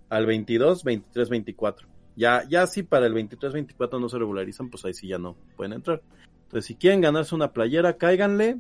[0.09, 1.89] al 22, 23, 24.
[2.17, 5.37] Ya, ya si para el 23, 24 no se regularizan, pues ahí sí ya no
[5.57, 6.03] pueden entrar.
[6.49, 8.57] Entonces, si quieren ganarse una playera, cáiganle.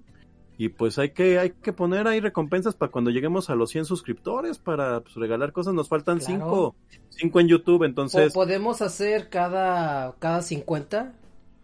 [0.60, 3.84] Y pues hay que, hay que poner ahí recompensas para cuando lleguemos a los 100
[3.84, 5.72] suscriptores para pues, regalar cosas.
[5.72, 6.74] Nos faltan Claro.
[6.90, 11.12] 5 cinco en YouTube, entonces podemos hacer cada, cada 50,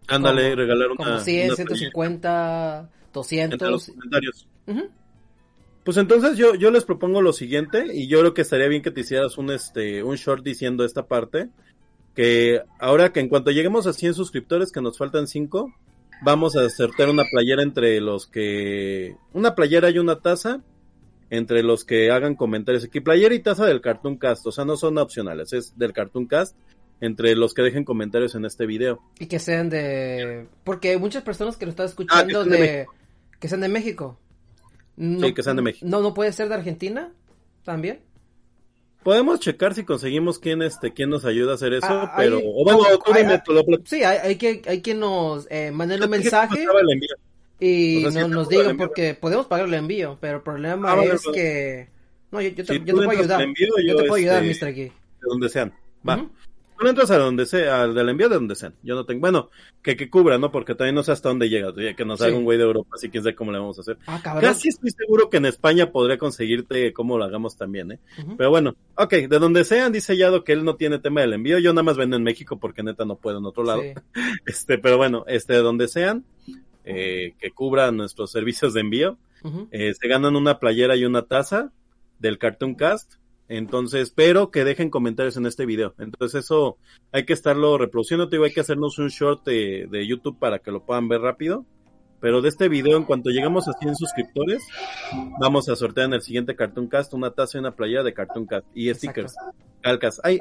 [0.08, 0.96] ándale, como- regalar una.
[0.96, 3.94] como 100, una 150, playera entre los 200.
[3.96, 4.46] comentarios.
[5.84, 8.90] Pues entonces yo, yo les propongo lo siguiente, y yo creo que estaría bien que
[8.90, 11.50] te hicieras un este, un short diciendo esta parte,
[12.14, 15.72] que ahora que en cuanto lleguemos a 100 suscriptores, que nos faltan 5,
[16.22, 20.62] vamos a sortear una playera entre los que, una playera y una taza,
[21.30, 24.76] entre los que hagan comentarios aquí, playera y taza del Cartoon Cast, o sea, no
[24.76, 26.56] son opcionales, es del Cartoon Cast,
[27.00, 29.00] entre los que dejen comentarios en este video.
[29.18, 30.46] Y que sean de...
[30.62, 32.86] Porque hay muchas personas que lo están escuchando Ah, sean de de...
[33.40, 34.18] Que sean de México.
[34.96, 35.86] No, Sí, que sean de México.
[35.86, 37.12] No, no puede ser de Argentina
[37.64, 38.00] también.
[39.04, 42.44] Podemos checar si conseguimos quién este quién nos ayuda a hacer eso, Ah, pero ahí-
[42.46, 45.46] o bueno, tú hay- dime, tú lo plat- Sí, hay, hay que hay que nos
[45.50, 46.66] eh, manden un ¿Qué mensaje
[47.60, 48.76] y O sea, no- nos envío.
[48.76, 51.36] porque podemos pagar el envío, pero el problema Ah, es vale.
[51.38, 51.88] que...
[52.32, 53.42] No, yo, yo te, Si yo te puedo ayudar.
[53.42, 54.72] envío, yo, yo, te puedo ayudar, Mr.
[54.74, 54.92] Geek.
[54.92, 54.92] de
[55.28, 55.72] donde sean.
[56.06, 56.26] Va.
[56.84, 58.74] Tú entras a donde sea, al del envío de donde sean.
[58.82, 59.48] Yo no tengo, bueno,
[59.82, 60.52] que, que cubra, ¿no?
[60.52, 62.26] Porque también no sé hasta dónde llega, oye, que nos Sí.
[62.26, 63.96] haga un güey de Europa, así quién sabe cómo le vamos a hacer.
[64.06, 64.20] Ah.
[64.40, 67.98] Casi estoy seguro que en España podría conseguirte cómo lo hagamos también, ¿eh?
[68.36, 71.58] Pero bueno, ok, de donde sean, dice Yado que él no tiene tema del envío,
[71.58, 73.80] yo nada más vendo en México porque neta no puedo en otro lado.
[73.80, 73.94] Sí.
[74.46, 76.24] Este, pero bueno, este, de donde sean,
[76.84, 79.16] eh, que cubran nuestros servicios de envío,
[79.70, 81.72] eh, se ganan una playera y una taza
[82.18, 83.14] del Cartoon Cast.
[83.48, 85.94] Entonces, pero que dejen comentarios en este video.
[85.98, 86.78] Entonces, eso
[87.12, 88.28] hay que estarlo reproduciendo.
[88.28, 91.20] Te digo, hay que hacernos un short de, de YouTube para que lo puedan ver
[91.20, 91.64] rápido.
[92.24, 94.62] Pero de este video, en cuanto lleguemos a 100 suscriptores,
[95.38, 98.46] vamos a sortear en el siguiente Cartoon Cast una taza y una playera de Cartoon
[98.46, 98.66] Cast.
[98.74, 99.36] Y stickers,
[99.82, 100.22] calcas.
[100.24, 100.38] Hay,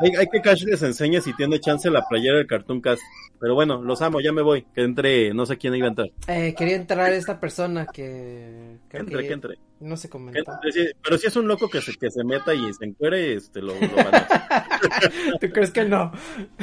[0.00, 3.00] hay, hay que Cash les enseñe si tiene chance la playera del Cartoon Cast.
[3.38, 4.66] Pero bueno, los amo, ya me voy.
[4.74, 6.10] Que entre, no sé quién iba a entrar.
[6.26, 8.78] Eh, quería entrar esta persona que...
[8.88, 9.58] Que entre, que que entre.
[9.78, 10.52] No se comentó.
[11.00, 13.74] Pero si es un loco que se, que se meta y se encuere, este, lo,
[13.80, 15.12] lo van a hacer.
[15.40, 16.10] ¿Tú crees que no?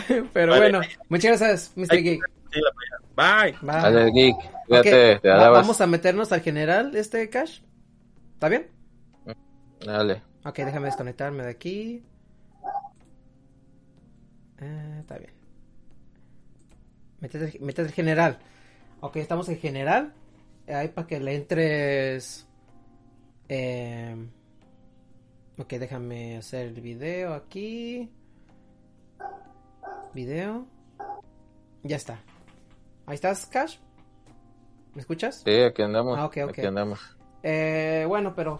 [0.34, 0.72] Pero Vale.
[0.72, 2.04] bueno, muchas gracias, Mr.
[2.04, 2.22] Geek.
[2.52, 2.97] Sí, la playera.
[3.18, 3.58] Bye.
[3.64, 4.38] Dale, Geek,
[4.84, 7.62] te vamos a meternos al general, este Cash.
[8.36, 8.68] ¿Está bien?
[9.84, 10.22] Dale.
[10.46, 12.04] Ok, déjame desconectarme de aquí.
[14.60, 15.32] Eh, está bien.
[17.20, 18.38] Métete, métete el general.
[19.02, 20.14] Ok, estamos en general.
[20.68, 22.48] Ahí para que le entres.
[23.50, 24.16] Eh,
[25.58, 28.12] ok, déjame hacer el video aquí.
[30.14, 30.68] Video.
[31.82, 32.20] Ya está.
[33.08, 33.78] Ahí estás, Cash.
[34.94, 35.42] ¿Me escuchas?
[35.46, 36.18] Sí, aquí andamos.
[36.18, 36.50] Ah, ok, ok.
[36.50, 37.00] Aquí andamos.
[37.42, 38.60] Eh, bueno, pero.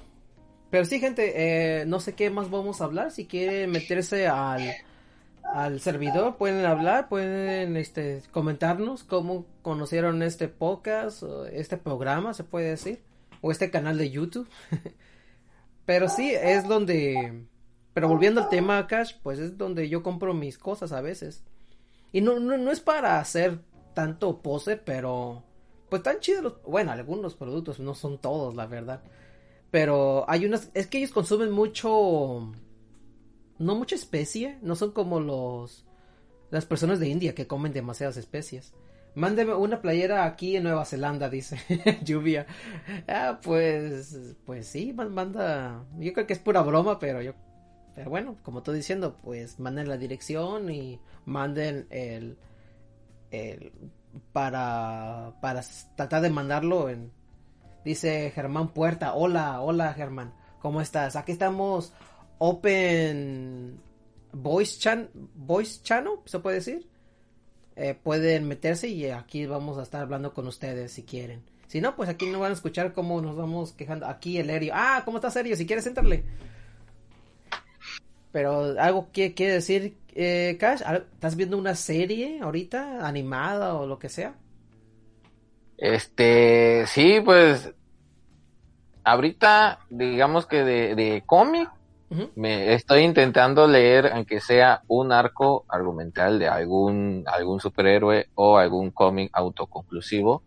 [0.70, 3.12] Pero sí, gente, eh, no sé qué más vamos a hablar.
[3.12, 4.74] Si quieren meterse al,
[5.44, 12.70] al servidor, pueden hablar, pueden este, comentarnos cómo conocieron este podcast, este programa, se puede
[12.70, 13.02] decir,
[13.42, 14.48] o este canal de YouTube.
[15.86, 17.44] pero sí, es donde.
[17.94, 21.44] Pero volviendo al tema, Cash, pues es donde yo compro mis cosas a veces.
[22.14, 23.60] Y no, no, no es para hacer
[23.98, 25.42] tanto pose, pero.
[25.90, 26.62] Pues tan chidos los.
[26.62, 29.02] Bueno, algunos productos, no son todos, la verdad.
[29.72, 30.70] Pero hay unas.
[30.76, 32.52] Es que ellos consumen mucho.
[33.58, 34.60] No mucha especie.
[34.62, 35.84] No son como los.
[36.52, 38.72] Las personas de India que comen demasiadas especies.
[39.16, 41.58] Mándeme una playera aquí en Nueva Zelanda, dice
[42.04, 42.46] Lluvia.
[43.08, 44.36] Ah, pues.
[44.46, 45.84] Pues sí, man- manda.
[45.98, 47.34] Yo creo que es pura broma, pero yo.
[47.96, 52.38] Pero bueno, como estoy diciendo, pues manden la dirección y manden el.
[54.34, 55.34] Para.
[55.42, 55.64] Para
[55.96, 57.12] tratar de mandarlo en.
[57.84, 59.14] Dice Germán Puerta.
[59.14, 60.34] Hola, hola Germán.
[60.60, 61.16] ¿Cómo estás?
[61.16, 61.94] Aquí estamos.
[62.38, 63.80] Open.
[64.34, 66.88] Voice, chan voice Channel, se puede decir.
[67.76, 71.44] Eh, pueden meterse y aquí vamos a estar hablando con ustedes si quieren.
[71.68, 74.08] Si no, pues aquí no van a escuchar cómo nos vamos quejando.
[74.08, 74.74] Aquí el Erio.
[74.76, 75.56] Ah, ¿cómo estás, Erio?
[75.56, 76.24] Si quieres, entrarle.
[78.32, 83.86] Pero algo que quiere decir, eh, Cash, ¿Al- ¿estás viendo una serie ahorita, animada o
[83.86, 84.34] lo que sea?
[85.78, 87.72] Este, sí, pues,
[89.04, 91.70] ahorita, digamos que de, de cómic,
[92.36, 98.92] me estoy intentando leer, aunque sea un arco argumental de algún, algún superhéroe o algún
[98.92, 100.44] cómic autoconclusivo.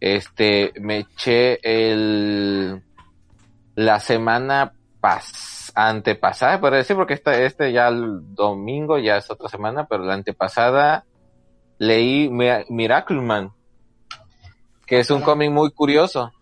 [0.00, 2.82] Este, me eché el,
[3.74, 5.24] la semana pas,
[5.86, 10.14] antepasada, por decir, porque este, este ya el domingo ya es otra semana, pero la
[10.14, 11.04] antepasada
[11.78, 13.52] leí Mi- Miracle Man,
[14.86, 16.32] que es un cómic muy curioso.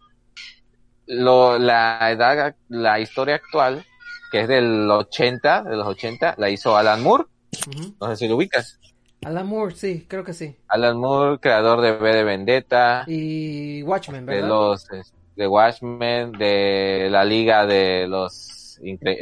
[1.07, 3.85] Lo, la edad, la historia actual,
[4.33, 7.25] que es del 80, de los 80, la hizo Alan Moore,
[7.69, 7.95] Ujú.
[8.01, 8.81] no sé si lo ubicas.
[9.23, 10.57] Alan Moore, sí, creo que sí.
[10.69, 14.49] Alan Moore, creador de V de Vendetta, Y Watchmen, de ¿verdad?
[14.49, 18.33] los es- de Watchmen, de la Liga de los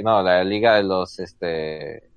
[0.02, 2.10] no, la Liga de los este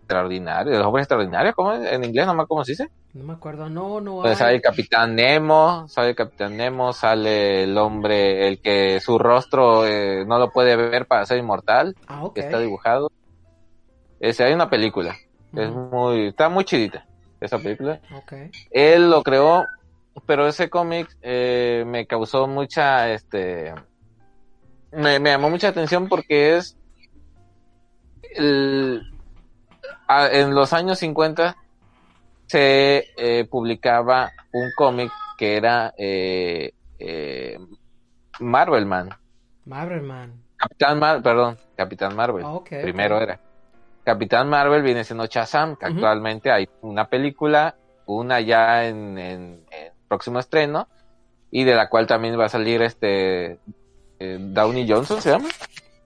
[0.00, 1.92] extraordinarios, de los hombres extraordinarios, ¿cómo es?
[1.92, 2.88] En inglés no me acuerdo cómo se dice.
[3.12, 7.64] No me acuerdo, no, no Pues sale el Capitán Nemo, sale el Capitán Nemo, sale
[7.64, 12.24] el hombre, el que su rostro eh, no lo puede ver para ser inmortal, Ah,
[12.24, 12.34] ok.
[12.34, 13.10] que está dibujado.
[14.20, 15.16] Ese, hay una película,
[15.54, 15.78] es Ujú.
[15.92, 17.06] muy, está muy chidita
[17.40, 18.00] esa película.
[18.14, 18.32] Ok.
[18.70, 19.64] Él lo creó,
[20.26, 23.74] pero ese cómic eh, me causó mucha, este,
[24.92, 26.76] me, me llamó mucha atención porque es,
[28.34, 29.02] el-
[30.06, 31.56] a- en los años 50
[32.46, 37.58] se eh, publicaba un cómic que era eh, eh,
[38.40, 39.10] Marvel Man,
[39.66, 40.42] Marvelman.
[40.56, 43.38] Capitán Mar, perdón, Capitán Marvel, Ah, primero era.
[44.04, 49.92] Capitán Marvel viene siendo Shazam, que actualmente hay una película, una ya en, en- en
[50.08, 50.88] próximo estreno,
[51.50, 53.58] y de la cual también va a salir este
[54.18, 55.48] eh, Downey Johnson, ¿se llama?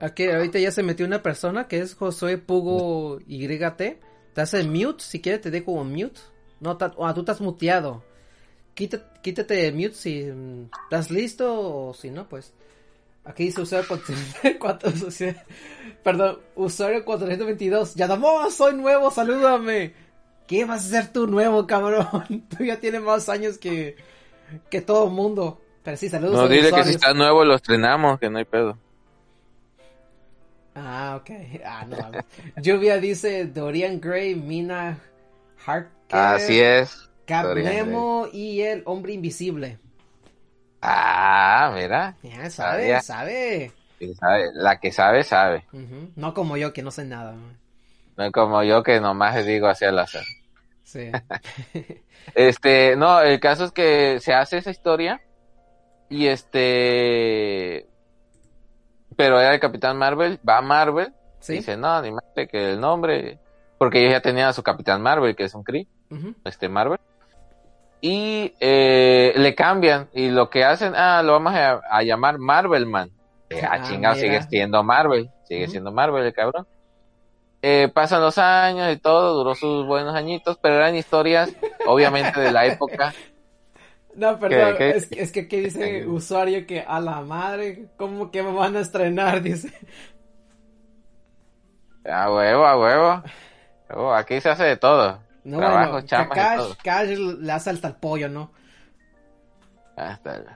[0.00, 3.76] Aquí ahorita ya se metió una persona que es Josué Pugo YT.
[4.34, 6.20] Te hace mute, si quieres te dejo un mute.
[6.60, 8.02] No, ah, tú estás muteado.
[8.74, 12.52] Quítate, quítate el mute si mm, estás listo o si no, pues.
[13.24, 13.88] Aquí dice usuario
[14.58, 15.44] 400,
[16.02, 17.94] perdón, usuario 422.
[17.94, 19.94] Yadamón, soy nuevo, salúdame.
[20.48, 22.44] ¿Qué vas a ser tú nuevo, cabrón?
[22.50, 23.96] Tú ya tienes más años que,
[24.68, 25.61] que todo el mundo.
[25.82, 28.38] Pero sí, saludos a No, los dile que si está nuevo lo estrenamos, que no
[28.38, 28.78] hay pedo.
[30.74, 31.30] Ah, ok.
[31.64, 31.96] Ah, no.
[32.62, 34.98] Lluvia dice Dorian Gray, Mina
[35.66, 37.08] Harker, Así es.
[37.26, 39.78] Cap Nemo y el hombre invisible.
[40.80, 43.00] Ah, mira, Ya sabe, Sabía.
[43.00, 43.72] sabe.
[44.00, 45.64] sí sabe, la que sabe, sabe.
[46.16, 47.34] No como yo que no sé nada.
[48.16, 50.24] No como yo que nomás digo hacia el azar.
[50.84, 51.10] Sí.
[52.36, 55.20] Este, no, el caso es que se hace esa historia
[56.12, 57.86] y este,
[59.16, 61.54] pero era el Capitán Marvel, va a Marvel, sí.
[61.54, 63.38] dice, no, ni madre que el nombre,
[63.78, 66.34] porque ellos ya tenían a su Capitán Marvel, que es un Kree, Ujú.
[66.44, 66.98] este Marvel,
[68.00, 73.10] y eh, le cambian y lo que hacen, ah, lo vamos a, a llamar Marvelman.
[73.48, 74.26] Eh, Ah, a chingado mira.
[74.26, 76.66] sigue siendo Marvel, sigue siendo Marvel el cabrón.
[77.62, 81.54] Eh, pasan los años y todo, duró sus buenos añitos, pero eran historias,
[81.86, 83.12] obviamente, de la época.
[84.14, 84.90] No, perdón, qué?
[84.90, 88.80] Es, es que aquí dice usuario que a la madre, ¿cómo que me van a
[88.80, 89.40] estrenar?
[89.42, 89.72] Dice.
[92.04, 93.22] A huevo, a huevo.
[93.94, 95.20] Oh, aquí se hace de todo.
[95.44, 96.76] No, Trabajo, bueno, chamas y Cash, todo.
[96.82, 98.52] Cash le hace hasta el pollo, ¿no?
[99.96, 100.46] Hasta el-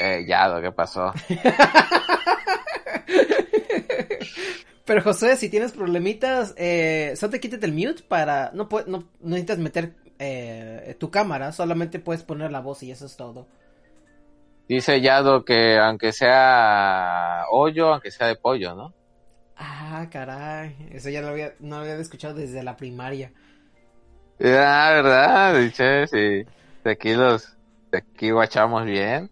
[0.00, 1.12] Eh, Yado, ¿qué pasó?
[4.84, 8.50] Pero José, si tienes problemitas, eh, solo te quítate el mute para...
[8.54, 13.06] No, no, no necesitas meter eh, tu cámara, solamente puedes poner la voz y eso
[13.06, 13.46] es todo.
[14.68, 18.92] Dice Yado que aunque sea hoyo, aunque sea de pollo, ¿no?
[19.56, 23.32] Ah, caray, eso ya lo había, no lo había escuchado desde la primaria.
[24.40, 25.58] Ah, ¿verdad?
[25.58, 26.46] Dice, sí.
[26.84, 27.56] De aquí los,
[27.90, 29.30] de aquí guachamos bien.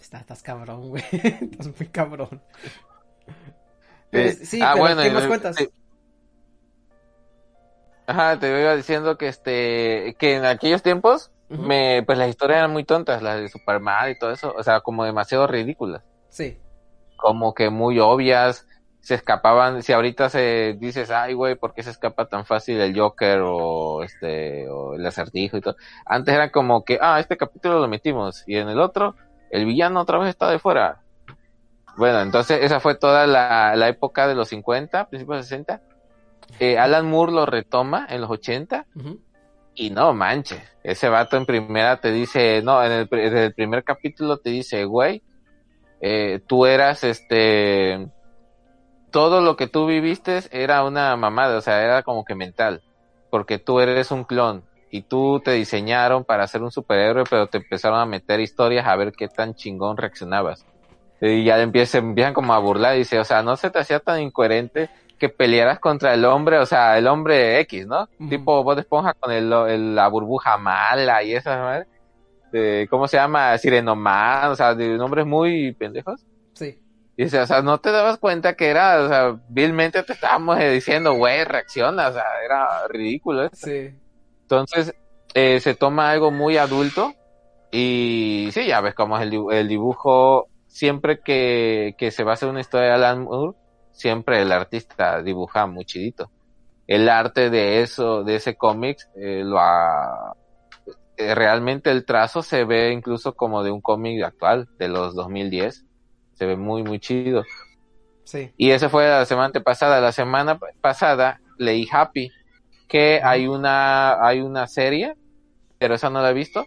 [0.00, 2.42] Estás, estás cabrón, güey, estás muy cabrón.
[4.10, 5.56] Eh, sí, ah, pero bueno, ¿qué más cuentas?
[8.08, 12.72] Ajá, te iba diciendo que este, que en aquellos tiempos, me, pues las historias eran
[12.72, 16.58] muy tontas, las de Superman y todo eso, o sea, como demasiado ridículas, Sí,
[17.18, 18.66] como que muy obvias,
[19.00, 22.98] se escapaban, si ahorita se dices, ay güey, ¿por qué se escapa tan fácil el
[22.98, 25.76] Joker o este, o el acertijo y todo?
[26.06, 29.16] Antes era como que, ah, este capítulo lo metimos, y en el otro,
[29.50, 31.02] el villano otra vez está de fuera.
[31.98, 35.82] Bueno, entonces esa fue toda la, la época de los 50, principios de 60.
[36.60, 39.20] Eh, Alan Moore lo retoma en los 80 ujú.
[39.74, 44.50] y no manches, ese vato en primera te dice, no, en el primer capítulo te
[44.50, 45.22] dice, güey,
[46.00, 48.08] eh, tú eras este,
[49.10, 52.82] todo lo que tú viviste era una mamada, o sea, era como que mental,
[53.30, 57.58] porque tú eres un clon y tú te diseñaron para ser un superhéroe, pero te
[57.58, 60.64] empezaron a meter historias a ver qué tan chingón reaccionabas.
[61.20, 64.00] Y ya empiezan, empiezan como a burlar y dice, o sea, no se te hacía
[64.00, 64.88] tan incoherente
[65.18, 68.08] que pelearas contra el hombre, o sea, el hombre X, ¿no?
[68.28, 71.84] Tipo Bob Esponja con el, el- la burbuja mala y esas,
[72.88, 73.58] ¿Cómo se llama?
[73.58, 76.24] Sirenoman, o sea, de nombres muy pendejos.
[76.54, 76.78] Sí.
[77.16, 80.70] Y o sea, no te dabas cuenta que era, o sea, vilmente te estábamos eh,
[80.70, 83.44] diciendo, güey, reacciona, o sea, era ridículo.
[83.46, 83.50] ¿eh?
[83.52, 83.90] Sí.
[84.42, 84.94] Entonces,
[85.34, 87.12] eh, se toma algo muy adulto
[87.70, 90.46] y sí, ya ves cómo es el, dibu- el dibujo.
[90.68, 93.57] Siempre que, que se va a hacer una historia de Alan Moore,
[93.98, 96.30] siempre el artista dibuja muy chidito.
[96.86, 100.34] El arte de eso, de ese cómic, eh, lo ha-
[101.16, 105.84] eh, realmente el trazo se ve incluso como de un cómic actual, de los 2010.
[106.34, 107.42] Se ve muy, muy chido.
[108.24, 108.52] Sí.
[108.56, 110.00] Y ese fue la semana antepasada.
[110.00, 112.30] La semana pasada leí Happy,
[112.86, 115.16] que hay una, hay una serie,
[115.78, 116.64] pero esa no la he visto,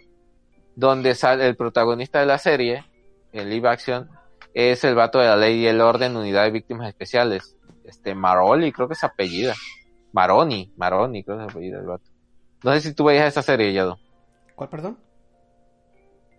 [0.76, 2.84] donde sale el protagonista de la serie,
[3.32, 4.10] el live action,
[4.54, 7.56] es el vato de la ley y el orden, unidad de víctimas especiales.
[7.86, 9.54] Este, Maroli, creo que es apellida.
[10.14, 12.04] Maroni, Maroni, creo que es apellida el vato.
[12.64, 13.98] No sé si tú veías esa serie, Yado.
[14.56, 14.98] ¿Cuál, perdón?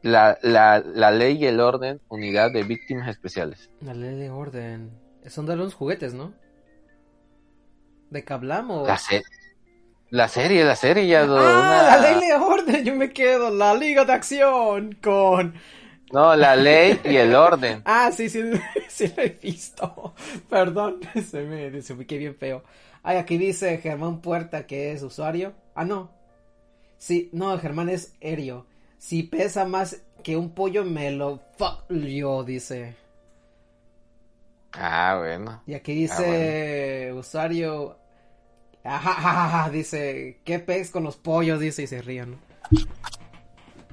[0.03, 3.71] La, la, la ley y el orden, unidad de víctimas especiales.
[3.81, 4.91] La ley de orden.
[5.29, 6.33] Son de los juguetes, ¿no?
[8.11, 8.87] ¿De qué hablamos?
[8.87, 9.23] La, se-
[10.11, 11.39] la serie, la serie, Yado.
[11.39, 12.85] Ah, una- la ley de orden.
[12.85, 13.51] Yo me quedo.
[13.51, 15.55] La Liga de Acción con.
[16.13, 17.83] No, la ley y el orden.
[17.87, 18.43] Ah, sí, sí,
[18.89, 20.15] sí lo he visto.
[20.49, 22.63] Perdón, se me desubiqué bien feo.
[23.03, 25.55] Ay, aquí dice Germán Puerta que es usuario.
[25.75, 26.11] Ah, no.
[26.99, 28.67] Sí, no, Germán es Erio.
[28.99, 32.95] Si pesa más que un pollo, me lo fuck yo, dice.
[34.73, 35.63] Ah, bueno.
[35.67, 37.99] Y aquí dice usuario.
[38.85, 41.59] Ajá, ajá, ajá, dice, ¿qué pez con los pollos?
[41.59, 42.33] Dice y se ríen.
[42.33, 42.39] ¿no?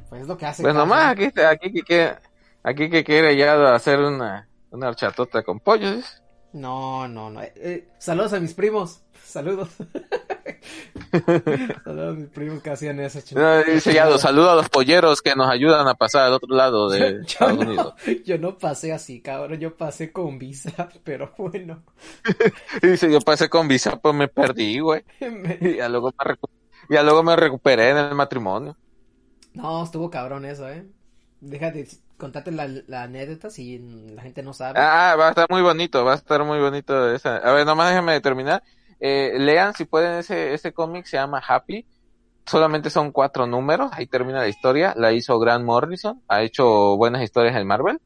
[0.10, 0.64] Pues es lo que hace.
[0.64, 2.18] Pues nomás aquí, aquí que quiere,
[2.64, 6.04] aquí que quiere ya hacer una, una horchatota con pollo, ¿sí?
[6.54, 7.42] No, no, no.
[7.44, 9.02] Eh, eh, saludos a mis primos.
[9.24, 9.70] Saludos.
[11.84, 13.20] saludos a mis primos que hacían eso.
[13.36, 16.90] No, dice Yado, saludo a los polleros que nos ayudan a pasar al otro lado
[16.90, 17.94] de Yo Estados no, Unidos.
[18.26, 19.60] yo no pasé así, cabrón.
[19.60, 21.84] Yo pasé con visa, pero bueno.
[22.82, 25.04] Dice, yo pasé con visa, pues me perdí, güey.
[25.20, 26.50] Me- Y ya luego me, recu-
[26.90, 28.76] ya luego me recuperé en el matrimonio.
[29.62, 30.86] No, estuvo cabrón eso, ¿eh?
[31.42, 31.86] Déjate
[32.18, 33.80] contarte la, la anécdota si
[34.14, 34.80] la gente no sabe.
[34.80, 37.38] Ah, va a estar muy bonito, va a estar muy bonito esa.
[37.38, 38.64] A ver, nomás déjenme terminar.
[39.02, 41.86] Eh, lean si pueden ese, ese cómic, se llama Happy.
[42.46, 44.94] Solamente son cuatro números, ahí termina la historia.
[44.96, 48.00] La hizo Grant Morrison, ha hecho buenas historias en Marvel.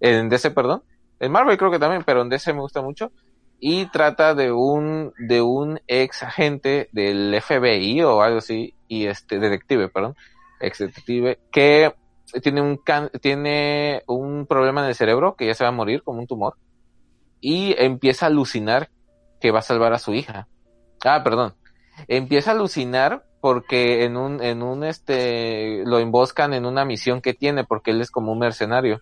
[0.00, 0.82] En DC, perdón.
[1.20, 3.12] En Marvel creo que también, pero en DC me gusta mucho.
[3.60, 9.38] Y trata de un, de un ex agente del FBI o algo así, y este,
[9.38, 10.16] detective, perdón,
[10.60, 10.78] ex
[11.50, 11.92] que
[12.42, 16.02] tiene un can- tiene un problema en el cerebro que ya se va a morir
[16.02, 16.54] como un tumor
[17.40, 18.90] y empieza a alucinar
[19.40, 20.46] que va a salvar a su hija.
[21.04, 21.54] Ah, perdón.
[22.08, 27.32] Empieza a alucinar porque en un en un este lo emboscan en una misión que
[27.34, 29.00] tiene porque él es como un mercenario.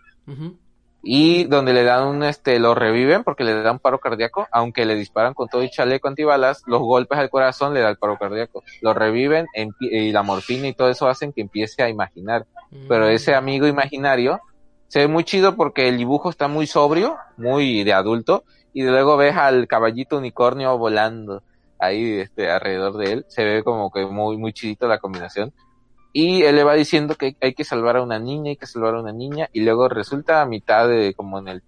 [1.03, 4.95] Y donde le dan un este lo reviven porque le dan paro cardíaco, aunque le
[4.95, 8.63] disparan con todo y chaleco antibalas, los golpes al corazón le da el paro cardíaco.
[8.83, 9.47] Lo reviven
[9.81, 12.47] y la morfina y todo eso hacen que empiece a imaginar
[12.89, 13.11] pero Mm.
[13.11, 14.41] ese amigo imaginario
[14.89, 19.17] se ve muy chido porque el dibujo está muy sobrio, muy de adulto, y luego
[19.17, 21.43] ves al caballito unicornio volando
[21.79, 25.53] ahí este, alrededor de él, se ve como que muy, muy chidito la combinación.
[26.21, 28.97] Y él le va diciendo que hay que salvar a una niña, hay que salvar
[28.97, 31.63] a una niña, y luego resulta a mitad de, como en el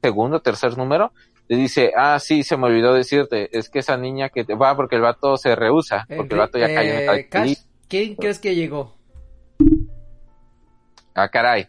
[0.00, 1.10] segundo, tercer número,
[1.48, 4.76] le dice, ah, sí, se me olvidó decirte, es que esa niña que te va
[4.76, 7.54] porque el vato se rehúsa, porque el vato ya cayó en el Eh, Cash.
[7.88, 8.94] ¿quién crees que llegó?
[11.16, 11.66] Ah, caray.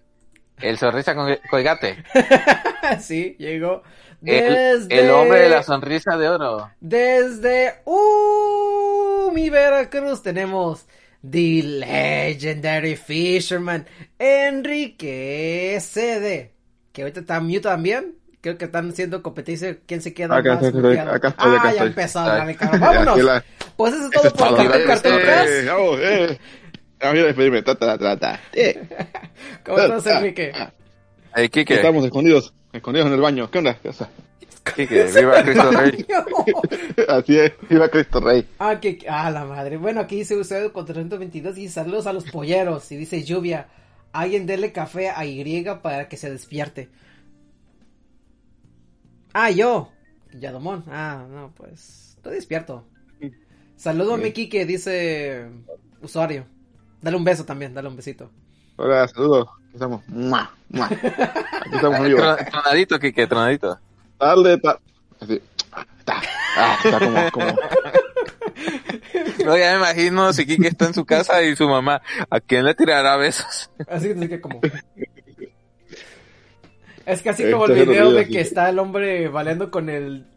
[0.60, 2.03] El sonrisa con colgate.
[2.99, 3.81] sí, llegó.
[4.23, 6.69] El hombre de la sonrisa de oro.
[6.80, 10.85] Desde uh, mi Veracruz tenemos
[11.30, 13.85] The Legendary Fisherman
[14.19, 16.52] Enrique CD.
[16.91, 18.15] Que ahorita está mute también.
[18.41, 19.77] Creo que están haciendo competencia.
[19.85, 21.93] ¿Quién se queda Acá más estoy, acá estoy, ah, acá ya Ay.
[22.39, 22.80] dale, cabrón.
[22.81, 23.23] Vámonos.
[23.23, 23.43] La-
[23.77, 24.57] Pues eso es todo por.
[24.57, 25.19] Cartoon Cartoon.
[25.22, 26.39] Eh, vamos, eh.
[27.03, 27.64] Ah, mira, despedirme.
[27.64, 28.39] Ta, ta, ta, ta.
[28.53, 28.80] Eh,
[29.65, 30.52] ¿Cómo estás, ah, Enrique?
[30.53, 30.72] ah.
[31.35, 31.76] Hey, Kike.
[31.76, 33.49] Estamos escondidos, escondidos en el baño.
[33.49, 33.76] ¿Qué onda?
[33.81, 33.89] ¿Qué
[34.64, 36.06] Kike, viva Cristo Rey.
[37.08, 38.48] Así es, iba Cristo Rey.
[38.60, 39.78] Ah, que, ah, la madre.
[39.78, 42.92] Bueno, aquí dice usted con 322 y saludos a los polleros.
[42.92, 43.68] Y dice lluvia.
[44.14, 46.90] Alguien dele café a Y para que se despierte.
[49.34, 49.90] Ah, yo.
[50.34, 50.84] Yadomón.
[50.88, 52.14] Ah, no, pues.
[52.18, 52.86] Estoy despierto.
[53.76, 54.24] Saludo a Sí.
[54.24, 55.50] mi Kike, dice
[56.02, 56.46] usuario.
[57.02, 58.30] Dale un beso también, dale un besito.
[58.76, 59.48] Hola, saludos.
[59.74, 60.08] estamos.
[60.08, 60.54] ¡Mua!
[60.70, 60.86] ¡Mua!
[60.86, 62.00] Aquí estamos.
[62.00, 63.80] Tron- Tronadito, Kike, tronadito.
[64.22, 64.80] Tarde, ta-
[65.19, 65.41] Así.
[65.98, 66.22] Está.
[66.56, 67.56] Ah, está como, como.
[69.45, 72.64] No, ya me imagino si Kike está en su casa y su mamá, ¿a quién
[72.65, 73.72] le tirará besos?
[73.88, 74.61] Así que, así que como...
[77.06, 80.27] Es casi Eh, como el video de que está el hombre bailando con el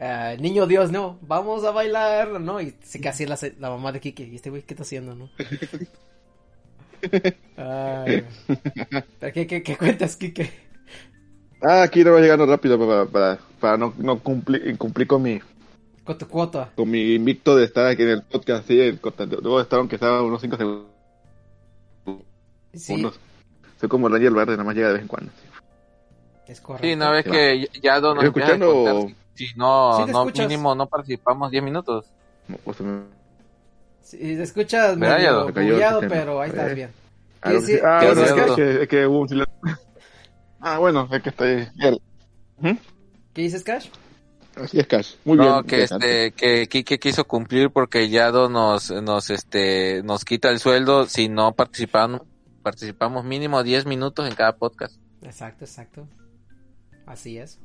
[0.00, 1.18] eh, niño Dios, ¿no?
[1.22, 2.60] Vamos a bailar, ¿no?
[2.60, 4.24] Y se casi la, la mamá de Kike.
[4.24, 5.30] ¿Y este güey qué está haciendo, no?
[7.56, 8.24] Ay,
[9.18, 10.69] ¿Pero ¿Qué, qué, qué cuentas, Kike?
[11.62, 15.40] Ah, aquí no va llegando rápido para, para, para no, no cumplir, incumplir con mi,
[16.04, 16.70] Con tu cuota.
[16.74, 18.66] con mi invicto de estar aquí en el podcast.
[18.66, 18.96] Sí, en,
[19.40, 20.86] debo estar aunque sea unos 5 segundos.
[22.72, 23.06] Sí,
[23.78, 25.30] Soy como Ranger Verde, nada más llega de vez en cuando.
[26.46, 26.86] es correcto.
[26.86, 28.84] Sí, ves Sí, que ya no nos ¿Estás empieza a escuchando?
[28.84, 30.48] contar si si no, Sí no escuchas.
[30.48, 32.06] mínimo no participamos 10 minutos.
[32.48, 33.02] No, o sea, me-
[34.02, 35.36] Sí, te escuchas ¿Verdad, medio el
[36.08, 36.74] pero ahí estás Eh.
[36.74, 36.90] bien.
[37.42, 38.00] Ah, que sí- sí- ah,
[38.56, 39.54] que, es que hubo un silencio.
[40.60, 41.68] Ah, bueno, es que estoy.
[42.58, 42.76] ¿Mm?
[43.32, 43.88] ¿Qué dices, Cash?
[44.56, 45.14] Así es, Cash.
[45.24, 45.48] Muy bien.
[45.48, 50.58] No, que este, que Kike quiso cumplir porque Yado nos, nos, este, nos quita el
[50.58, 52.22] sueldo si no participamos,
[52.62, 54.96] participamos mínimo 10 minutos en cada podcast.
[55.22, 56.06] Exacto, exacto.
[57.06, 57.58] Así es.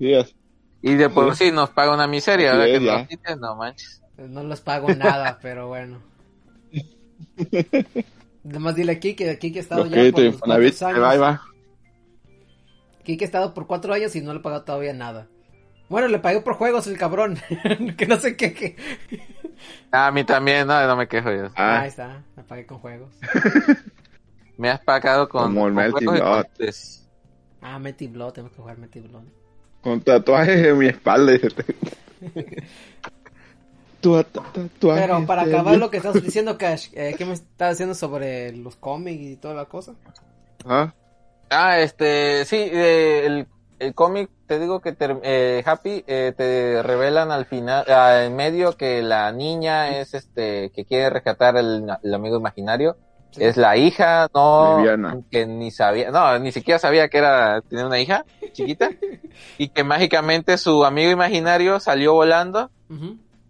[0.81, 2.99] Y de por sí nos paga una miseria, ahora que ya.
[2.99, 4.01] nos quiten, no manches.
[4.17, 5.99] No les pago nada, pero bueno.
[8.47, 11.21] Además dile a Kike, que Kike ha estado Los ya créditos por los va, años.
[11.21, 11.41] va.
[13.05, 15.29] Kike ha estado por cuatro años y no le he pagado todavía nada.
[15.87, 17.37] Bueno, le pagué por juegos el cabrón.
[17.97, 18.53] que no sé qué.
[18.53, 18.75] qué.
[19.91, 21.49] Ah, a mí también, no, no me quejo yo.
[21.55, 23.13] Ah, Ahí está, le pagué con juegos.
[24.57, 26.75] Me has pagado con, Como el con Melting juegos y Blood.
[27.61, 29.23] Ah, Metty Blood, tengo que jugar Metty Blood.
[29.81, 31.33] con tatuajes en mi espalda.
[34.81, 38.75] Pero para acabar lo que estás diciendo, Cash, eh, ¿qué me estás diciendo sobre los
[38.75, 39.95] cómics y toda la cosa?
[40.63, 40.93] Ah,
[41.49, 43.47] Ah, este, sí, eh, el,
[43.79, 48.35] el cómic, te digo que ter- eh, Happy, eh, te revelan al final, ah, en
[48.35, 52.97] medio que la niña es este, que quiere rescatar el, el amigo imaginario,
[53.31, 53.43] Sí.
[53.43, 54.77] es la hija, no,
[55.29, 58.23] que ni sabía, no, ni siquiera sabía que era, tener una hija
[58.53, 58.89] chiquita,
[59.57, 62.69] y que mágicamente su amigo imaginario salió volando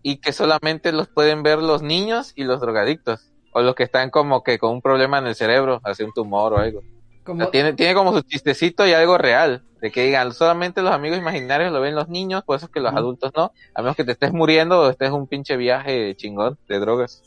[0.02, 4.10] y que solamente los pueden ver los niños y los drogadictos, o los que están
[4.10, 6.82] como que con un problema en el cerebro, así un tumor o algo.
[7.26, 9.64] Como, tiene, tiene como su chistecito y algo real.
[9.82, 12.80] De que digan, solamente los amigos imaginarios lo ven los niños, por eso es que
[12.80, 13.52] los adultos no.
[13.74, 17.22] A menos que te estés muriendo o estés en un pinche viaje chingón de drogas.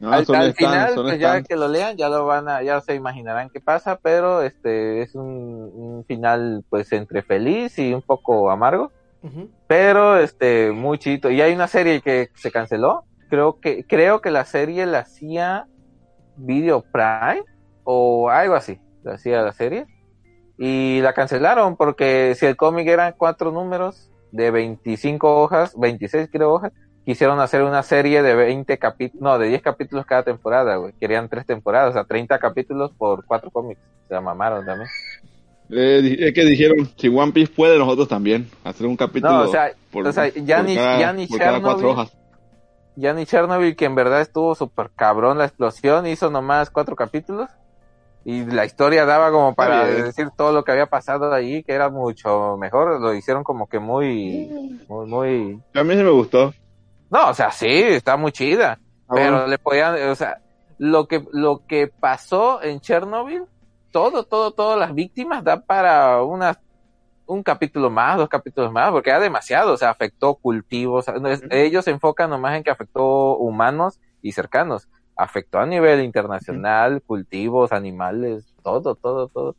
[0.00, 3.50] no, al final, pues ya que lo lean, ya lo van a, ya se imaginarán
[3.50, 8.90] qué pasa, pero este es un, un final pues entre feliz y un poco amargo.
[9.68, 11.30] Pero este, muy chito.
[11.30, 13.04] Y hay una serie que se canceló.
[13.30, 15.66] Creo que, creo que la serie la hacía
[16.36, 17.44] Video Prime
[17.84, 18.78] o algo así.
[19.02, 19.86] La hacía la serie.
[20.58, 26.52] Y la cancelaron porque si el cómic eran cuatro números de 25 hojas, 26 creo
[26.52, 26.72] hojas,
[27.04, 30.92] quisieron hacer una serie de 20 capítulos, no, de 10 capítulos cada temporada, güey.
[31.00, 33.80] Querían tres temporadas, o sea, 30 capítulos por cuatro cómics.
[34.08, 34.88] Se mamaron también.
[35.70, 38.48] Eh, es que dijeron, si One Piece puede, nosotros también.
[38.62, 39.32] Hacer un capítulo.
[39.32, 41.78] No, o sea, por, o sea, ya por ni- cada, ya ni por cada cuatro
[41.80, 42.16] Chernobyl hojas.
[42.96, 47.48] ya ni Chernobyl, que en verdad estuvo súper cabrón la explosión, hizo nomás cuatro capítulos.
[48.24, 51.90] Y la historia daba como para decir todo lo que había pasado allí, que era
[51.90, 53.00] mucho mejor.
[53.00, 54.48] Lo hicieron como que muy,
[54.88, 55.62] muy, muy...
[55.74, 56.54] A mí sí me gustó.
[57.10, 58.78] No, o sea, sí, está muy chida.
[59.08, 59.46] Ah, pero bueno.
[59.46, 60.40] le podían, o sea,
[60.78, 63.44] lo que, lo que pasó en Chernobyl,
[63.90, 66.58] todo, todo, todas las víctimas da para una,
[67.26, 71.06] un capítulo más, dos capítulos más, porque era demasiado, o sea, afectó cultivos,
[71.50, 77.72] ellos se enfocan nomás en que afectó humanos y cercanos, afectó a nivel internacional, cultivos,
[77.72, 79.56] animales, todo, todo, todo.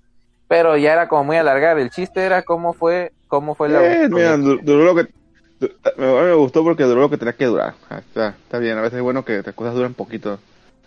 [0.47, 4.03] Pero ya era como muy alargar, el chiste era cómo fue, cómo fue la...
[4.03, 5.07] Eh, mira, du- duró lo que.
[5.59, 7.73] du- Me, gustó porque duró lo que tenía que durar.
[7.89, 10.37] Ah, Está, está bien, a veces es bueno que las cosas duren poquito.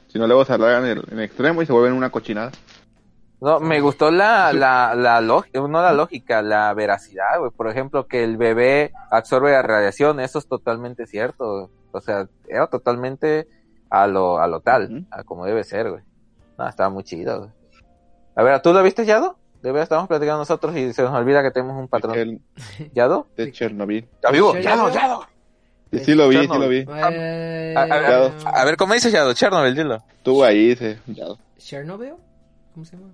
[0.08, 2.52] Si no, luego se alargan en el, en el extremo y se vuelven una cochinada.
[3.40, 7.50] No, me gustó la, la, la lógica, no la lógica, la veracidad, güey.
[7.52, 11.70] Por ejemplo, que el bebé absorbe la radiación, eso es totalmente cierto.
[11.92, 13.46] O sea, era totalmente
[13.90, 16.02] a lo, a lo tal, a como debe ser, güey.
[16.58, 17.50] No, estaba muy chido, güey.
[18.34, 19.36] A ver, ¿tú lo viste, Yado?
[19.62, 22.16] De verdad estamos platicando nosotros y se nos olvida que tenemos un patrón.
[22.16, 22.40] El
[22.94, 23.26] ¿Yado?
[23.36, 24.04] de Chernobyl.
[24.14, 24.54] ¿Está vivo?
[24.54, 24.94] Yado, Yado.
[24.94, 25.26] Yado.
[25.90, 26.84] Sí, sí lo vi, sí lo vi.
[27.10, 29.32] Eh, A, a- a ver, ¿cómo dice Yado?
[29.32, 29.96] Chernobyl, dilo.
[30.12, 30.98] Estuvo ahí, dice.
[31.06, 31.24] Ya.
[31.56, 32.14] ¿Chernobyl?
[32.74, 33.10] ¿Cómo se llama?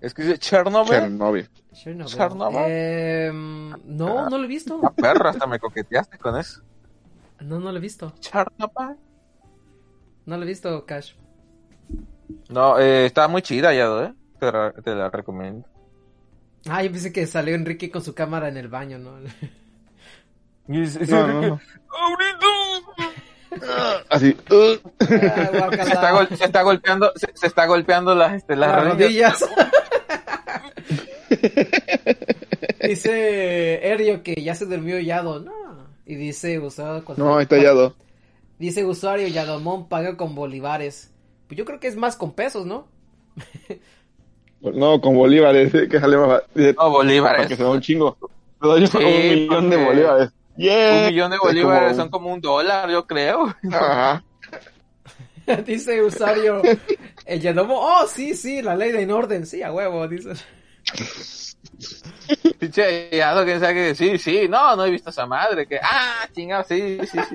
[0.00, 0.90] Es que dice Chernobyl.
[0.90, 1.48] Chernobyl.
[1.72, 2.14] Chernobyl.
[2.14, 2.58] Chernobyl.
[2.66, 4.78] Eh, no, no lo he visto.
[4.82, 6.60] Ah, perro, hasta me coqueteaste con eso.
[7.40, 8.12] No, no lo he visto.
[8.20, 8.96] Chernobyl.
[10.26, 11.12] No lo he visto, Cash.
[12.48, 14.12] No, eh, está muy chida, Yado, ¿eh?
[14.40, 15.66] te, la- te la recomiendo.
[16.68, 19.12] Ah, yo pensé que salió Enrique con su cámara en el baño, ¿no?
[20.68, 21.60] No, no, no.
[24.10, 24.36] Así.
[24.50, 24.76] uh.
[25.00, 25.70] Ah.
[25.84, 29.40] Se está, gol- se está golpeando, se, se está golpeando las, este, las Las rodillas.
[29.40, 29.76] rodillas.
[32.82, 35.40] dice Erio que ya se durmió Yado.
[35.40, 35.52] No.
[36.04, 37.04] Y dice usuario.
[37.16, 37.94] No, ahí está Yado.
[38.58, 41.12] Dice usuario Yadomón paga con bolívares.
[41.46, 42.86] Pues yo creo que es más con pesos, ¿no?
[44.60, 46.42] No, con bolívares, eh, que sale más.
[46.54, 47.36] No, bolívares.
[47.36, 48.16] para que se da un chingo.
[48.60, 50.30] Doy Sí, un millón de bolívares.
[50.56, 51.00] Yeah.
[51.02, 53.54] Un millón de Es bolívares como- son como un dólar, yo creo.
[53.70, 54.24] Ajá.
[55.66, 56.62] dice usuario.
[57.26, 57.76] El Yadomón.
[57.78, 59.46] Oh, sí, sí, la ley de en orden.
[59.46, 60.30] Sí, a huevo, dice.
[62.58, 65.78] Pinche Yado, que sabe que sí, sí, no, no he visto a esa madre, que,
[65.82, 67.34] ah, chingado, sí, sí, sí.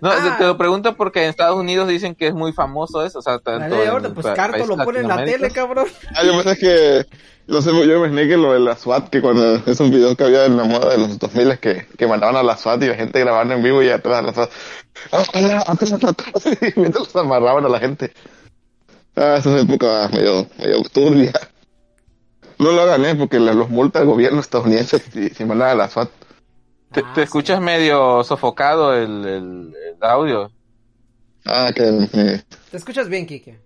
[0.00, 0.36] No, Ah.
[0.36, 3.22] te, te lo pregunto porque en Estados Unidos dicen que es muy famoso eso, o
[3.22, 4.14] sea, tanto en orden.
[4.14, 5.86] Pues Carto lo pone en la tele, cabrón.
[6.14, 7.06] Ah, yo pensé que.
[7.48, 10.16] No sé, yo me imaginé que lo de la SWAT, que cuando es un video
[10.16, 12.86] que había en la moda de los 2000 que, que mandaban a la SWAT y
[12.88, 14.50] la gente grabando en vivo y atrás la SWAT.
[15.12, 15.24] ¡Ah,
[15.68, 16.16] atrás, atrás!
[16.76, 18.12] Y mientras los amarraban a la gente.
[19.14, 21.32] Ah, esa es época medio, medio turbia.
[22.58, 23.14] No lo hagan, ¿eh?
[23.14, 26.08] Porque los multa el gobierno estadounidense si, si mandan a la SWAT.
[26.92, 27.24] Te, Ah, te sí.
[27.24, 30.50] escuchas medio sofocado el, el, el audio.
[31.44, 33.60] Ah, que eh, Te escuchas bien, Kike.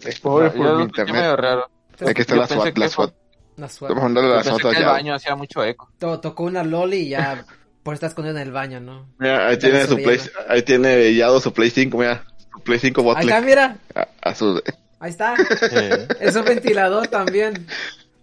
[0.00, 1.14] es pobre por mi internet.
[1.16, 1.70] medio raro.
[2.06, 3.14] Aquí está yo la SWAT, que la SWAT.
[3.56, 4.92] La mandarle a Yo la SWAT que el allá.
[4.92, 5.90] baño hacía mucho eco.
[5.98, 7.44] To- tocó una loli y ya
[7.82, 9.08] por estar escondido en el baño, ¿no?
[9.18, 12.24] Mira, ahí tiene su Play, ahí tiene Yado su Play 5, mira.
[12.52, 13.22] Su Play 5 Ahí botle.
[13.32, 13.76] está, mira.
[13.94, 14.62] A, a su...
[15.00, 15.34] Ahí está.
[15.72, 17.66] Eh, Es un ventilador también.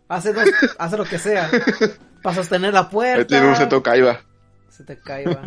[0.08, 1.50] Hace, dos- hace lo que sea.
[2.22, 3.20] Para sostener la puerta.
[3.22, 4.22] Ahí tiene un seto Kaiba.
[4.70, 5.42] Se te caiga.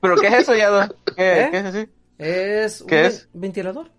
[0.00, 0.94] ¿Pero qué es eso, Yado?
[1.16, 1.48] ¿Qué, ¿Eh?
[1.50, 1.88] ¿Qué es así?
[2.16, 3.28] Es un ¿Qué ven- es?
[3.32, 3.90] ventilador.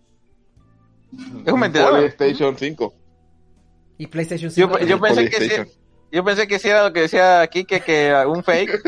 [1.45, 1.99] Es un ventilador.
[1.99, 2.93] PlayStation 5.
[3.97, 4.79] Y PlayStation Yo, 5.
[4.85, 5.71] yo pensé que sí,
[6.11, 8.81] yo pensé que sí era lo que decía aquí, que, que un fake,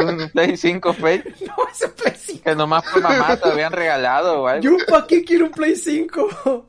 [0.00, 2.42] un Play 5 fake, No, es un Play 5.
[2.44, 4.62] que nomás por mamá te habían regalado o algo.
[4.62, 6.68] Yo para qué quiero un Play 5.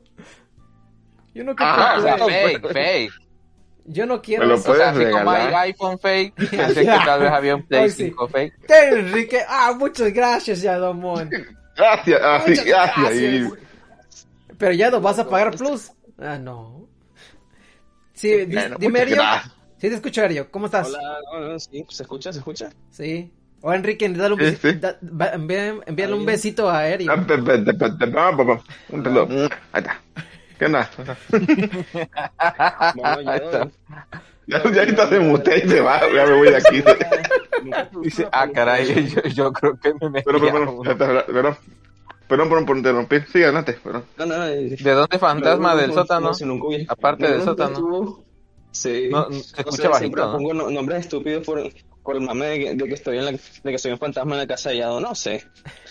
[1.36, 3.12] Yo no quiero Ah, o sea, fake, fake.
[3.84, 4.72] Yo no quiero Me lo eso.
[4.72, 5.62] O sea, Puedes así como hay regalar.
[5.66, 8.04] iPhone fake, pensé que tal vez había un Play Ay, sí.
[8.04, 8.54] 5 fake.
[8.92, 9.40] Enrique.
[9.46, 11.30] Ah, muchas gracias, Yadomón.
[11.76, 13.14] Gracias, ah, sí, Muchas gracias.
[13.14, 13.58] Y- gracias.
[14.58, 15.92] Pero ya no vas a pagar plus.
[16.18, 16.88] Ah, no.
[18.14, 19.22] Sí, di- Bueno, dime, Erio.
[19.78, 20.50] Sí, te escucho, Erio.
[20.50, 20.88] ¿Cómo estás?
[20.88, 22.32] Hola, no, no, sí, ¿se escucha?
[22.32, 22.70] ¿Se escucha?
[22.90, 23.30] Sí.
[23.60, 24.68] O Enrique, dale un Sí, besito.
[24.70, 24.78] sí.
[24.80, 27.12] da- va- envía- envíale un besito a Erio.
[27.12, 27.26] Ah.
[29.72, 30.00] Ahí está.
[30.58, 30.88] ¿Qué onda?
[32.96, 33.70] Yo...
[34.48, 36.00] Ya, ya ahorita se mutea y se va.
[36.14, 36.82] Ya me voy de aquí.
[38.02, 41.56] Dice, ah, caray, yo, yo creo que me metí Pero, pero, pero,
[42.28, 43.26] perdón, por, interrumpir.
[43.26, 44.04] Sigue adelante, perdón.
[44.16, 44.44] No, no, no.
[44.46, 46.30] ¿De dónde fantasma no, del no, sótano?
[46.44, 47.78] no, Aparte no, del no, sótano.
[47.78, 48.24] tú-
[48.70, 49.08] Sí.
[49.10, 50.32] No, se O escucha sea, bajito, ¿no?
[50.32, 51.60] pongo no- nombres estúpidos por,
[52.04, 54.34] por el mame de que, de que estoy en la, de que soy un fantasma
[54.34, 55.00] en la casa de Yado.
[55.00, 55.44] No sé.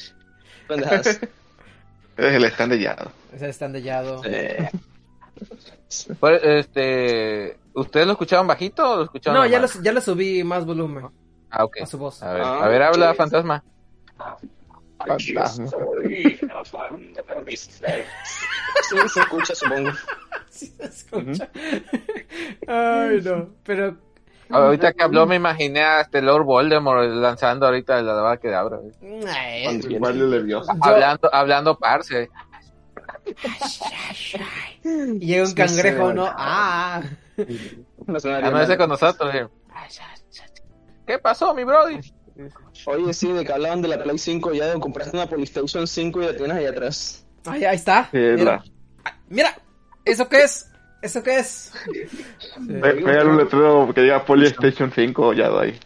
[0.68, 1.20] Pendejadas.
[2.18, 3.12] Eres el stand de Yado.
[3.34, 4.22] Ese está endellado.
[4.26, 4.70] Eh,
[6.20, 10.44] Pues, este, ¿ustedes lo escuchaban bajito o lo escuchaban No, ya lo, ya le subí
[10.44, 11.10] más volumen
[11.50, 11.78] Ah, ok.
[11.82, 12.24] a su voz.
[12.24, 13.18] A ver, Ah, a ver, habla ok.
[13.18, 13.64] fantasma.
[14.98, 15.48] Fantasma.
[15.48, 15.68] sí,
[19.10, 19.92] se escucha, supongo.
[20.50, 21.50] Sí se escucha.
[22.68, 23.50] Ay, no.
[23.64, 23.98] Pero.
[24.50, 28.78] Ahorita que habló me imaginé a este Lord Voldemort lanzando ahorita la daba que abra.
[28.78, 32.30] De Hablando, hablando parce.
[34.84, 36.26] y llega un Sí, cangrejo, ¿no?
[36.38, 37.02] Ah.
[38.06, 39.34] No Ah, con nosotros.
[39.36, 39.48] eh.
[41.08, 42.00] ¿Qué pasó, mi brody?
[42.86, 46.26] Oye, sí, de que hablaban de la Play 5 ya compraste una PlayStation 5 y
[46.26, 47.26] la tienes ahí atrás.
[47.46, 48.10] Ay, ahí está.
[48.12, 48.44] Sí, Mira.
[48.44, 48.64] la-
[49.30, 49.56] Mira,
[50.04, 50.70] ¿eso qué es?
[51.06, 51.72] ¿Eso qué es?
[51.86, 52.02] Sí.
[52.68, 55.80] Pe- Pégale un letrero que diga PlayStation 5 Yado ahí.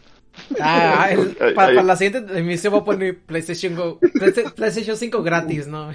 [0.62, 1.76] Ah, el- Ahí- para, ahí.
[1.76, 5.92] para la siguiente emisión voy a poner PlayStation, Go, Playsta- PlayStation 5 gratis, ¿no?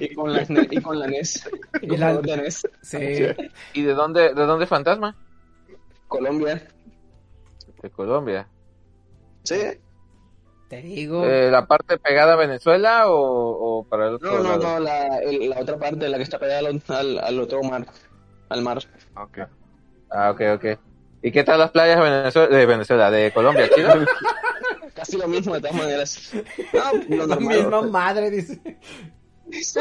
[0.00, 1.48] Y con la, y con la NES.
[1.82, 2.68] Y Y la- la de NES.
[2.82, 2.98] Sí.
[3.74, 5.14] ¿Y de dónde, de dónde fantasma?
[6.08, 6.66] Colombia.
[7.82, 8.48] De Colombia.
[9.44, 9.60] Sí.
[10.68, 11.24] Te digo.
[11.26, 14.62] Eh, ¿La parte pegada a Venezuela o, o para el otro No, no, lado?
[14.62, 17.86] no, la, el- la otra parte, la que está pegada al, al, al otro mar.
[18.48, 18.78] Al mar.
[19.16, 19.38] Ok.
[20.10, 20.64] Ah, ok, ok.
[21.22, 23.88] ¿Y qué tal las playas de Venezuela, de, Venezuela, de Colombia, chido?
[24.94, 26.32] Casi lo mismo de todas maneras.
[26.72, 27.56] No, lo la normal.
[27.58, 28.60] misma madre, dice.
[29.50, 29.78] Sí, sí,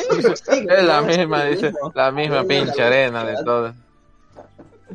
[0.69, 1.91] Es la misma, lo dice, mismo.
[1.95, 3.73] la misma pinche arena de todo.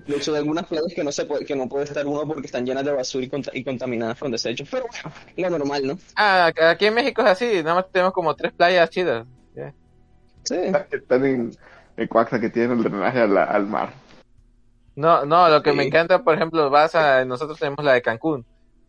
[0.06, 2.46] De hecho, de algunas playas que no se puede, que no puede estar uno porque
[2.46, 4.68] están llenas de basura y, conta- y contaminadas con desechos.
[4.70, 4.86] Pero
[5.36, 5.98] bueno, lo normal, ¿no?
[6.16, 9.26] Ah, aquí en México es así, nada más tenemos como tres playas chidas.
[9.54, 9.72] Ya.
[10.44, 10.56] Sí.
[10.90, 11.56] Están en,
[11.96, 13.92] el coaxa que tiene el drenaje al, al mar.
[14.94, 15.88] No, no, lo que me Sí.
[15.88, 18.44] encanta, por ejemplo, vas a, nosotros tenemos la de Cancún.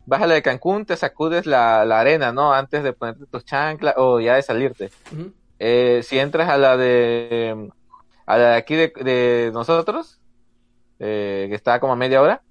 [0.06, 2.52] Vas a la de Cancún, te sacudes la, la arena, ¿no?
[2.54, 4.90] Antes de ponerte tus chanclas o ya de salirte.
[5.12, 5.32] Ujú.
[5.58, 7.70] Eh, si entras a la de,
[8.24, 10.18] a la de aquí de, de nosotros,
[10.98, 12.42] eh, que está como a media hora,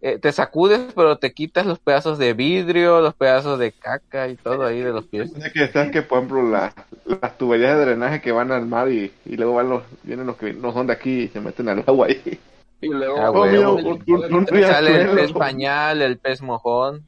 [0.00, 4.34] eh, te sacudes, pero te quitas los pedazos de vidrio, los pedazos de caca y
[4.36, 5.30] todo ahí de los pies.
[5.38, 6.74] Sea que sabes que, por ejemplo, las,
[7.04, 10.36] las tuberías de drenaje que van al mar y, y luego van los, vienen los
[10.36, 12.40] que no son de aquí y se meten al agua ahí.
[12.80, 13.90] Y luego, Ah, Oh, mira, huevo.
[13.90, 17.06] un, un- un Te sale el pez pañal, el pez mojón.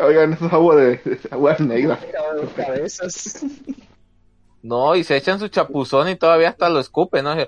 [0.00, 1.00] Oigan, eso es agua de,
[1.30, 1.98] agua negra.
[2.56, 3.44] cabezas.
[4.66, 7.34] No, y se echan su chapuzón y todavía hasta lo escupen, ¿no?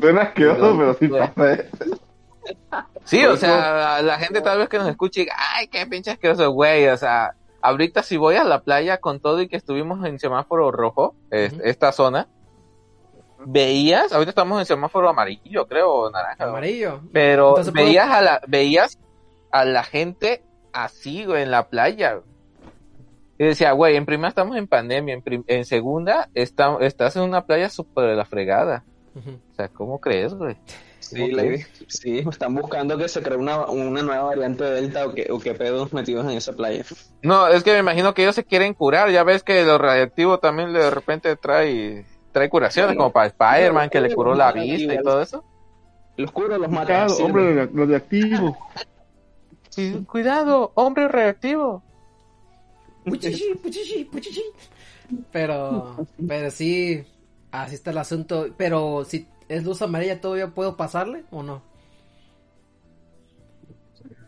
[0.00, 1.32] Suena asqueroso, pero sí Bueno.
[1.34, 1.70] pasa, ¿eh?
[3.04, 6.10] Sí, o sea, la gente tal vez que nos escuche y diga, ay, qué pinche
[6.10, 10.04] asqueroso, güey, o sea, ahorita si voy a la playa con todo y que estuvimos
[10.06, 12.28] en semáforo rojo, es- esta zona,
[13.44, 16.44] veías, ahorita estamos en semáforo amarillo, creo, o naranja.
[16.44, 17.00] Amarillo.
[17.12, 18.98] pero Entonces, ¿puedo- veías a la, veías
[19.50, 22.20] a la gente así, güey, en la playa.
[23.42, 27.22] Y decía, güey, en primera estamos en pandemia, en, prim- en segunda está- estás en
[27.22, 28.84] una playa súper de la fregada.
[29.16, 30.56] O sea, ¿cómo crees, güey?
[31.00, 35.26] Sí, sí, están buscando que se cree una, una nueva variante de Delta o que,
[35.32, 36.84] o que pedos metidos en esa playa.
[37.22, 39.10] No, es que me imagino que ellos se quieren curar.
[39.10, 44.00] Ya ves que lo radioactivo también de repente trae trae curaciones, como para Spider-Man que
[44.00, 45.44] le curó la vista y todo eso.
[46.16, 46.86] Los curos los matan.
[46.86, 47.68] Claro, sí, hombre.
[49.70, 51.82] Sí, cuidado, hombre reactivo.
[53.04, 54.42] Puchichi, puchichi, puchichi.
[55.30, 57.04] Pero, pero sí,
[57.50, 58.46] así está el asunto.
[58.56, 61.62] Pero si es luz amarilla, ¿todavía puedo pasarle o no?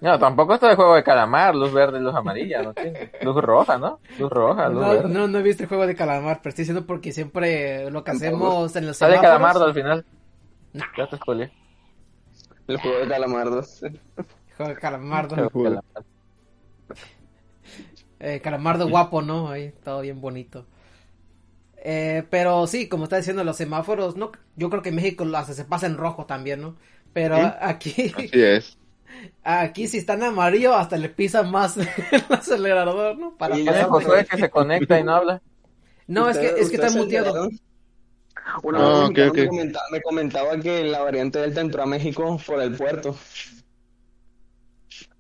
[0.00, 2.74] No, tampoco está el juego de calamar, luz verde y luz amarilla, ¿no?
[3.22, 4.00] Luz roja, ¿no?
[4.18, 5.08] Luz roja, luz No, verde.
[5.08, 8.10] no, no he visto el juego de calamar, pero estoy diciendo porque siempre lo que
[8.10, 9.32] hacemos en los Sale semáforos...
[9.38, 10.04] calamardo al final.
[10.74, 10.84] No.
[10.98, 11.50] Ya te spoileé.
[12.68, 13.62] El juego de calamardo.
[14.56, 15.36] Juego de calamardo.
[15.36, 15.82] Calamardo.
[18.26, 19.50] Eh, calamardo guapo, ¿no?
[19.50, 20.66] Ahí, todo bien bonito.
[21.76, 25.36] Eh, pero sí, como está diciendo, los semáforos, no, yo creo que en México lo
[25.38, 26.76] hace, se pasa en rojo también, ¿no?
[27.12, 27.42] Pero Sí.
[27.60, 28.78] aquí, Así es.
[29.44, 31.76] aquí si está en amarillo, hasta le pisan más
[32.12, 33.36] el acelerador, ¿no?
[33.36, 33.88] Para Y ¿Quién es pasar.
[33.88, 35.42] Josué que se conecta y no habla?
[36.06, 37.48] No, es que, es que está ¿Ustedes se muteado.
[38.62, 39.10] Una Ah.
[39.10, 43.16] Me, comentaba, me comentaba que la variante Delta entró a México por el puerto.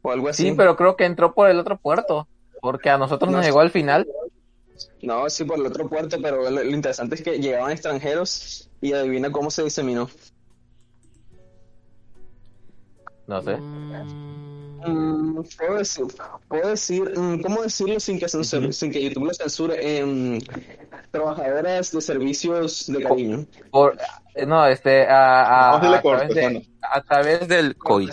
[0.02, 0.50] O algo así.
[0.50, 2.28] Sí, pero creo que entró por el otro puerto.
[2.64, 4.06] Porque a nosotros No nos llegó al final.
[5.02, 8.94] No, sí, por el otro puerto, pero lo, lo interesante es que llegaban extranjeros y
[8.94, 10.08] adivina cómo se diseminó.
[13.26, 13.58] No sé.
[14.86, 16.04] Mm, puedo decir,
[16.48, 19.98] puedo decir, mm, ¿cómo decirlo sin que, censure- sin que YouTube lo censure?
[19.98, 20.40] Em,
[21.10, 23.46] trabajadoras de servicios de cariño.
[23.70, 23.98] Por,
[24.34, 28.12] eh, no, este, a, a, través de- a través del coito.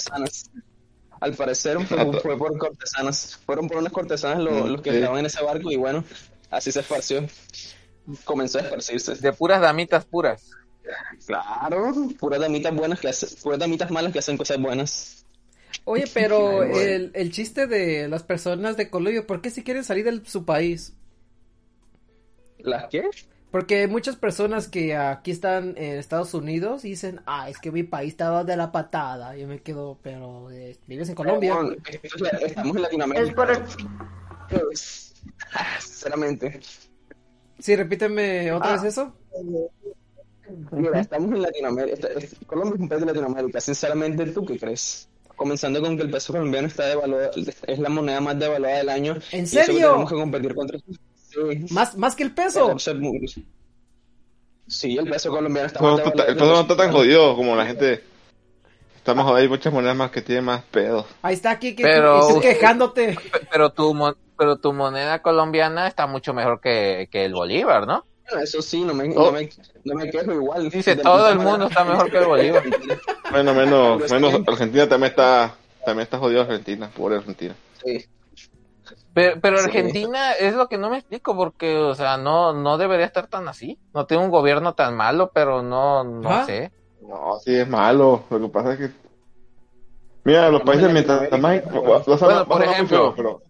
[1.21, 3.39] Al parecer fue, fue por cortesanas.
[3.45, 4.97] Fueron por unas cortesanas Mm, los que sí.
[4.97, 6.03] estaban en ese barco y bueno,
[6.49, 7.25] así se esparció.
[8.25, 9.15] Comenzó a esparcirse.
[9.15, 10.57] De puras damitas puras.
[11.25, 15.25] Claro, puras damitas buenas que hacen, puras damitas malas que hacen cosas buenas.
[15.83, 19.83] Oye, pero Ay, el, el chiste de las personas de Colombia, ¿por qué si quieren
[19.83, 20.93] salir de su país?
[22.59, 23.03] ¿Las qué?
[23.51, 27.69] Porque hay muchas personas que aquí están en Estados Unidos y dicen, ah, es que
[27.71, 29.35] mi país estaba de la patada.
[29.35, 31.55] Yo me quedo, pero eh, vives en Colombia.
[31.55, 31.75] Bueno,
[32.19, 33.27] la- estamos en Latinoamérica.
[33.29, 33.63] Es por el-
[34.49, 35.13] Pues,
[35.53, 36.59] ah, Sinceramente.
[37.59, 38.81] Sí, repíteme otra Ah.
[38.81, 39.13] vez eso.
[40.71, 42.07] Mira, estamos en Latinoamérica.
[42.47, 43.61] Colombia es un país de Latinoamérica.
[43.61, 45.07] Sinceramente, ¿tú qué crees?
[45.35, 47.31] Comenzando con que el peso colombiano está devaluado,
[47.67, 49.17] es la moneda más devaluada del año.
[49.31, 49.87] ¿En y eso que serio?
[49.91, 50.79] tenemos que competir contra.
[51.31, 51.65] Sí.
[51.73, 52.75] Más, más que el peso.
[54.67, 57.65] Sí, el peso colombiano está No, más el peso no está tan jodido como la
[57.65, 58.03] gente.
[58.95, 61.05] Estamos hay muchas monedas más que tienen más pedos.
[61.23, 63.15] Ahí está aquí, que Pero- quejándote.
[63.31, 67.87] Pe- Pero tu, mon- pero tu moneda colombiana está mucho mejor que, que el bolívar,
[67.87, 68.05] ¿no?
[68.29, 69.25] Bueno, eso sí, no me, Oh.
[69.25, 69.49] no me,
[69.83, 70.69] no me quejo igual.
[70.69, 71.69] Dice, todo el mundo manera.
[71.69, 72.63] está mejor que el bolívar.
[73.31, 77.55] Bueno, menos, menos Argentina también está, también está jodido Argentina, pobre Argentina.
[77.83, 78.05] Sí.
[79.13, 79.65] Pero, pero Sí.
[79.65, 83.47] Argentina es lo que no me explico, porque, o sea, no, no debería estar tan
[83.47, 83.77] así.
[83.93, 86.45] No tiene un gobierno tan malo, pero no, no Ajá.
[86.45, 86.71] sé.
[87.01, 88.23] No, sí es malo.
[88.29, 88.89] Lo que pasa es que.
[90.23, 91.61] Mira, los países en mientras más.
[92.47, 93.41] por ejemplo- pero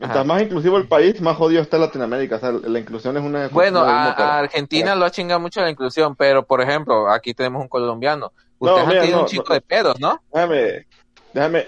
[0.00, 2.36] mientras más inclusivo el país, más jodido está Latinoamérica.
[2.36, 3.48] O sea, la inclusión es una.
[3.48, 7.68] Bueno, a, Argentina lo ha chingado mucho la inclusión, pero, por ejemplo, aquí tenemos un
[7.68, 8.32] colombiano.
[8.58, 9.54] No, Ustedes mira, tenido no, un chico no.
[9.54, 10.20] de pedos, ¿no?
[10.32, 10.86] Déjame,
[11.32, 11.66] déjame,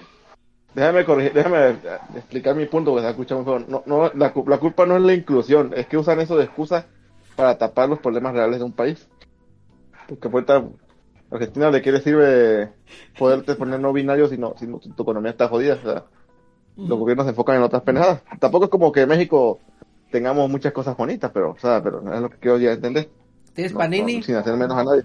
[0.74, 1.80] Déjame corregir, déjame
[2.14, 3.58] explicar mi punto, porque se escucha muy feo.
[3.60, 6.86] No, no, la, la culpa no es la inclusión, es que usan eso de excusa
[7.34, 9.08] para tapar los problemas reales de un país.
[10.08, 10.64] Porque puesta
[11.30, 12.72] Argentina de qué le sirve
[13.18, 15.74] poderte poner no binario si, no, si no- tu, tu economía está jodida.
[15.74, 16.06] O sea,
[16.76, 18.22] los gobiernos se enfocan en otras pendejadas.
[18.40, 19.60] Tampoco es como que en México
[20.10, 23.10] tengamos muchas cosas bonitas, pero, o sea, pero es lo que quiero ya entender.
[23.54, 24.16] ¿Tienes No, Panini?
[24.16, 25.04] no, sin hacer menos a nadie.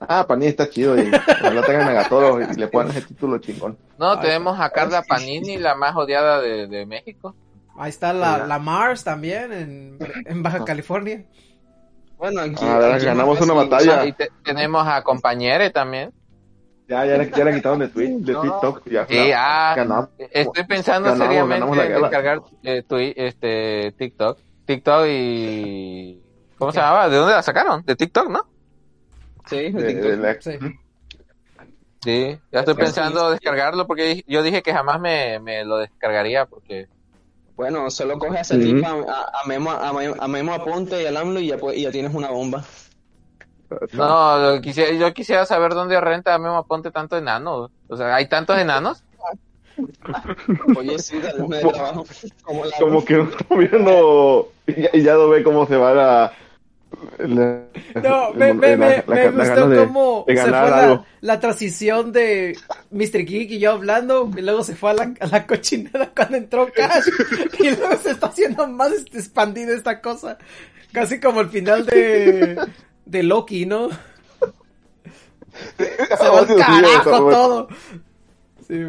[0.00, 3.76] Ah, Panini está chido y ojalá tengan Megatoro y le pongan ese título chingón.
[3.98, 5.02] No, Ay, tenemos a Carla.
[5.02, 7.34] Panini, la más odiada de, de México.
[7.78, 11.24] Ahí está la, la Mars también en, en Baja California.
[12.16, 14.04] Bueno, aquí, A ver, aquí ganamos no una batalla.
[14.06, 16.12] Y te- tenemos a Compañere también.
[16.88, 18.42] Ya, ya, le- ya le quitaron de, Twi- de No.
[18.42, 18.82] TikTok.
[18.90, 20.08] Ya, Sí, ah, ganamos.
[20.18, 24.38] Estoy pensando Ganamos, seriamente ganamos la descargar eh, este, TikTok.
[24.66, 26.20] TikTok y...
[26.58, 27.08] ¿Cómo se llamaba?
[27.08, 27.82] ¿De dónde la sacaron?
[27.84, 28.49] De TikTok, ¿no?
[29.50, 30.10] Sí, de De- TikTok.
[30.10, 30.58] de la- Sí.
[32.02, 32.80] Sí, ya estoy Sí.
[32.80, 36.86] pensando descargarlo porque yo dije que jamás me, me lo descargaría porque...
[37.56, 38.64] Bueno, solo coge a ese Ujú.
[38.64, 41.74] tipo, a, a Memo, a, Memo- a Memo Aponte y al AMLO y ya, pu-
[41.76, 42.64] y ya tienes una bomba.
[43.92, 47.70] No, lo quisiera, yo quisiera saber dónde renta Memo Ponte tanto enano.
[47.88, 49.04] O sea, ¿hay tantos enanos?
[50.78, 52.04] Oye, sí, dale de trabajo.
[52.42, 55.76] Como la Como que no está viendo y ya, y ya no ve cómo se
[55.76, 56.32] va la...
[57.18, 57.62] la-
[58.02, 62.12] No, me, me, la- me, la- me gustó de- cómo de se fue la, transición
[62.12, 62.56] de
[62.90, 63.24] Mr.
[63.24, 66.68] Geek y yo hablando, y luego se fue a la, a la cochinada cuando entró
[66.72, 67.04] Cash,
[67.58, 70.38] y luego se está haciendo más este, expandida esta cosa.
[70.92, 72.58] Casi como el final de,
[73.04, 73.90] de Loki, ¿no?
[75.78, 77.68] Se va al carajo todo.
[78.66, 78.80] Sí.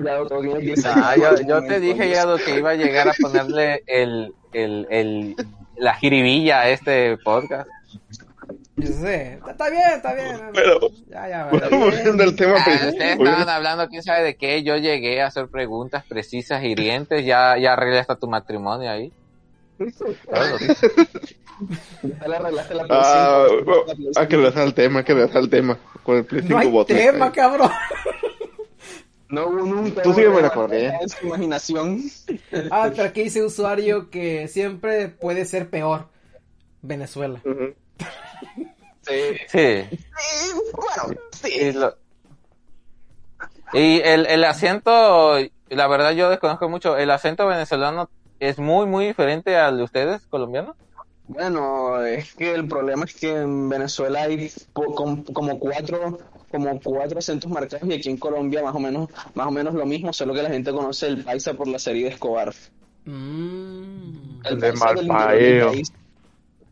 [0.86, 4.88] Ah, yo, yo te dije ya lo que iba a llegar a ponerle el, el,
[4.92, 5.36] el,
[5.78, 7.68] la jiribilla a este podcast.
[8.78, 10.38] Yo sé, está, bien, está bien.
[10.54, 14.64] Pero, Ya, ya, volviendo al tema Ah, ustedes estaban hablando, quién sabe de qué.
[14.64, 17.24] Yo llegué a hacer preguntas precisas, hirientes.
[17.26, 19.12] Ya, ya arreglé hasta tu matrimonio ahí.
[22.04, 23.84] Ya le arreglaste la Ah, 5, bueno,
[24.16, 24.42] hay que 5.
[24.42, 25.78] regresar al tema, hay que regresar al tema.
[26.04, 27.06] Con el Play No 5 hay botones.
[27.12, 27.72] tema, cabrón.
[29.30, 30.02] No hubo nunca.
[30.02, 30.98] Tú sígueme la corriente.
[31.02, 32.02] En su imaginación.
[32.72, 36.08] Ah, pero aquí dice usuario que siempre puede ser peor.
[36.82, 37.42] Venezuela.
[39.02, 39.14] Sí.
[39.48, 39.84] Sí.
[39.90, 41.52] Sí, bueno, sí.
[41.54, 41.96] Y, lo-
[43.74, 45.38] y el, el acento,
[45.70, 46.98] la verdad yo desconozco mucho.
[46.98, 48.10] El acento venezolano
[48.40, 50.76] es muy, muy diferente al de ustedes, colombianos.
[51.28, 56.20] Bueno, es que el problema es que en Venezuela hay po- com- como cuatro
[56.52, 59.86] como cuatro acentos marcados y aquí en Colombia más o menos más o menos lo
[59.86, 62.54] mismo, solo que la gente conoce el paisa por la serie de Escobar.
[63.06, 64.42] Mm.
[64.44, 65.66] El De Malpaído.
[65.68, 65.94] del país.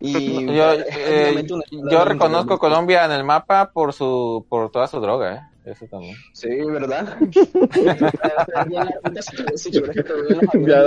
[0.02, 1.46] Y Yo, eh,
[1.92, 2.58] yo reconozco.
[2.58, 5.42] Colombia en el mapa por su, por toda su droga, eh.
[5.66, 6.16] Eso también.
[6.34, 7.16] Sí, ¿verdad?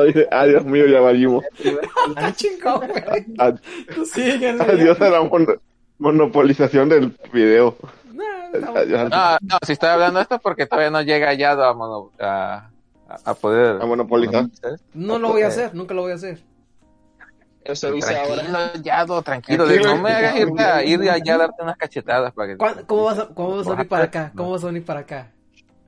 [0.07, 1.45] Dice, ah, Dios mío, ya valimos.
[3.39, 3.53] Ah.
[4.69, 5.55] Adiós a la mono-
[5.99, 7.77] monopolización del video.
[8.13, 8.23] No,
[8.61, 8.77] no.
[8.77, 11.75] Adiós al- No, no, si estoy hablando esto es porque todavía no llega ya a,
[12.21, 12.71] a,
[13.25, 13.81] a poder.
[13.81, 14.47] a monopolizar.
[14.95, 16.39] No lo voy a hacer, nunca lo voy a hacer.
[17.65, 18.43] Eso dice ahora.
[18.43, 19.65] Tranquilo, Yado, tranquilo.
[19.67, 19.95] Tranquilo.
[19.97, 22.57] No me hagas ir, a, ir allá a darte unas cachetadas para que.
[22.57, 24.33] ¿Cuándo- ¿Cómo vas a, cómo vas a venir para acá?
[24.37, 25.31] ¿Cómo vas a venir para acá?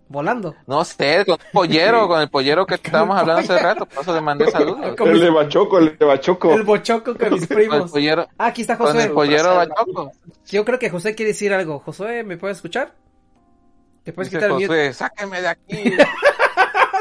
[0.07, 0.55] ¿Volando?
[0.67, 4.15] No sé, con el pollero, con el pollero que estábamos hablando hace rato, por eso
[4.15, 4.95] le mandé saludos.
[4.97, 6.53] Con El de Bachoco, el de Bachoco.
[6.53, 7.91] el bochoco con mis Con el primos.
[7.91, 9.05] pollero, Ah, aquí está con José.
[9.05, 10.13] el pollero bachoco.
[10.47, 11.79] Yo creo que José quiere decir algo.
[11.81, 12.93] José, ¿me puedes escuchar?
[14.05, 14.67] ¿Te puedes Dice quitar el mute?
[14.67, 15.93] Josué, sáqueme de aquí.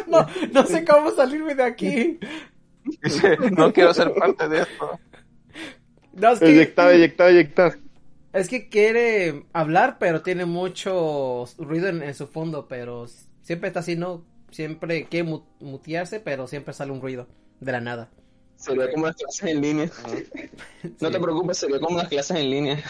[0.07, 2.19] No, no sé cómo salirme de aquí.
[3.01, 4.99] Dice, no quiero ser parte de esto.
[6.13, 7.79] No, es que, Eyectar, eyectar, eyectar.
[8.33, 13.07] es que quiere hablar, pero tiene mucho ruido en, en su fondo, pero
[13.41, 14.23] siempre está así, ¿no?
[14.51, 17.27] Siempre quiere mu- mutearse, pero siempre sale un ruido
[17.59, 18.11] de la nada.
[18.55, 19.89] Sería como las clases en línea.
[21.01, 22.83] No te preocupes, sería como las clases en línea.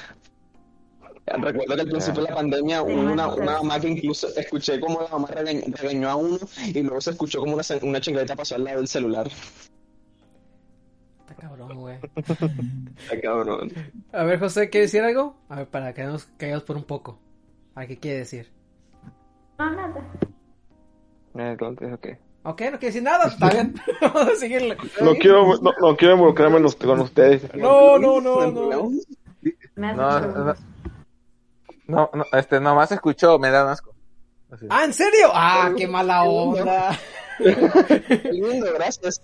[1.26, 5.08] Recuerdo que al principio de la pandemia una, una mamá que incluso escuché como la
[5.08, 8.66] mamá regañ- regañó a uno y luego se escuchó como una, una chingadita pasó al
[8.66, 9.30] lado del celular.
[11.34, 11.98] Está cabrón, güey.
[13.22, 13.72] Cabrón.
[14.12, 15.36] A ver, José, ¿quiere decir algo?
[15.50, 17.20] A ver, para que nos caigamos por un poco.
[17.76, 18.52] A ver, ¿qué quiere decir?
[19.58, 20.12] No, nada.
[21.36, 22.08] Entonces, ok.
[22.46, 23.74] Ok, no quiere decir nada, está bien.
[24.02, 24.78] Vamos a seguirle.
[25.02, 27.44] No quiero, no, no quiero involucrarme los- con ustedes.
[27.56, 28.90] No, no, no, no.
[29.76, 30.56] No, no,
[31.88, 33.94] no, no, este, nomás escuchó, me da asco.
[34.52, 34.68] Así.
[34.70, 35.30] Ah, ¿en serio?
[35.34, 36.98] Ah, qué mala onda.
[38.32, 39.22] Lindo, gracias.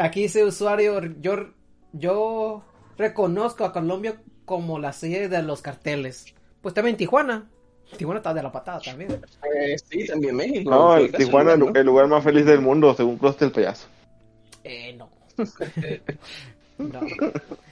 [0.00, 1.50] Aquí dice usuario, yo,
[1.92, 2.64] yo
[2.96, 6.34] reconozco a Colombia como la sede de los carteles.
[6.60, 7.48] Pues también Tijuana.
[7.96, 9.12] Tijuana está de la patada también.
[9.12, 10.70] Eh, sí, también México.
[10.70, 13.86] No, el Tijuana, casualidad, el, el lugar más feliz del mundo, según Prost el payaso.
[14.64, 15.10] Eh, no.
[16.78, 17.00] No.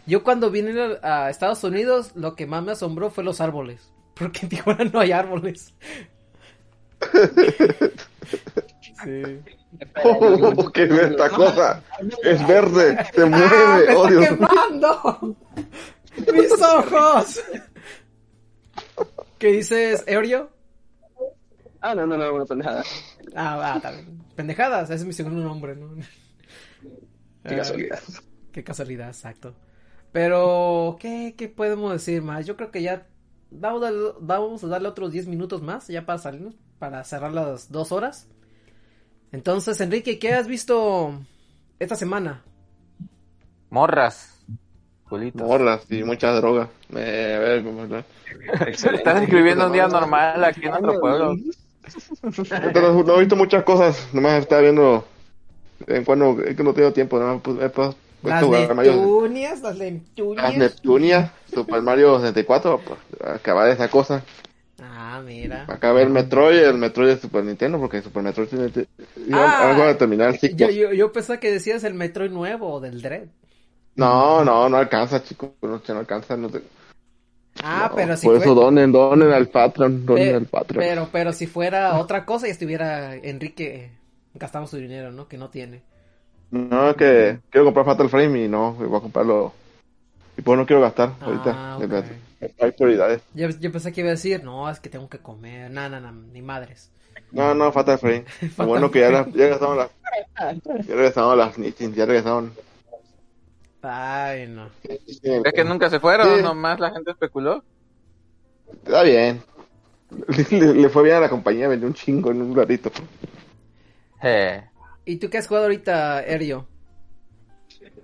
[0.06, 3.92] Yo cuando vine a Estados Unidos, lo que más me asombró fue los árboles.
[4.14, 5.74] Porque en Tijuana no hay árboles.
[9.04, 9.22] Sí.
[10.04, 11.82] Oh, ¿Qué es esta cosa?
[12.22, 15.36] Es verde, se ¡Ah, mueve, me oh está quemando!
[16.32, 17.40] ¡Mis ojos!
[19.38, 20.50] ¿Qué dices, Eurio?
[21.80, 22.82] Ah, no, no, no, una pendejada.
[23.34, 24.22] Ah, va, también.
[24.34, 25.94] Pendejadas, ese es mi segundo nombre, ¿no?
[27.46, 28.00] Qué casualidad.
[28.52, 29.54] Qué casualidad, exacto.
[30.12, 32.46] Pero, ¿qué, qué podemos decir más?
[32.46, 33.06] Yo creo que ya
[33.50, 33.90] vamos a,
[34.20, 38.28] vamos a darle otros 10 minutos más, ya para salirnos, para cerrar las dos horas.
[39.34, 41.12] Entonces, Enrique, ¿qué has visto
[41.80, 42.44] esta semana?
[43.68, 44.38] Morras.
[45.08, 45.42] Culitos.
[45.42, 46.68] Morras y mucha droga.
[46.94, 48.04] Eh, a ver.
[48.68, 51.34] Estás escribiendo un día normal aquí en otro pueblo.
[52.72, 55.04] Pero no he visto muchas cosas, nomás estaba viendo
[55.88, 59.60] en cuando, es que no tengo tiempo, nomás pues, he puesto Las jugar Mario, Neptunias,
[59.62, 60.56] las las Neptunias.
[60.56, 64.22] Neptunia, Super Mario 64, pues, acabar esa cosa.
[64.82, 65.66] Ah, mira.
[65.68, 68.70] Acabé el Metroid, el Metroid de Super Nintendo, porque Super Metroid tiene...
[69.32, 70.56] Ah, algo de terminar el.
[70.56, 73.28] Yo, yo, yo pensaba que decías el Metroid nuevo del Dread.
[73.96, 76.36] No, no, no alcanza, chicos, no, no alcanza.
[76.36, 76.62] No te-
[77.62, 80.84] Ah, no, pero si Por fue- eso donen, donen al Patreon, donen Pe- al Patreon.
[80.84, 83.92] Pero, pero si fuera otra cosa y estuviera Enrique
[84.34, 85.28] gastando su dinero, ¿no?
[85.28, 85.82] Que no tiene.
[86.50, 89.52] No, que quiero comprar Fatal Frame y no, voy a comprarlo.
[90.36, 91.76] Y pues no quiero gastar Ah, ahorita.
[91.78, 92.04] ok.
[92.60, 93.22] Hay prioridades.
[93.34, 95.70] Yo, yo pensé que iba a decir, no, es que tengo que comer.
[95.70, 96.90] No, no, no, ni madres.
[97.30, 98.24] No, no, Fatal Frame.
[98.58, 99.90] Lo bueno que ya, las- ya regresaron las.
[100.86, 102.52] Ya regresaron las Nintendo, ya regresaron.
[103.82, 104.68] Ay, no.
[104.82, 106.36] ¿Crees que nunca se fueron?
[106.36, 106.42] Sí.
[106.42, 107.62] Nomás la gente especuló.
[108.84, 109.42] Está bien.
[110.50, 112.90] Le, le fue bien a la compañía, vendió un chingo en un ratito.
[114.22, 114.62] Eh,
[115.04, 116.66] ¿Y tú qué has jugado ahorita, Erio?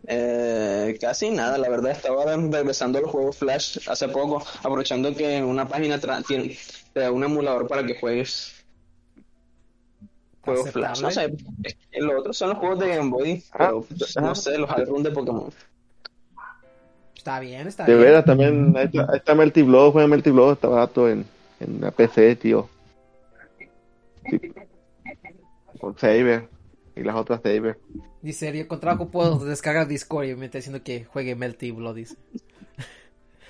[0.06, 5.42] Eh, casi nada, la verdad estaba regresando a los juegos Flash hace poco, aprovechando que
[5.42, 6.56] una página tra- tiene,
[6.92, 8.64] te da un emulador para que juegues
[10.42, 11.00] juegos Flash.
[11.02, 11.32] No sé,
[11.92, 15.10] los otros son los juegos de Game Boy, pero pues, no sé, los álbumes de
[15.10, 15.50] Pokémon.
[17.14, 18.04] Está bien, está De bien.
[18.06, 18.74] veras, también.
[18.76, 21.26] Ahí está, ahí está Melty Blood, juega Melty Blood, está barato en,
[21.60, 22.68] en la PC, tío.
[24.30, 24.40] Sí.
[25.78, 26.48] Con Saber.
[27.00, 27.78] Y las otras Saber.
[28.20, 31.94] Dice Erio, con trabajo puedo descargar Discord y me está diciendo que juegue Melty Blood,
[31.96, 32.16] dice.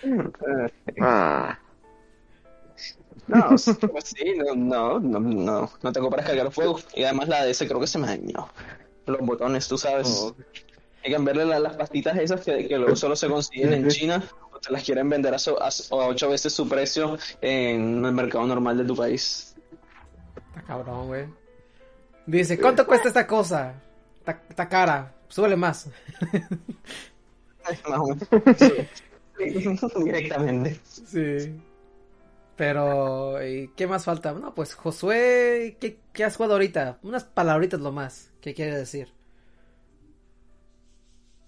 [1.01, 1.59] Ah.
[3.27, 6.87] No, sí, pues sí, no, no, no, no, no tengo para descargar juegos.
[6.95, 8.49] Y además la DS creo que se me dañó.
[9.07, 10.09] Los botones, tú sabes.
[10.09, 10.35] Oh.
[11.05, 14.23] Hay que verle la- las pastitas esas que, que luego solo se consiguen en China
[14.53, 18.13] o te las quieren vender a, so- a, a ocho veces su precio en el
[18.13, 19.55] mercado normal de tu país.
[20.49, 21.27] Está cabrón, güey.
[22.31, 23.75] Dice, ¿cuánto cuesta esta cosa?
[24.49, 25.13] Está, cara.
[25.29, 25.89] Súbele más.
[28.59, 28.89] Sí.
[30.05, 30.81] Directamente.
[30.85, 31.61] Sí.
[32.57, 34.33] Pero, ¿y ¿qué más falta?
[34.33, 36.99] No, pues Josué, ¿qué, qué has jugado ahorita?
[37.03, 38.31] Unas palabritas lo más.
[38.41, 39.13] ¿Qué quiere decir?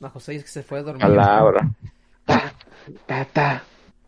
[0.00, 1.02] No, Josué es que se fue a dormir.
[1.02, 1.68] Palabra.
[2.24, 2.52] Ta,
[3.06, 3.64] ta, ta.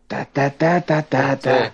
[0.07, 1.73] Ta, ta, ta, ta, ta, ta.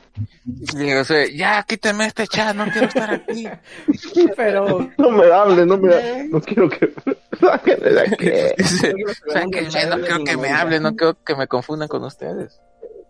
[0.71, 3.45] sí, o sea, ya quítame este chat, no quiero estar aquí.
[4.37, 6.93] Pero, No me hable, no me No quiero que.
[7.39, 8.29] Sáquenme de aquí.
[8.57, 8.93] Dice,
[9.27, 12.61] sáquenme, no quiero que me hablen, no quiero que me confundan con ustedes.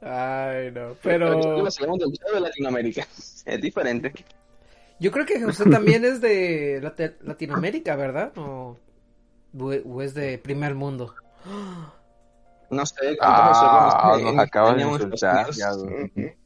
[0.01, 0.95] ay, no.
[1.03, 3.07] Pero chat de Latinoamérica.
[3.45, 4.13] Es diferente.
[4.99, 6.79] yo creo que José también es de
[7.21, 8.31] Latinoamérica, ¿verdad?
[8.37, 8.77] O,
[9.59, 11.13] o es de primer mundo.
[12.71, 15.47] No sé cuántos Ah, nos acabas de insultar.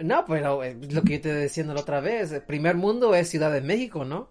[0.00, 3.28] No, pero eh, lo que yo te diciendo la otra vez, el primer mundo es
[3.28, 4.28] Ciudad de México, ¿no?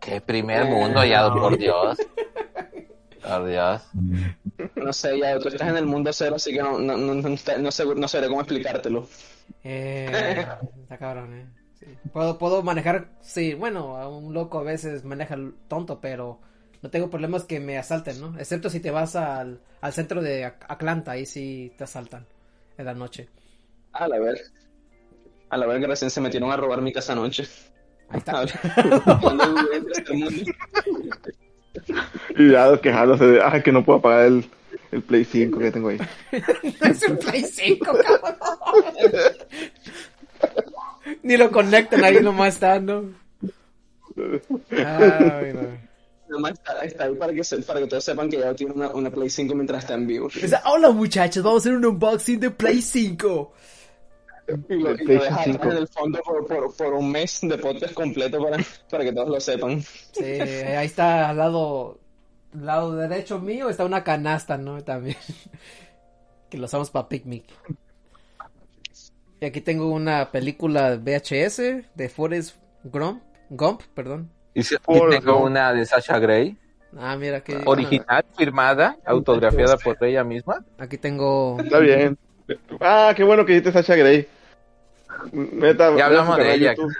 [0.00, 1.98] Qué primer mundo, ya, por Dios.
[3.20, 3.82] Por Dios.
[4.76, 7.28] No sé, ya tú estás en el mundo cero, así que no, no, no, no,
[7.28, 9.06] no sé, no sabré cómo explicártelo.
[9.62, 10.46] Eh,
[10.82, 11.46] está cabrón, eh.
[11.78, 11.86] Sí.
[12.14, 15.36] Puedo, puedo manejar, sí, bueno, a un loco a veces maneja
[15.68, 16.40] tonto, pero
[16.82, 18.38] no tengo problemas que me asalten, ¿no?
[18.38, 22.26] Excepto si te vas al, al centro de Atlanta, ahí sí te asaltan
[22.78, 23.28] en la noche.
[23.92, 24.40] A la ver.
[25.50, 27.46] A la verga recién se metieron a robar mi casa anoche.
[28.08, 28.44] Ahí está.
[31.72, 31.94] Este.
[32.36, 33.42] Y ya quejándose de.
[33.42, 34.44] Ay, que no puedo apagar el,
[34.90, 35.98] el Play 5 que tengo ahí.
[36.80, 38.36] es un Play 5, cabrón.
[41.22, 43.04] Ni lo conectan ahí nomás está, ¿no?
[44.70, 45.89] Ay, no.
[46.38, 48.90] Más está, está ahí para que, se- para que todos sepan que ya tiene una,
[48.90, 50.26] una Play 5 mientras está en vivo.
[50.26, 53.52] O sea, hola muchachos, vamos a hacer un unboxing de Play 5.
[54.68, 58.42] Y lo, y lo en el fondo por, por, por un mes de podcast completo
[58.42, 58.58] para,
[58.90, 59.80] para que todos lo sepan.
[60.12, 62.00] Sí, ahí está al lado,
[62.54, 64.82] al lado derecho mío está una canasta, ¿no?
[64.82, 65.16] También.
[66.48, 67.44] Que lo usamos para picnic.
[69.40, 71.56] Y aquí tengo una película VHS
[71.94, 74.30] de Forrest Gump, Gump, perdón.
[74.54, 76.56] Y si- y tengo una de Sasha Grey,
[76.98, 80.64] Ah, mira que original, firmada, autografiada por ella misma.
[80.78, 82.18] aquí tengo Está bien.
[82.80, 84.26] Ah, qué bueno que dijiste Sasha Grey.
[85.32, 86.72] Neta, Ya hablamos de ella.
[86.74, 86.92] YouTube.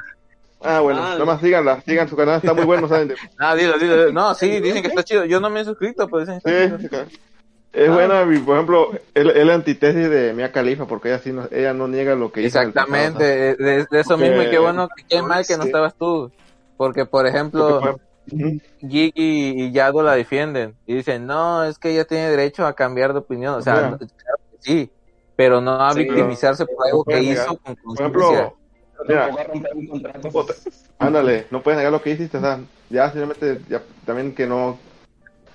[0.63, 1.11] Ah, bueno, Ah.
[1.13, 3.09] nada más síganla, sigan su canal, está muy bueno, ¿saben?
[3.09, 4.13] De- Ah, dilo, dilo.
[4.13, 5.25] No, sí, dicen que está chido.
[5.25, 7.03] Yo no me he suscrito, pero dicen que está Sí, chido.
[7.73, 7.93] es Ah.
[7.93, 11.73] buena, por ejemplo, es es la antitesis de Mia Khalifa, porque ella sí no, ella
[11.73, 14.43] no niega lo que hizo en el pasado, Exactamente, de, de eso mismo.
[14.43, 16.31] Y qué bueno, qué mal que no estabas tú.
[16.81, 17.99] Porque, por ejemplo, Porque
[18.31, 20.79] fue- Gigi y Yado la defienden.
[20.87, 23.57] Y dicen, no, es que ella tiene derecho a cambiar de opinión.
[23.57, 23.91] O sea, Ajá.
[23.91, 24.93] no- claro que sí,
[25.37, 27.35] pero no a Sí, victimizarse por algo que negar.
[27.35, 28.57] hizo con Por ejemplo,
[29.07, 29.31] Mira.
[30.99, 34.79] Ándale, no puedes negar lo que hiciste, o sea, ya simplemente, ya también que no,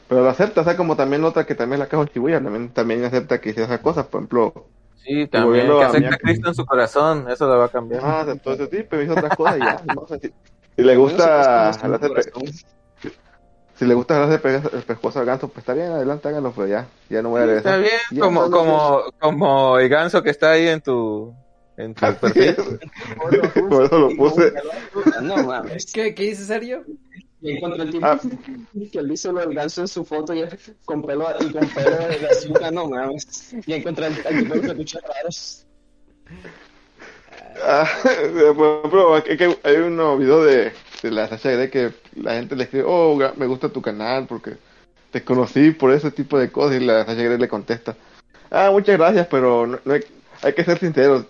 [0.07, 2.69] pero lo acepta, o sea, como también otra que también la cajo en Shibuya, también,
[2.69, 4.53] también acepta que hiciera esas cosas, por ejemplo,
[4.95, 8.02] Sí, también, que acepta a Cristo en su corazón, eso lo va a cambiar.
[8.03, 10.34] ah, aceptó ese tipo, hizo otras cosas y ya, no sé si,
[10.76, 12.14] si le gusta jalarse el
[13.77, 16.53] si le gusta jalarse el pe- el pescuezo al ganso, pues está bien, adelante, háganlo,
[16.56, 17.73] pero ya, ya no voy a regresar.
[17.73, 21.34] Está bien, Ya, como, no, no, como, como el ganso que está ahí en tu,
[21.76, 22.43] en tu Así perfil.
[22.43, 23.53] es.
[23.69, 24.53] Por eso lo puse.
[25.22, 25.91] No mames.
[25.91, 26.85] ¿Qué, qué dice Sergio?
[27.41, 28.18] Y encontré el tipo Ah.
[28.91, 30.43] que él hizo lo del ganso en su foto y
[30.85, 33.53] con pelo y con pelo de azúcar, no mames.
[33.68, 35.68] Y encontré el, el tipo de raros.
[37.64, 37.88] Ah,
[38.56, 40.73] por ejemplo, que hay unos videos de,
[41.11, 44.57] la Sasha Grey que la gente le escribe, oh, me gusta tu canal porque
[45.11, 47.95] te conocí por ese tipo de cosas y la Sasha Grey le contesta,
[48.52, 49.80] ah, muchas gracias, pero no,
[50.41, 51.26] hay que ser sinceros.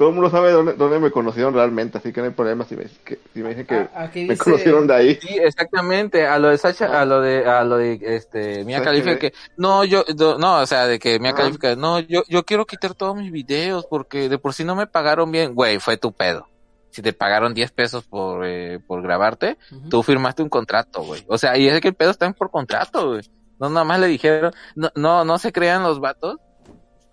[0.00, 2.74] Todo el mundo sabe dónde, dónde me conocieron realmente, así que no hay problema si
[2.74, 5.14] me, que, si me dicen que Ah, aquí me dice- conocieron de ahí.
[5.20, 9.18] Sí, exactamente, a lo de Sacha, a lo de, a lo de, este, Mia Grey.
[9.18, 10.02] que, no, yo,
[10.38, 11.34] no, o sea, de que Mia Ah.
[11.34, 14.86] Khalifa, no, yo, yo quiero quitar todos mis videos porque de por sí no me
[14.86, 16.48] pagaron bien, güey, fue tu pedo.
[16.88, 19.88] Si te pagaron 10 pesos por, eh, por grabarte, Ujú.
[19.90, 21.22] tú firmaste un contrato, güey.
[21.28, 23.20] O sea, y es que el pedo está en por contrato, güey.
[23.58, 26.38] No, nada más le dijeron, no, no, no se crean los vatos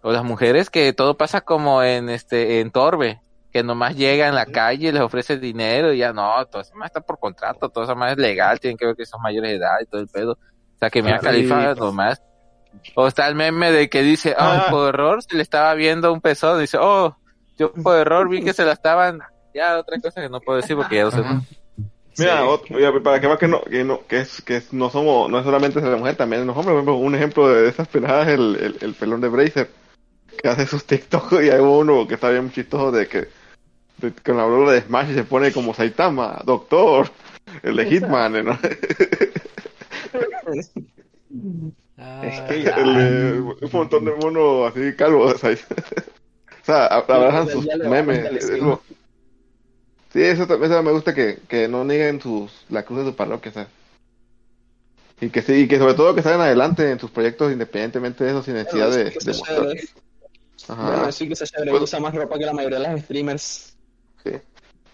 [0.01, 3.19] o las mujeres que todo pasa como en este, en Torbe,
[3.51, 6.75] que nomás llega en la calle y les ofrece dinero y ya no, todo eso
[6.75, 9.51] más está por contrato, todo eso más es legal, tienen que ver que son mayores
[9.51, 10.33] de edad y todo el pedo.
[10.33, 11.79] O sea, que Mia Khalifa sí.
[11.79, 12.21] nomás.
[12.95, 14.67] O está el meme de que dice, Ah.
[14.69, 17.17] por error se le estaba viendo un pezón, dice, oh,
[17.57, 19.19] yo por error vi que se la estaban,
[19.55, 21.23] ya otra cosa que no puedo decir porque ya lo sé.
[22.19, 22.47] Mira, Sí.
[22.47, 25.39] otro- oye, para que veas que no, que no, que es, que no somos, no
[25.39, 28.33] es solamente la mujer, también los hombres, por ejemplo, un ejemplo de esas penadas es
[28.35, 29.69] el, el, el pelón de Bracer,
[30.37, 33.27] que hace sus TikTok y hay uno que está bien chistoso de que
[33.97, 37.09] de- con la broma de Smash se pone como Saitama, Doctor,
[37.63, 38.59] el de Hitman, ¿no?
[41.97, 42.75] Ah, Es que ya.
[42.75, 45.57] El un montón de monos así calvos ahí.
[45.57, 48.45] o sea, abrazan sus memes.
[50.13, 53.15] Sí, eso también eso me gusta que, que no nieguen sus la cruz de su
[53.15, 53.67] parroquia, o sea.
[55.19, 58.29] Y que sí, y que sobre todo que salgan adelante en sus proyectos independientemente de
[58.29, 59.67] eso, sin necesidad de, que de mostrar.
[60.69, 60.87] Ajá.
[60.87, 61.35] Bueno, decir que
[61.69, 63.75] Pues- usa más ropa que la mayoría de las streamers.
[64.23, 64.31] Sí.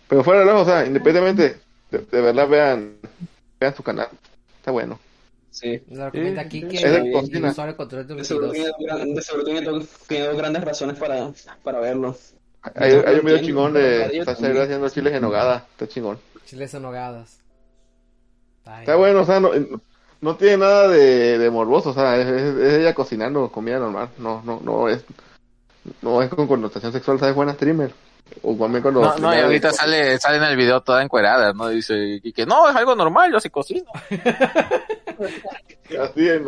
[0.07, 1.59] Pero fuera de lado, o sea, independientemente,
[1.91, 2.95] de, de verdad vean,
[3.59, 4.07] vean su canal.
[4.57, 4.99] Está bueno.
[5.51, 5.81] Sí.
[5.87, 7.51] nos recomienda aquí que Es de el cocina.
[7.51, 8.75] usuario control de De seguro 22.
[8.77, 11.31] tiene, gran- de seguro tiene dos, tiene dos grandes razones para,
[11.63, 12.15] para verlo.
[12.75, 14.07] Hay, hay un video chingón de.
[14.07, 14.19] Grey
[14.61, 15.67] haciendo chiles en nogada.
[15.71, 16.17] Está chingón.
[16.45, 17.37] Chiles en hogadas.
[18.65, 19.51] Ay, Está bueno, o sea, no,
[20.21, 24.09] no tiene nada de, de morboso, o sea, es, es- es ella cocinando comida normal,
[24.17, 25.03] no, no, no es,
[26.01, 27.35] no es con connotación sexual, ¿sabes?
[27.35, 27.91] Buena streamer.
[28.41, 29.01] O cuando...
[29.01, 31.67] No, no, y ahorita sale, sale en el video toda encuerada, ¿no?
[31.69, 33.85] Dice, y que no, es algo normal, yo sí cocino.
[36.01, 36.41] Así es,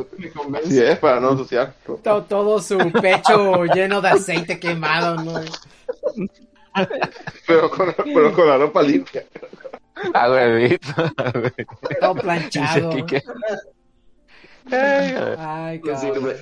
[0.64, 1.74] así es, para no ensuciar.
[1.86, 5.40] to- todo su pecho lleno de aceite quemado, ¿no?
[7.48, 9.24] Pero con, pero con la ropa limpia.
[10.14, 10.88] Ah, huevito.
[12.02, 12.90] Todo Dice planchado.
[12.90, 13.24] Quique.
[14.70, 16.36] Ay, Ay, No cabrón.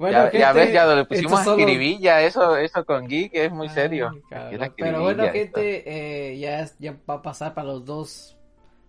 [0.00, 3.52] Bueno, ya, ya gente, ves, ya le pusimos solo- escribilla, eso, eso con Geek es
[3.52, 4.10] muy Ay, serio.
[4.30, 4.72] cabrón.
[4.76, 8.36] Pero bueno, gente, eh, ya, ya va a pasar para los dos,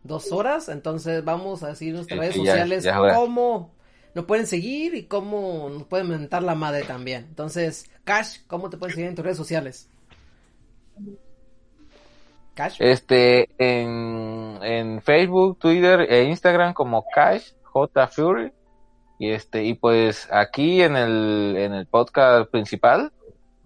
[0.04, 3.72] dos horas, entonces vamos a decir nuestras Sí, redes sí, sociales ya cómo
[4.16, 7.26] nos pueden seguir y cómo nos pueden mentar la madre también.
[7.28, 9.90] Entonces, Cash, ¿cómo te pueden seguir en tus redes sociales?
[12.54, 12.78] Cash.
[12.80, 18.52] Este, en, en Facebook, Twitter e Instagram como Cash J Fury.
[19.22, 23.12] Y este, y pues aquí en el, en el podcast principal,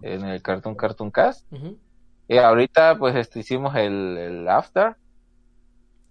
[0.02, 1.46] en el Cartoon Cartoon Cast,
[2.28, 4.96] y ahorita pues este, hicimos el, el after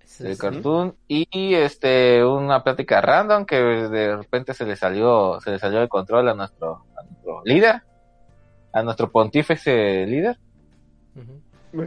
[0.03, 0.39] Sí, del sí.
[0.41, 5.79] cartoon y este una plática random que de repente se le salió se le salió
[5.81, 7.81] de control a nuestro, a nuestro líder
[8.71, 10.37] a nuestro pontífice líder.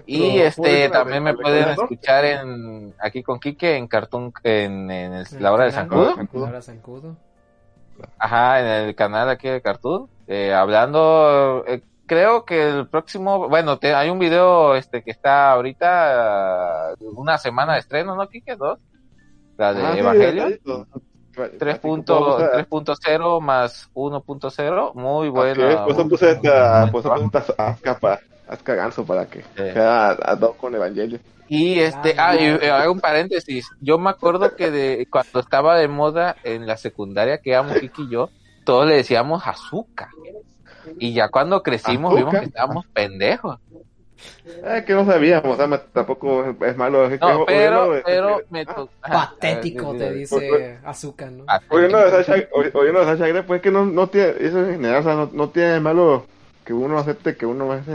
[0.06, 5.26] Y este también me pueden escuchar en aquí con Quique en cartoon en, en el-
[5.40, 6.16] la hora de canal, Zancudo
[8.18, 13.78] ajá en el canal aquí de cartoon eh, hablando eh, creo que el próximo bueno
[13.78, 18.78] te- hay un video este que está ahorita una semana de estreno no Quique dos
[19.56, 20.48] la de Ah, sí, Evangelion.
[20.50, 20.86] detallito.
[21.58, 22.04] 3.0
[22.68, 25.82] 3.0 más 1.0, muy buena.
[25.82, 28.10] Ok, Pues eso puse esta, pues eso puse esta
[28.48, 29.72] Asuka Ganso para que Sí.
[29.72, 31.18] sea a dos con Evangelio.
[31.48, 33.66] Y este, Ah, ah, y eh, hago un paréntesis.
[33.80, 38.02] Yo me acuerdo que de cuando estaba de moda en la secundaria que íbamos Kiki
[38.02, 38.30] y yo,
[38.64, 40.08] todos le decíamos azúcar.
[40.98, 43.58] Y ya cuando crecimos vimos que estábamos pendejos.
[44.46, 47.04] Eh, que no sabíamos, o sea, me- tampoco es, es malo.
[47.04, 51.44] Es que pero, pero me ah, to- ajá, Patético, ah, te dice Azúcar, ¿no?
[51.70, 54.58] Oyendo de Sasha, oy- oyendo de Sasha Grey, pues es que no, no tiene, eso
[54.64, 56.26] en general, o sea, no, no tiene malo
[56.68, 57.88] que uno acepte que uno es,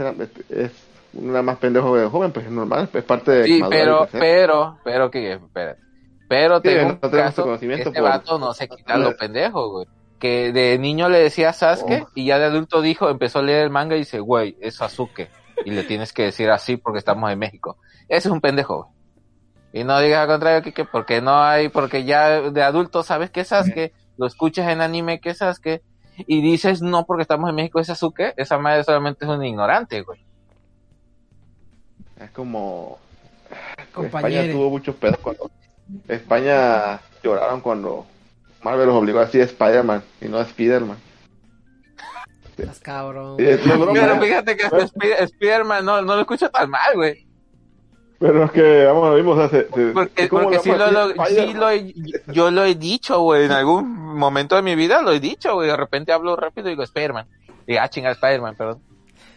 [0.50, 0.72] es
[1.12, 4.20] una más pendejo de joven, pues es normal, es parte de Sí, pero, crecer.
[4.20, 5.80] pero, pero que, espérate.
[6.28, 9.70] Pero Sí, tengo no un caso, conocimiento este por- vato no se quita lo pendejo,
[9.70, 9.86] güey.
[10.18, 12.08] Que de niño le decía Sasuke Oh.
[12.16, 15.28] y ya de adulto dijo, empezó a leer el manga y dice, güey, es Sasuke.
[15.64, 17.76] Y le tienes que decir así porque estamos en México.
[18.08, 18.88] Ese es un pendejo, güey.
[19.72, 23.42] Y no digas al contrario, Kike, porque no hay, porque ya de adulto sabes que
[23.42, 25.82] es Sasuke, lo escuchas en anime que es Sasuke,
[26.16, 30.02] y dices no porque estamos en México es Sasuke, esa madre solamente es un ignorante,
[30.02, 30.20] güey.
[32.20, 32.98] Es como...
[33.92, 34.28] Compañero.
[34.42, 35.50] España tuvo muchos pedos cuando...
[36.08, 38.06] España lloraron cuando
[38.62, 40.96] Marvel los obligó a decir Spider-Man y no Spider-Man.
[42.56, 43.36] Estás cabrón.
[43.38, 44.66] Sí, es- no es broma, Pero fíjate que
[45.24, 47.23] Spider-Man no, no lo escucha tan mal, güey.
[48.18, 51.92] Pero es que, vamos, lo se, se- Porque, porque sí, lo, lo- sí lo he,
[52.28, 55.68] yo lo he dicho, güey, en algún momento de mi vida lo he dicho, güey,
[55.68, 57.26] de repente hablo rápido y digo Spider-Man.
[57.66, 58.82] Y ah, chinga, Spider-Man, perdón.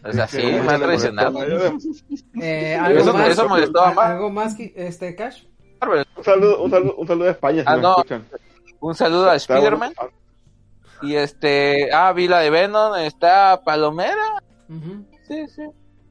[0.04, 1.44] O sea, sí, me traicionado.
[2.42, 3.30] Eh, Eso- más.
[3.30, 4.12] eso molestó a Mar.
[4.14, 5.44] Algo más, que- este, Cash.
[5.82, 7.90] Un saludo, un saludo, un saludo a España, si Ah, no.
[7.98, 8.26] escuchan.
[8.80, 9.94] Un saludo a Spider-Man.
[11.02, 14.42] Y este, ah, vi la de Venom, está Palomera.
[15.28, 15.64] Sí, sí.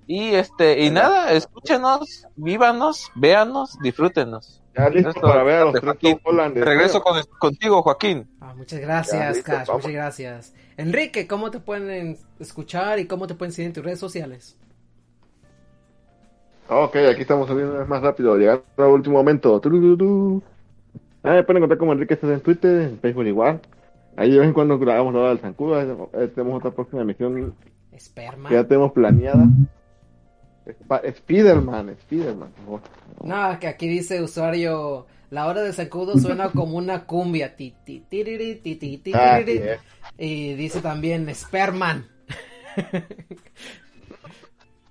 [0.06, 4.62] Y este, y nada, escúchenos, vívanos, véanos, disfrútenos.
[4.76, 6.20] Ya listo Esto, para ver a los Joaquín.
[6.54, 8.28] Regreso con, contigo, Joaquín.
[8.40, 9.66] Ah, muchas gracias, listo, Cash.
[9.66, 9.82] vamos.
[9.82, 10.54] Muchas gracias.
[10.76, 14.56] Enrique, ¿cómo te pueden escuchar y cómo te pueden seguir en tus redes sociales?
[16.68, 19.60] Ok, aquí estamos saliendo una vez más rápido, llegando al último momento.
[21.22, 23.60] Ah, me pueden encontrar como Enrique estás en Twitter, en Facebook igual.
[24.16, 25.80] Ahí de vez en cuando grabamos la hora del Zancudo.
[25.80, 27.54] eh, Tenemos otra próxima emisión
[27.92, 28.48] Esperma.
[28.48, 29.46] que ya tenemos planeada.
[31.16, 32.50] Spiderman, Spiderman.
[32.52, 32.82] por favor.
[33.24, 37.54] No, que aquí dice usuario, la hora de sacudo suena como una cumbia.
[37.56, 39.78] Ti, ti, tiriri, ti, Ah, eh.
[40.18, 42.08] Y dice también Sperman.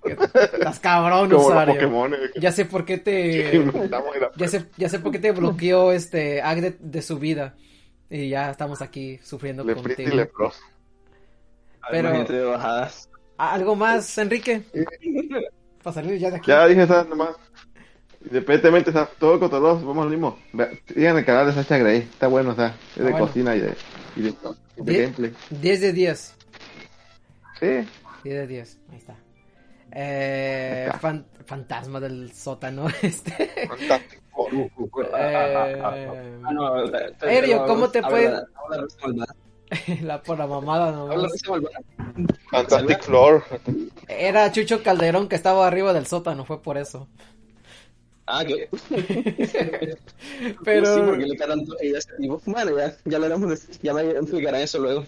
[0.04, 1.74] Estás cabrón, Como usuario.
[1.74, 2.14] Pokémon.
[2.14, 3.60] eh, Ya sé por qué te
[4.36, 7.54] ya sé, ya sé por qué te bloqueó este Ag de, de su vida.
[8.08, 10.10] Y ya estamos aquí sufriendo Le y contigo.
[11.90, 12.12] Pero-.
[13.38, 14.62] ¿Algo más, Enrique?
[15.86, 16.48] Para salir ya de aquí.
[16.50, 17.28] Ya dije esa nomás.
[18.24, 20.36] Independientemente, sea, todo con todos, vamos al mismo.
[20.92, 23.18] Sigan el canal de Sacha Grey, está bueno, o sea, es de Ah, bueno.
[23.28, 23.74] cocina y de,
[24.16, 25.32] y de, y de Die- gameplay.
[25.50, 26.34] 10 de 10.
[27.60, 27.66] Sí,
[28.24, 28.78] 10 de 10.
[28.90, 29.14] Ahí está.
[29.92, 30.98] Eh, está.
[30.98, 32.88] fan- fantasma del sótano.
[33.02, 33.68] Este.
[33.68, 34.22] fantástico.
[35.16, 35.94] Eh, Ah,
[37.22, 38.02] Erio, ¿cómo te
[40.02, 41.32] la por la mamada nomás.
[42.50, 43.44] Fantastic Floor.
[44.08, 47.08] Era Chucho Calderón que estaba arriba del sótano, fue por eso.
[48.26, 48.68] Ah, ¿qué?
[50.64, 51.36] Pero Sí, porque le
[52.18, 52.42] tipo.
[52.46, 55.04] Bueno, ya, ya lo haremos, ya me explicarán eso luego.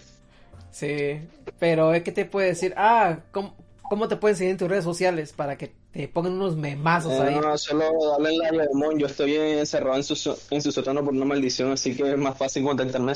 [0.71, 1.19] Sí,
[1.57, 4.83] pero es que te puede decir, ah, ¿cómo, cómo te pueden seguir en tus redes
[4.83, 7.35] sociales para que te pongan unos memazos Eh, ahí?
[7.39, 8.97] no, solo hablen la de Mon.
[8.99, 12.17] Yo estoy encerrado en su, so- en su sótano por una maldición, así que es
[12.17, 13.13] más fácil contactarme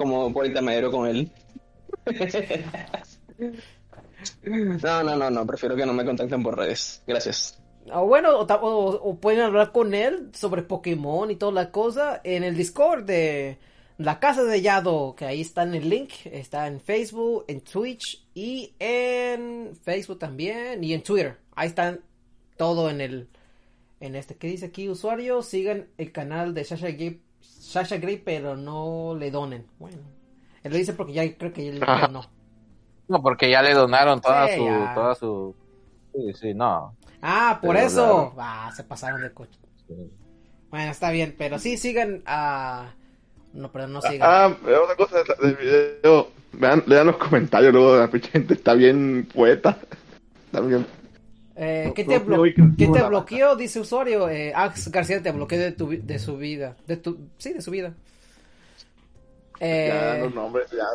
[0.00, 0.50] como por
[0.90, 1.30] con él.
[4.42, 7.02] No, no, no, no, prefiero que no me contacten por redes.
[7.06, 7.58] Gracias.
[7.92, 12.56] O bueno, o, pueden hablar con él sobre Pokémon y toda la cosa en el
[12.56, 13.58] Discord de
[13.98, 18.26] la Casa de Yado, que ahí está en el link, está en Facebook, en Twitch
[18.34, 21.38] y en Facebook también y en Twitter.
[21.54, 22.00] Ahí están
[22.56, 23.28] todo en el
[24.00, 24.88] En este, ¿qué dice aquí?
[24.88, 27.20] Usuario, sigan el canal de Sasha Gray,
[27.70, 29.66] Sasha Gray, pero no le donen.
[29.78, 29.98] Bueno,
[30.62, 32.08] él lo dice porque ya creo que él Ajá.
[32.08, 32.22] no.
[33.08, 34.92] No, porque ya le donaron toda Sí, su, ya.
[34.94, 35.54] toda su,
[36.14, 36.94] sí, sí, no.
[37.22, 38.34] Ah, por Pero eso.
[38.38, 39.58] Ah, se pasaron de coche.
[40.70, 42.92] Bueno, está bien, pero sí sigan a...
[43.52, 44.28] No, pero no sigan.
[44.30, 46.28] Ah, pero otra cosa del video.
[46.52, 48.54] Vean, lean los comentarios luego de la pinche gente.
[48.54, 49.76] Está bien poeta.
[50.46, 50.86] Está bien.
[51.62, 53.54] Eh, ¿Qué te, no, blo- no, ¿qué no, te la- bloqueó?
[53.54, 54.30] Dice usuario.
[54.30, 56.74] Eh, Ax García te bloqueó de, tu, de su vida.
[56.86, 57.92] De tu, sí, de su vida.
[59.60, 60.86] Eh, Ya, los nombres, ya.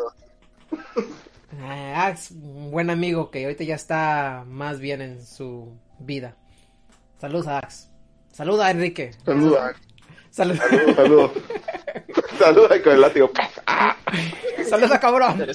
[1.61, 6.35] eh, Ax, un buen amigo que ahorita ya está más bien en su vida.
[7.19, 7.89] Saludos a Ax.
[8.31, 9.11] Saluda a Enrique.
[9.23, 9.75] Saluda.
[10.31, 10.55] Salud.
[10.57, 11.31] Saludos, saludos.
[12.39, 13.29] Saludos con el látigo.
[13.67, 13.95] ¡Ah!
[14.67, 15.45] Saluda, cabrón.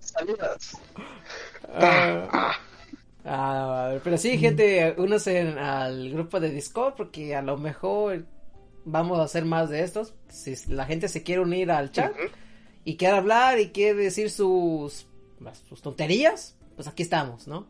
[0.00, 0.76] Saludas.
[1.74, 2.52] Ah,
[3.24, 8.24] ah, pero sí, gente, únanse al grupo de Discord porque a lo mejor
[8.84, 10.14] vamos a hacer más de estos.
[10.28, 12.12] Si la gente se quiere unir al chat
[12.84, 15.06] y quiere hablar y quiere decir sus,
[15.68, 17.68] sus tonterías, pues aquí estamos, ¿no?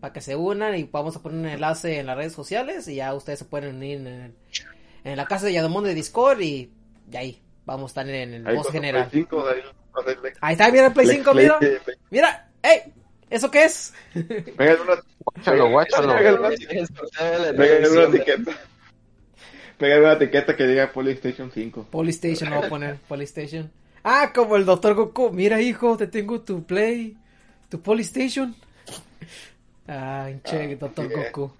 [0.00, 2.94] Para que se unan y vamos a poner un enlace en las redes sociales y
[2.96, 4.34] ya ustedes se pueden unir en,
[5.04, 6.72] en la casa de Yadomón de Discord y,
[7.12, 9.08] y ahí vamos a estar en el Ahí voz con general.
[9.10, 9.44] Play 5,
[10.40, 11.58] ahí, está, mira el Play 5, Play- mira.
[12.10, 12.92] Mira, ¡ey!
[13.30, 13.92] ¿Eso qué es?
[14.56, 16.14] Pégale una, Guáchalo, guáchalo.
[17.56, 18.52] Pégale etiqueta.
[19.78, 21.86] Pégale una etiqueta que diga PlayStation 5.
[21.90, 23.70] Polystation, voy a poner, Polystation.
[24.02, 24.94] Ah, como el Dr.
[24.94, 25.30] Goku.
[25.30, 27.16] Mira, hijo, te tengo tu Play,
[27.68, 28.54] tu Polystation.
[29.86, 31.08] Ah, che, Dr.
[31.08, 31.22] bien.
[31.24, 31.52] Goku.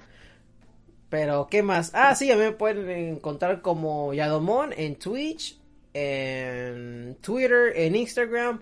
[1.08, 1.90] Pero, ¿qué más?
[1.94, 5.58] Ah, sí, a mí me pueden encontrar como Yadomon en Twitch,
[5.94, 8.60] en Twitter, en Instagram.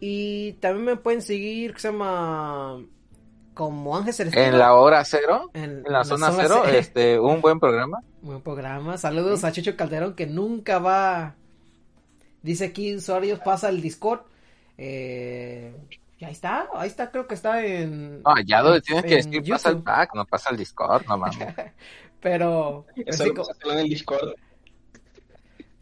[0.00, 2.82] Y también me pueden seguir, que se llama
[3.54, 4.44] como Ángel Celestino.
[4.46, 7.98] En la hora cero, En- en la zona cero, ce- este, un buen programa.
[8.22, 8.96] Buen programa.
[8.96, 11.34] Saludos a Chicho Calderón que nunca va.
[12.42, 14.20] Dice aquí usuarios, pasa el Discord.
[14.78, 15.74] Eh,
[16.18, 18.22] y ahí está, ahí está, creo que está en.
[18.22, 21.36] No, ya donde tienes que decir, pasa el pack, no pasa el Discord, no mames.
[22.20, 24.34] Pero, Eso lo co- pusieron en el Discord.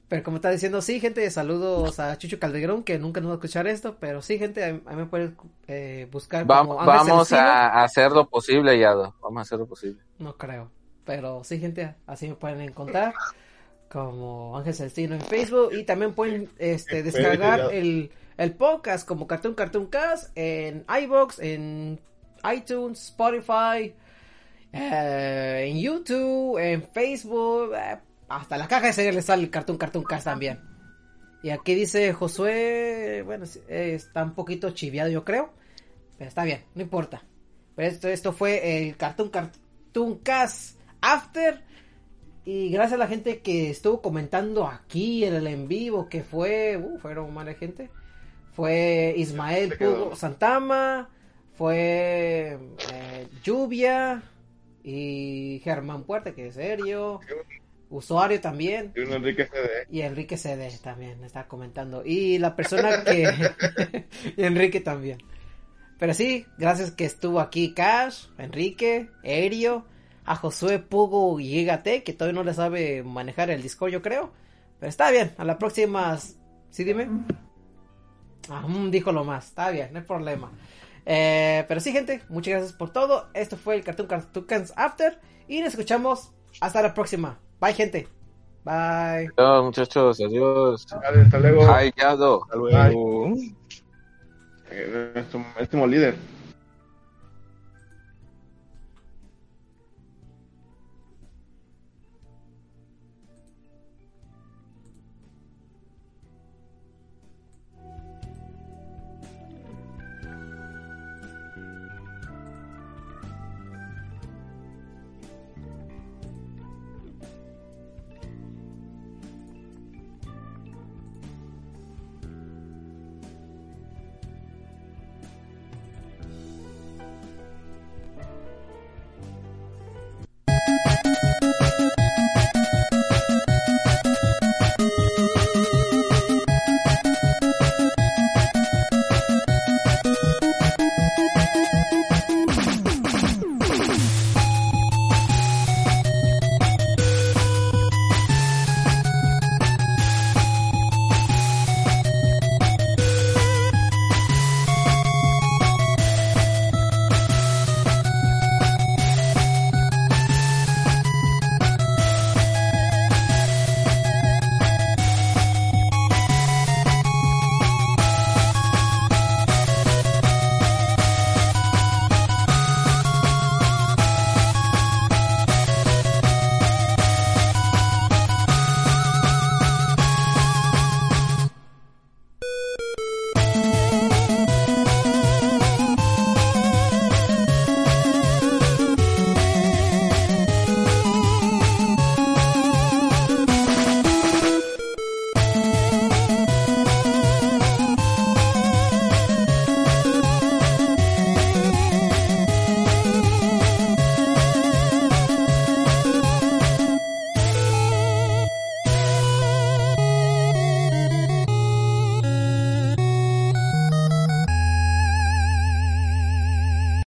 [0.09, 3.37] Pero como está diciendo, sí, gente, saludos a Chucho Calderón que nunca nos va a
[3.37, 3.97] escuchar esto.
[4.01, 5.37] Pero sí, gente, ahí ahí me pueden
[5.67, 6.51] eh, buscar.
[6.51, 7.41] Va- como Ángel vamos Celestino.
[7.41, 9.15] a hacer lo posible, Yado.
[9.21, 10.01] Vamos a hacer lo posible.
[10.19, 10.71] No creo.
[11.05, 13.15] Pero sí, gente, así me pueden encontrar.
[13.91, 15.71] Como Ángel Celestino en Facebook.
[15.73, 21.99] Y también pueden este, descargar el, el podcast como Cartoon Cartoon Cast en iBox, en
[22.55, 23.95] iTunes, Spotify,
[24.73, 27.73] eh, en YouTube, en Facebook.
[27.75, 27.99] eh,
[28.29, 30.61] hasta la caja de cereal le sale el Cartoon Cartoon Cast también.
[31.43, 35.53] Y aquí dice Josué, bueno, está un poquito chiviado yo creo.
[36.19, 37.23] Pero está bien, no importa.
[37.77, 41.63] Pero esto, esto fue el Cartoon Cartoon Cast After.
[42.45, 46.77] Y gracias a la gente que estuvo comentando aquí en el en vivo, que fue,
[46.77, 47.91] uh, fueron mala gente.
[48.55, 49.77] Fue Ismael.
[49.79, 51.09] Pugo Santama,
[51.55, 52.59] fue
[52.93, 54.23] eh, Lluvia
[54.83, 57.21] y Germán Puerta, que es serio.
[57.91, 58.93] Usuario también.
[58.95, 59.87] Y un Enrique CD.
[59.91, 62.03] Y Enrique CD también está comentando.
[62.05, 63.33] Y la persona que...
[64.37, 65.19] y Enrique también.
[65.99, 69.85] Pero sí, gracias que estuvo aquí Cash, Enrique, Erio,
[70.25, 74.33] a Josué Pugo y Gigate, que todavía no le sabe manejar el Discord, yo creo.
[74.79, 76.17] Pero está bien, a la próxima...
[76.71, 77.09] ¿Sí dime?
[78.49, 80.53] Ah, mm, dijo lo más, está bien, no hay problema.
[81.05, 83.31] Eh, pero sí, gente, muchas gracias por todo.
[83.35, 85.19] Esto fue el Cartoon Cartoons After.
[85.49, 87.41] Y nos escuchamos hasta la próxima.
[87.61, 88.09] Bye, gente.
[88.65, 89.31] Bye.
[89.37, 90.87] Chao, muchachos, adiós.
[90.91, 91.63] Vale, hasta luego.
[92.43, 93.35] Hasta luego.
[94.71, 96.15] Eh, Nuestro último líder.